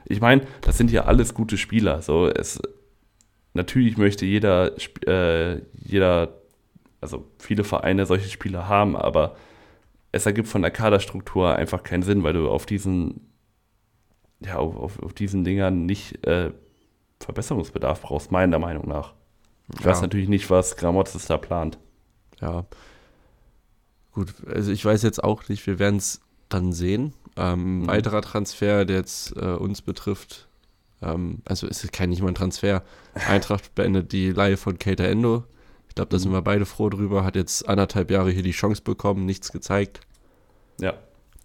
Ich 0.06 0.22
meine, 0.22 0.44
das 0.62 0.78
sind 0.78 0.92
ja 0.92 1.06
alles 1.06 1.34
gute 1.34 1.58
Spieler. 1.58 2.02
So, 2.02 2.28
es, 2.28 2.60
natürlich 3.54 3.98
möchte 3.98 4.26
jeder, 4.26 4.72
äh, 5.08 5.62
jeder, 5.74 6.34
also 7.02 7.28
viele 7.38 7.64
Vereine 7.64 8.06
solche 8.06 8.30
Spieler 8.30 8.68
haben, 8.68 8.96
aber 8.96 9.36
es 10.12 10.26
ergibt 10.26 10.48
von 10.48 10.62
der 10.62 10.72
Kaderstruktur 10.72 11.56
einfach 11.56 11.84
keinen 11.84 12.04
Sinn, 12.04 12.24
weil 12.24 12.34
du 12.34 12.50
auf 12.50 12.66
diesen, 12.66 13.30
ja, 14.40 14.56
auf, 14.58 14.76
auf, 14.76 15.04
auf 15.04 15.14
diesen 15.14 15.44
Dingern 15.44 15.86
nicht 15.86 16.26
äh, 16.26 16.52
Verbesserungsbedarf 17.20 18.02
brauchst, 18.02 18.32
meiner 18.32 18.58
Meinung 18.60 18.88
nach. 18.88 19.14
Ich 19.78 19.86
weiß 19.86 19.98
Ja. 19.98 20.02
natürlich 20.04 20.30
nicht, 20.30 20.50
was 20.50 20.78
Gramotzes 20.78 21.28
da 21.28 21.38
plant. 21.38 21.78
Ja. 22.42 22.66
Gut, 24.14 24.34
also 24.48 24.72
ich 24.72 24.84
weiß 24.84 25.04
jetzt 25.04 25.24
auch 25.24 25.48
nicht, 25.50 25.66
wir 25.68 25.80
werden 25.80 25.98
es 25.98 26.22
dann 26.50 26.74
sehen. 26.74 27.14
Ähm, 27.38 27.82
Mhm. 27.82 27.88
Weiterer 27.88 28.22
Transfer, 28.22 28.86
der 28.86 28.98
jetzt 28.98 29.36
äh, 29.38 29.46
uns 29.54 29.82
betrifft, 29.82 30.48
ähm, 31.02 31.42
also 31.46 31.68
es 31.68 31.84
ist 31.84 31.94
kein 31.94 32.10
nicht 32.10 32.22
mal 32.22 32.30
ein 32.30 32.36
Transfer. 32.36 32.84
Eintracht 33.28 33.74
beendet 33.76 34.12
die 34.12 34.32
Leihe 34.32 34.58
von 34.58 34.80
Keita 34.80 35.04
Endo. 35.04 35.44
Ich 35.88 35.96
glaube, 35.96 36.10
da 36.10 36.20
sind 36.20 36.32
Mhm. 36.32 36.36
wir 36.36 36.42
beide 36.42 36.66
froh 36.66 36.90
drüber. 36.90 37.24
Hat 37.24 37.36
jetzt 37.36 37.68
anderthalb 37.70 38.12
Jahre 38.12 38.32
hier 38.32 38.44
die 38.44 38.52
Chance 38.52 38.82
bekommen, 38.82 39.26
nichts 39.26 39.52
gezeigt. 39.52 40.02
Ja, 40.80 40.94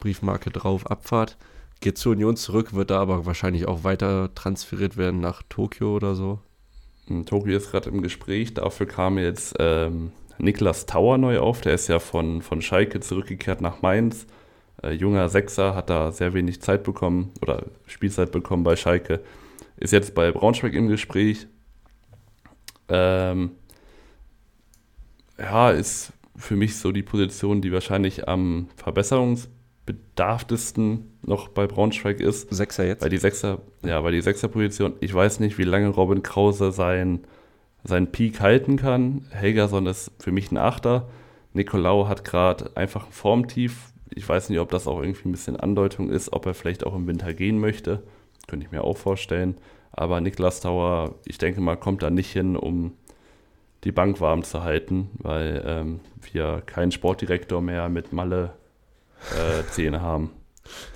Briefmarke 0.00 0.50
drauf, 0.50 0.86
Abfahrt. 0.90 1.36
Geht 1.80 1.98
zur 1.98 2.12
Union 2.12 2.36
zurück, 2.36 2.72
wird 2.72 2.90
da 2.90 3.00
aber 3.00 3.26
wahrscheinlich 3.26 3.66
auch 3.66 3.84
weiter 3.84 4.34
transferiert 4.34 4.96
werden 4.96 5.20
nach 5.20 5.42
Tokio 5.48 5.94
oder 5.94 6.14
so. 6.14 6.40
Hm, 7.08 7.26
Tokio 7.26 7.56
ist 7.56 7.70
gerade 7.70 7.90
im 7.90 8.00
Gespräch. 8.02 8.54
Dafür 8.54 8.86
kam 8.86 9.18
jetzt 9.18 9.54
ähm, 9.58 10.12
Niklas 10.39 10.87
Tauer 10.87 11.18
neu 11.18 11.39
auf. 11.39 11.61
Der 11.61 11.74
ist 11.74 11.89
ja 11.89 11.99
von, 11.99 12.43
von 12.43 12.62
Schalke 12.62 13.01
zurückgekehrt 13.01 13.61
nach 13.61 13.82
Mainz. 13.82 14.26
Äh, 14.82 14.93
junger 14.93 15.28
Sechser, 15.28 15.74
hat 15.74 15.91
da 15.91 16.12
sehr 16.12 16.35
wenig 16.35 16.61
Zeit 16.61 16.85
bekommen 16.85 17.32
oder 17.41 17.64
Spielzeit 17.87 18.32
bekommen 18.32 18.64
bei 18.64 18.76
Schalke. 18.76 19.20
Ist 19.76 19.93
jetzt 19.93 20.14
bei 20.14 20.30
Braunschweig 20.30 20.74
im 20.74 20.89
Gespräch. 20.89 21.47
Ähm, 22.89 23.53
ja, 25.39 25.70
ist 25.70 26.12
für 26.37 26.57
mich 26.57 26.76
so 26.76 26.93
die 26.93 27.03
Position, 27.03 27.62
die 27.62 27.72
wahrscheinlich 27.72 28.28
am 28.28 28.68
verbesserungsbedarftesten 28.76 31.11
noch 31.22 31.49
bei 31.49 31.66
Braunschweig 31.66 32.20
ist. 32.20 32.55
Sechser 32.55 32.85
jetzt? 32.85 33.03
Weil 33.03 33.11
die 33.11 33.18
Sechser, 33.18 33.62
ja, 33.82 34.05
weil 34.05 34.12
die 34.12 34.20
Sechserposition, 34.20 34.95
ich 35.01 35.14
weiß 35.14 35.41
nicht, 35.41 35.59
wie 35.59 35.64
lange 35.64 35.89
Robin 35.89 36.22
Krause 36.22 36.70
sein, 36.72 37.26
seinen 37.85 38.11
Peak 38.11 38.41
halten 38.41 38.76
kann. 38.76 39.26
Helgerson 39.30 39.87
ist 39.87 40.11
für 40.18 40.32
mich 40.32 40.51
ein 40.51 40.57
Achter. 40.57 41.09
Nicolau 41.53 42.09
hat 42.09 42.24
gerade 42.24 42.76
einfach 42.76 43.07
ein 43.07 43.12
Formtief. 43.12 43.93
Ich 44.11 44.28
weiß 44.28 44.49
nicht, 44.49 44.59
ob 44.59 44.70
das 44.70 44.87
auch 44.87 45.01
irgendwie 45.01 45.28
ein 45.28 45.32
bisschen 45.32 45.59
Andeutung 45.59 46.11
ist, 46.11 46.32
ob 46.32 46.47
er 46.47 46.55
vielleicht 46.55 46.85
auch 46.87 46.95
im 46.95 47.07
Winter 47.07 47.32
gehen 47.35 47.59
möchte. 47.59 48.03
Könnte 48.47 48.66
ich 48.66 48.72
mir 48.72 48.82
auch 48.82 48.97
vorstellen. 48.97 49.57
Aber 49.93 50.20
Niklas 50.20 50.61
Tauer, 50.61 51.14
ich 51.24 51.39
denke 51.39 51.61
mal, 51.61 51.76
kommt 51.76 52.03
da 52.03 52.11
nicht 52.11 52.32
hin, 52.32 52.57
um 52.57 52.95
die 53.85 53.93
Bank 53.93 54.20
warm 54.20 54.43
zu 54.43 54.62
halten, 54.64 55.11
weil 55.18 55.62
ähm, 55.64 56.01
wir 56.32 56.62
keinen 56.64 56.91
Sportdirektor 56.91 57.61
mehr 57.61 57.89
mit 57.89 58.12
Malle 58.12 58.55
äh, 59.32 59.62
Zähne 59.70 60.01
haben, 60.01 60.30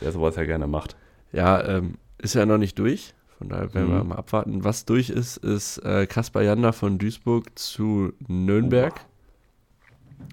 der 0.01 0.11
sowas 0.11 0.36
ja 0.36 0.45
gerne 0.45 0.66
macht. 0.66 0.97
Ja, 1.32 1.62
ähm, 1.64 1.99
ist 2.16 2.34
ja 2.34 2.47
noch 2.47 2.59
nicht 2.59 2.78
durch. 2.78 3.14
Von 3.39 3.49
daher 3.49 3.72
werden 3.72 3.89
wir 3.91 4.03
Mhm. 4.03 4.09
mal 4.11 4.16
abwarten. 4.16 4.64
Was 4.64 4.84
durch 4.84 5.11
ist, 5.11 5.36
ist 5.39 5.78
äh, 5.78 6.07
Kaspar 6.07 6.43
Janda 6.43 6.72
von 6.72 6.99
Duisburg 6.99 7.57
zu 7.59 8.12
Nürnberg. 8.26 9.01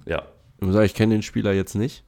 Ja, 0.05 0.23
Ich 0.57 0.65
muss 0.65 0.73
sagen, 0.73 0.85
ich 0.85 0.95
kenne 0.95 1.13
den 1.15 1.21
Spieler 1.21 1.53
jetzt 1.53 1.75
nicht. 1.75 2.03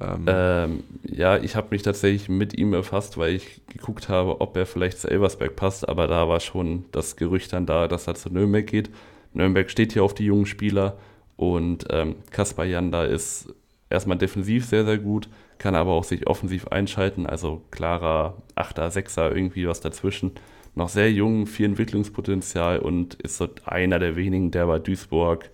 Ähm, 0.00 0.24
Ähm, 0.26 0.84
ja, 1.04 1.38
ich 1.38 1.56
habe 1.56 1.68
mich 1.70 1.82
tatsächlich 1.82 2.28
mit 2.28 2.52
ihm 2.58 2.70
befasst, 2.72 3.16
weil 3.16 3.34
ich 3.34 3.62
geguckt 3.68 4.08
habe, 4.10 4.40
ob 4.42 4.56
er 4.56 4.66
vielleicht 4.66 4.98
zu 4.98 5.08
Elversberg 5.08 5.56
passt, 5.56 5.88
aber 5.88 6.06
da 6.06 6.28
war 6.28 6.40
schon 6.40 6.84
das 6.92 7.16
Gerücht 7.16 7.52
dann 7.54 7.64
da, 7.64 7.88
dass 7.88 8.06
er 8.06 8.14
zu 8.14 8.28
Nürnberg 8.28 8.66
geht. 8.66 8.90
Nürnberg 9.32 9.70
steht 9.70 9.92
hier 9.94 10.04
auf 10.04 10.12
die 10.14 10.24
jungen 10.26 10.44
Spieler 10.46 10.98
und 11.36 11.86
ähm, 11.90 12.16
Kaspar 12.30 12.66
Janda 12.66 13.04
ist 13.04 13.54
erstmal 13.88 14.18
defensiv 14.18 14.66
sehr, 14.66 14.84
sehr 14.84 14.98
gut, 14.98 15.28
kann 15.58 15.74
aber 15.74 15.92
auch 15.92 16.04
sich 16.04 16.26
offensiv 16.26 16.68
einschalten, 16.68 17.26
also 17.26 17.62
klarer 17.70 18.36
Achter, 18.54 18.90
Sechser, 18.90 19.34
irgendwie 19.34 19.66
was 19.66 19.80
dazwischen. 19.80 20.32
Noch 20.74 20.88
sehr 20.88 21.10
jung, 21.10 21.46
viel 21.46 21.66
Entwicklungspotenzial 21.66 22.78
und 22.78 23.14
ist 23.14 23.38
so 23.38 23.48
einer 23.64 23.98
der 23.98 24.16
wenigen, 24.16 24.50
der 24.50 24.66
bei 24.66 24.78
Duisburg 24.78 25.50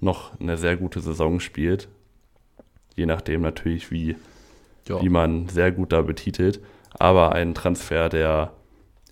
noch 0.00 0.38
eine 0.40 0.56
sehr 0.56 0.76
gute 0.76 1.00
Saison 1.00 1.40
spielt. 1.40 1.88
Je 2.96 3.06
nachdem 3.06 3.42
natürlich, 3.42 3.90
wie, 3.90 4.16
ja. 4.88 5.00
wie 5.02 5.08
man 5.08 5.48
sehr 5.48 5.72
gut 5.72 5.92
da 5.92 6.02
betitelt. 6.02 6.60
Aber 6.98 7.32
ein 7.32 7.54
Transfer, 7.54 8.08
der 8.08 8.52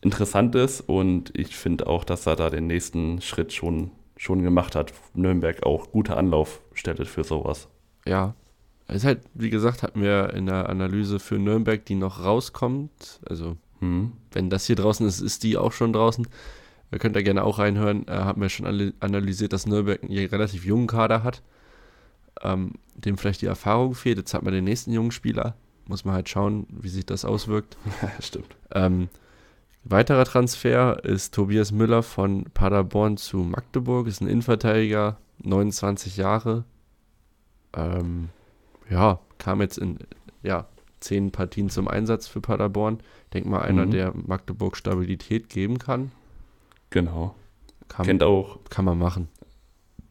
interessant 0.03 0.55
ist 0.55 0.81
und 0.81 1.31
ich 1.39 1.57
finde 1.57 1.87
auch, 1.87 2.05
dass 2.05 2.27
er 2.27 2.37
da 2.37 2.51
den 2.51 2.67
nächsten 2.67 3.21
Schritt 3.21 3.53
schon, 3.53 3.91
schon 4.17 4.43
gemacht 4.43 4.75
hat. 4.75 4.93
Nürnberg 5.15 5.65
auch 5.65 5.91
gute 5.91 6.17
Anlaufstelle 6.17 7.05
für 7.05 7.25
sowas. 7.25 7.69
ja. 8.07 8.35
Es 8.91 8.99
ist 8.99 9.05
halt, 9.05 9.21
wie 9.35 9.51
gesagt, 9.51 9.83
hatten 9.83 10.03
wir 10.03 10.33
in 10.35 10.47
der 10.47 10.69
Analyse 10.69 11.19
für 11.19 11.39
Nürnberg, 11.39 11.85
die 11.85 11.95
noch 11.95 12.25
rauskommt. 12.25 13.21
Also, 13.29 13.57
Hm. 13.81 14.13
wenn 14.33 14.51
das 14.51 14.67
hier 14.67 14.77
draußen 14.77 15.07
ist, 15.07 15.21
ist 15.21 15.43
die 15.43 15.57
auch 15.57 15.73
schon 15.73 15.93
draußen. 15.93 16.27
Ihr 16.93 16.99
könnt 16.99 17.17
da 17.17 17.23
gerne 17.23 17.45
auch 17.45 17.59
reinhören. 17.59 18.07
Äh, 18.09 18.13
haben 18.13 18.43
wir 18.43 18.49
schon 18.49 18.93
analysiert, 19.01 19.53
dass 19.53 19.67
Nürnberg 19.67 20.03
einen 20.03 20.27
relativ 20.27 20.65
jungen 20.65 20.87
Kader 20.87 21.23
hat, 21.23 21.43
ähm, 22.43 22.73
dem 22.95 23.17
vielleicht 23.17 23.43
die 23.43 23.47
Erfahrung 23.47 23.95
fehlt. 23.95 24.19
Jetzt 24.19 24.35
hat 24.35 24.43
man 24.43 24.53
den 24.53 24.65
nächsten 24.65 24.93
jungen 24.93 25.13
Spieler. 25.13 25.55
Muss 25.87 26.05
man 26.05 26.15
halt 26.15 26.29
schauen, 26.29 26.67
wie 26.71 26.89
sich 26.89 27.07
das 27.07 27.25
auswirkt. 27.25 27.77
Stimmt. 28.21 28.57
Ähm, 28.73 29.09
weiterer 29.85 30.25
Transfer 30.25 31.05
ist 31.05 31.33
Tobias 31.35 31.73
Müller 31.73 32.03
von 32.03 32.45
Paderborn 32.55 33.17
zu 33.17 33.39
Magdeburg. 33.39 34.07
Ist 34.07 34.21
ein 34.21 34.29
Innenverteidiger, 34.29 35.17
29 35.43 36.17
Jahre. 36.17 36.65
Ähm, 37.73 38.31
ja, 38.91 39.21
kam 39.39 39.61
jetzt 39.61 39.79
in 39.79 39.99
ja, 40.43 40.67
zehn 41.01 41.31
Partien 41.33 41.71
zum 41.71 41.89
Einsatz 41.89 42.27
für 42.27 42.41
Paderborn. 42.41 42.99
Denk 43.33 43.47
mal, 43.47 43.63
einer, 43.63 43.87
Mhm. 43.87 43.91
der 43.93 44.13
Magdeburg 44.15 44.77
Stabilität 44.77 45.49
geben 45.49 45.79
kann. 45.79 46.13
Genau. 46.91 47.35
kann, 47.89 48.07
kennt 48.07 48.23
auch, 48.23 48.59
kann 48.69 48.85
man 48.85 48.99
machen. 48.99 49.29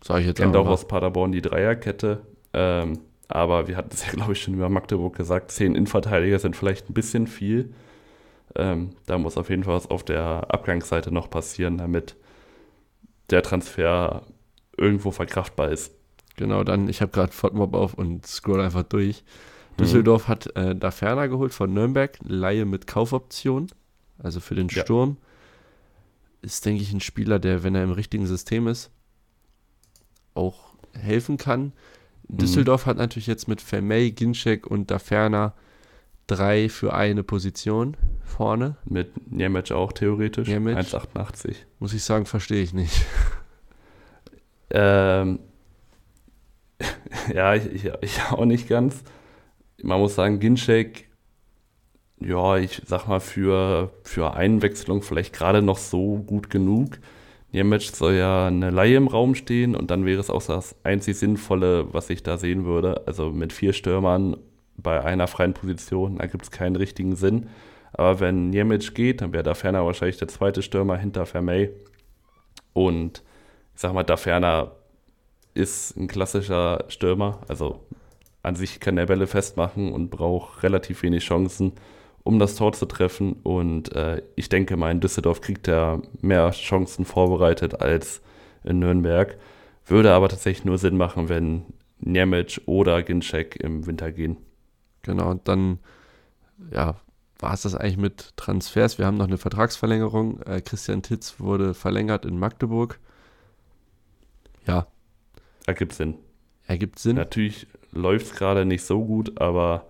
Sag 0.04 0.22
ich 0.22 0.28
jetzt 0.28 0.38
kennt 0.38 0.56
auch 0.56 0.66
mal. 0.66 0.72
aus 0.72 0.88
Paderborn 0.88 1.32
die 1.32 1.42
Dreierkette. 1.42 2.22
Ähm, 2.54 3.00
aber 3.28 3.68
wir 3.68 3.76
hatten 3.78 3.90
es 3.94 4.06
ja, 4.06 4.12
glaube 4.14 4.34
ich, 4.34 4.42
schon 4.42 4.54
über 4.56 4.70
Magdeburg 4.70 5.16
gesagt, 5.16 5.52
zehn 5.52 5.76
Innenverteidiger 5.76 6.40
sind 6.40 6.56
vielleicht 6.56 6.90
ein 6.90 6.94
bisschen 6.94 7.28
viel. 7.28 7.74
Ähm, 8.56 8.92
da 9.06 9.18
muss 9.18 9.38
auf 9.38 9.50
jeden 9.50 9.64
Fall 9.64 9.76
was 9.76 9.90
auf 9.92 10.04
der 10.04 10.48
Abgangsseite 10.54 11.12
noch 11.14 11.30
passieren, 11.30 11.78
damit 11.78 12.16
der 13.30 13.44
Transfer 13.44 14.24
irgendwo 14.78 15.12
verkraftbar 15.12 15.70
ist. 15.70 15.94
Genau, 16.40 16.64
dann, 16.64 16.88
ich 16.88 17.02
habe 17.02 17.12
gerade 17.12 17.34
FODMOB 17.34 17.74
auf 17.76 17.94
und 17.96 18.26
scroll 18.26 18.62
einfach 18.62 18.84
durch. 18.84 19.26
Düsseldorf 19.78 20.30
hat 20.30 20.56
äh, 20.56 20.74
da 20.74 20.90
Ferner 20.90 21.28
geholt 21.28 21.54
von 21.54 21.74
Nürnberg, 21.74 22.18
Laie 22.24 22.64
mit 22.64 22.88
Kaufoption, 22.88 23.68
also 24.18 24.40
für 24.40 24.56
den 24.56 24.70
Ja. 24.70 24.84
Sturm. 24.84 25.18
Ist, 26.42 26.66
denke 26.66 26.82
ich, 26.82 26.94
ein 26.94 27.02
Spieler, 27.02 27.40
der, 27.40 27.64
wenn 27.64 27.76
er 27.76 27.84
im 27.84 27.92
richtigen 27.92 28.26
System 28.26 28.68
ist, 28.68 28.90
auch 30.34 30.76
helfen 30.94 31.36
kann. 31.36 31.74
Düsseldorf 32.30 32.86
hat 32.86 32.96
natürlich 32.96 33.28
jetzt 33.28 33.50
mit 33.50 33.60
Vermey, 33.60 34.12
Ginczek 34.12 34.66
und 34.66 34.92
da 34.92 34.98
Ferner 34.98 35.54
drei 36.28 36.70
für 36.70 36.94
eine 36.94 37.24
Position 37.24 37.98
vorne. 38.24 38.78
Mit 38.86 39.30
Niemetsch 39.30 39.74
auch 39.74 39.92
theoretisch. 39.92 40.48
Niemetsch. 40.48 40.94
1,88. 40.96 41.56
Muss 41.80 41.94
ich 41.94 42.04
sagen, 42.04 42.26
verstehe 42.26 42.64
ich 42.64 42.72
nicht. 42.72 42.94
Ähm, 44.70 45.40
ja, 47.34 47.56
ich, 47.56 47.66
ich, 47.74 47.92
ich 48.02 48.22
auch 48.32 48.46
nicht 48.46 48.68
ganz. 48.68 49.04
Man 49.82 50.00
muss 50.00 50.16
sagen, 50.16 50.40
Ginczek, 50.40 51.10
ja, 52.20 52.58
ich 52.58 52.82
sag 52.86 53.08
mal, 53.08 53.20
für, 53.20 53.92
für 54.04 54.34
Einwechslung 54.34 55.02
vielleicht 55.02 55.34
gerade 55.34 55.62
noch 55.62 55.78
so 55.78 56.18
gut 56.18 56.50
genug. 56.50 57.00
Niemetsch 57.52 57.92
soll 57.94 58.14
ja 58.16 58.48
eine 58.48 58.70
Laie 58.70 58.98
im 58.98 59.08
Raum 59.08 59.34
stehen 59.36 59.76
und 59.76 59.90
dann 59.90 60.06
wäre 60.06 60.20
es 60.20 60.30
auch 60.30 60.44
das 60.44 60.76
einzig 60.84 61.18
Sinnvolle, 61.18 61.94
was 61.94 62.10
ich 62.10 62.22
da 62.22 62.38
sehen 62.38 62.66
würde. 62.66 63.08
Also 63.08 63.32
mit 63.32 63.54
vier 63.54 63.74
Stürmern 63.74 64.38
bei 64.78 65.04
einer 65.04 65.28
freien 65.28 65.54
Position, 65.54 66.18
da 66.18 66.28
gibt 66.28 66.44
es 66.44 66.52
keinen 66.52 66.76
richtigen 66.76 67.16
Sinn. 67.16 67.48
Aber 67.94 68.20
wenn 68.20 68.52
Niemetsch 68.52 68.94
geht, 68.94 69.22
dann 69.22 69.34
wäre 69.34 69.44
da 69.44 69.56
ferner 69.56 69.86
wahrscheinlich 69.86 70.18
der 70.18 70.28
zweite 70.28 70.62
Stürmer 70.62 70.98
hinter 70.98 71.26
Vermey. 71.26 71.70
Und 72.74 73.24
ich 73.74 73.82
sag 73.82 73.94
mal, 73.94 74.04
da 74.04 74.16
ferner 74.16 74.74
ist 75.54 75.98
ein 75.98 76.08
klassischer 76.08 76.86
Stürmer. 76.88 77.42
Also 77.48 77.80
an 78.44 78.56
sich 78.56 78.80
kann 78.80 78.98
er 78.98 79.08
Bälle 79.08 79.28
festmachen 79.28 79.92
und 79.92 80.10
braucht 80.10 80.64
relativ 80.64 81.04
wenig 81.04 81.24
Chancen, 81.26 81.74
um 82.24 82.40
das 82.40 82.56
Tor 82.56 82.74
zu 82.74 82.86
treffen. 82.86 83.34
Und 83.44 83.94
äh, 83.96 84.22
ich 84.36 84.50
denke 84.50 84.78
mal, 84.78 84.92
in 84.92 85.02
Düsseldorf 85.02 85.42
kriegt 85.42 85.68
er 85.68 86.02
mehr 86.22 86.52
Chancen 86.52 87.06
vorbereitet 87.06 87.82
als 87.82 88.22
in 88.64 88.80
Nürnberg. 88.80 89.38
Würde 89.86 90.14
aber 90.14 90.30
tatsächlich 90.30 90.66
nur 90.66 90.78
Sinn 90.78 90.98
machen, 90.98 91.30
wenn 91.30 91.66
Niemetsch 92.00 92.62
oder 92.66 93.04
Ginczek 93.04 93.58
im 93.58 93.86
Winter 93.86 94.12
gehen. 94.12 94.38
Genau, 95.02 95.32
und 95.32 95.48
dann, 95.48 95.80
ja, 96.72 96.96
war 97.40 97.54
es 97.54 97.64
das 97.64 97.76
eigentlich 97.76 97.98
mit 97.98 98.38
Transfers. 98.38 98.98
Wir 98.98 99.06
haben 99.06 99.18
noch 99.18 99.28
eine 99.28 99.38
Vertragsverlängerung. 99.38 100.42
Äh, 100.44 100.62
Christian 100.62 101.02
Titz 101.02 101.40
wurde 101.40 101.74
verlängert 101.74 102.26
in 102.26 102.38
Magdeburg. 102.38 103.00
Ja, 104.68 104.88
Ergibt 105.70 105.94
Sinn. 105.94 106.16
ergibt 106.68 107.00
Sinn. 107.00 107.16
Natürlich 107.16 107.68
läuft 107.92 108.28
es 108.28 108.36
gerade 108.36 108.66
nicht 108.66 108.84
so 108.84 109.04
gut, 109.06 109.40
aber 109.40 109.86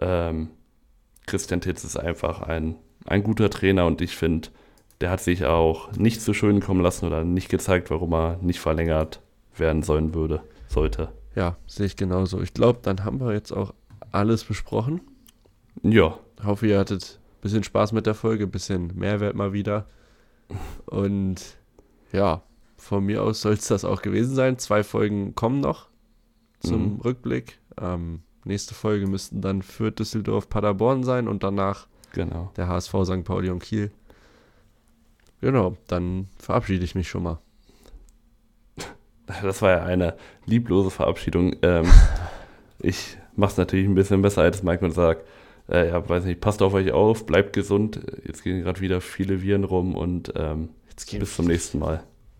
ähm, 0.00 0.50
Christian 1.26 1.60
Titz 1.60 1.84
ist 1.84 1.96
einfach 1.96 2.42
ein, 2.42 2.76
ein 3.06 3.22
guter 3.22 3.50
Trainer 3.50 3.86
und 3.86 4.00
ich 4.00 4.16
finde, 4.16 4.48
der 5.00 5.10
hat 5.10 5.20
sich 5.20 5.44
auch 5.46 5.92
nicht 5.92 6.20
zu 6.20 6.34
schön 6.34 6.60
kommen 6.60 6.82
lassen 6.82 7.06
oder 7.06 7.24
nicht 7.24 7.48
gezeigt, 7.48 7.90
warum 7.90 8.12
er 8.12 8.36
nicht 8.42 8.60
verlängert 8.60 9.20
werden 9.56 9.82
sollen 9.82 10.14
würde, 10.14 10.42
sollte. 10.68 11.08
Ja, 11.34 11.56
sehe 11.66 11.86
ich 11.86 11.96
genauso. 11.96 12.40
Ich 12.40 12.54
glaube, 12.54 12.80
dann 12.82 13.04
haben 13.04 13.20
wir 13.20 13.32
jetzt 13.32 13.52
auch 13.52 13.72
alles 14.12 14.44
besprochen. 14.44 15.00
Ja, 15.82 16.18
Hoffe, 16.44 16.66
ihr 16.66 16.78
hattet 16.78 17.18
ein 17.20 17.40
bisschen 17.42 17.64
Spaß 17.64 17.92
mit 17.92 18.06
der 18.06 18.14
Folge, 18.14 18.44
ein 18.44 18.50
bisschen 18.50 18.92
Mehrwert 18.94 19.34
mal 19.34 19.52
wieder. 19.52 19.86
Und 20.86 21.56
ja, 22.12 22.42
von 22.80 23.04
mir 23.04 23.22
aus 23.22 23.42
soll 23.42 23.52
es 23.52 23.68
das 23.68 23.84
auch 23.84 24.02
gewesen 24.02 24.34
sein. 24.34 24.58
Zwei 24.58 24.82
Folgen 24.82 25.34
kommen 25.34 25.60
noch 25.60 25.88
zum 26.60 26.94
Mhm. 26.94 27.00
Rückblick. 27.00 27.58
Ähm, 27.80 28.22
nächste 28.44 28.74
Folge 28.74 29.06
müssten 29.06 29.40
dann 29.40 29.62
Fürth, 29.62 29.98
Düsseldorf, 29.98 30.48
Paderborn 30.48 31.04
sein 31.04 31.28
und 31.28 31.42
danach 31.42 31.86
genau. 32.12 32.50
der 32.56 32.68
HSV 32.68 32.94
St. 33.04 33.24
Pauli 33.24 33.50
und 33.50 33.62
Kiel. 33.62 33.90
Genau, 35.40 35.76
dann 35.86 36.28
verabschiede 36.38 36.84
ich 36.84 36.94
mich 36.94 37.08
schon 37.08 37.22
mal. 37.22 37.38
Das 39.42 39.62
war 39.62 39.70
ja 39.70 39.82
eine 39.84 40.16
lieblose 40.46 40.90
Verabschiedung. 40.90 41.54
Ähm, 41.62 41.86
ich 42.80 43.16
mache 43.36 43.52
es 43.52 43.56
natürlich 43.58 43.86
ein 43.86 43.94
bisschen 43.94 44.22
besser 44.22 44.42
als 44.42 44.64
Mike 44.64 44.84
und 44.84 44.90
sage, 44.90 45.22
äh, 45.68 45.88
ja, 45.88 46.08
weiß 46.08 46.24
nicht, 46.24 46.40
passt 46.40 46.62
auf 46.62 46.74
euch 46.74 46.90
auf, 46.90 47.26
bleibt 47.26 47.52
gesund. 47.52 48.00
Jetzt 48.26 48.42
gehen 48.42 48.60
gerade 48.62 48.80
wieder 48.80 49.00
viele 49.00 49.40
Viren 49.40 49.62
rum 49.62 49.94
und 49.94 50.32
ähm, 50.34 50.70
bis 51.18 51.36
zum 51.36 51.46
nächsten 51.46 51.78
Mal. 51.78 52.02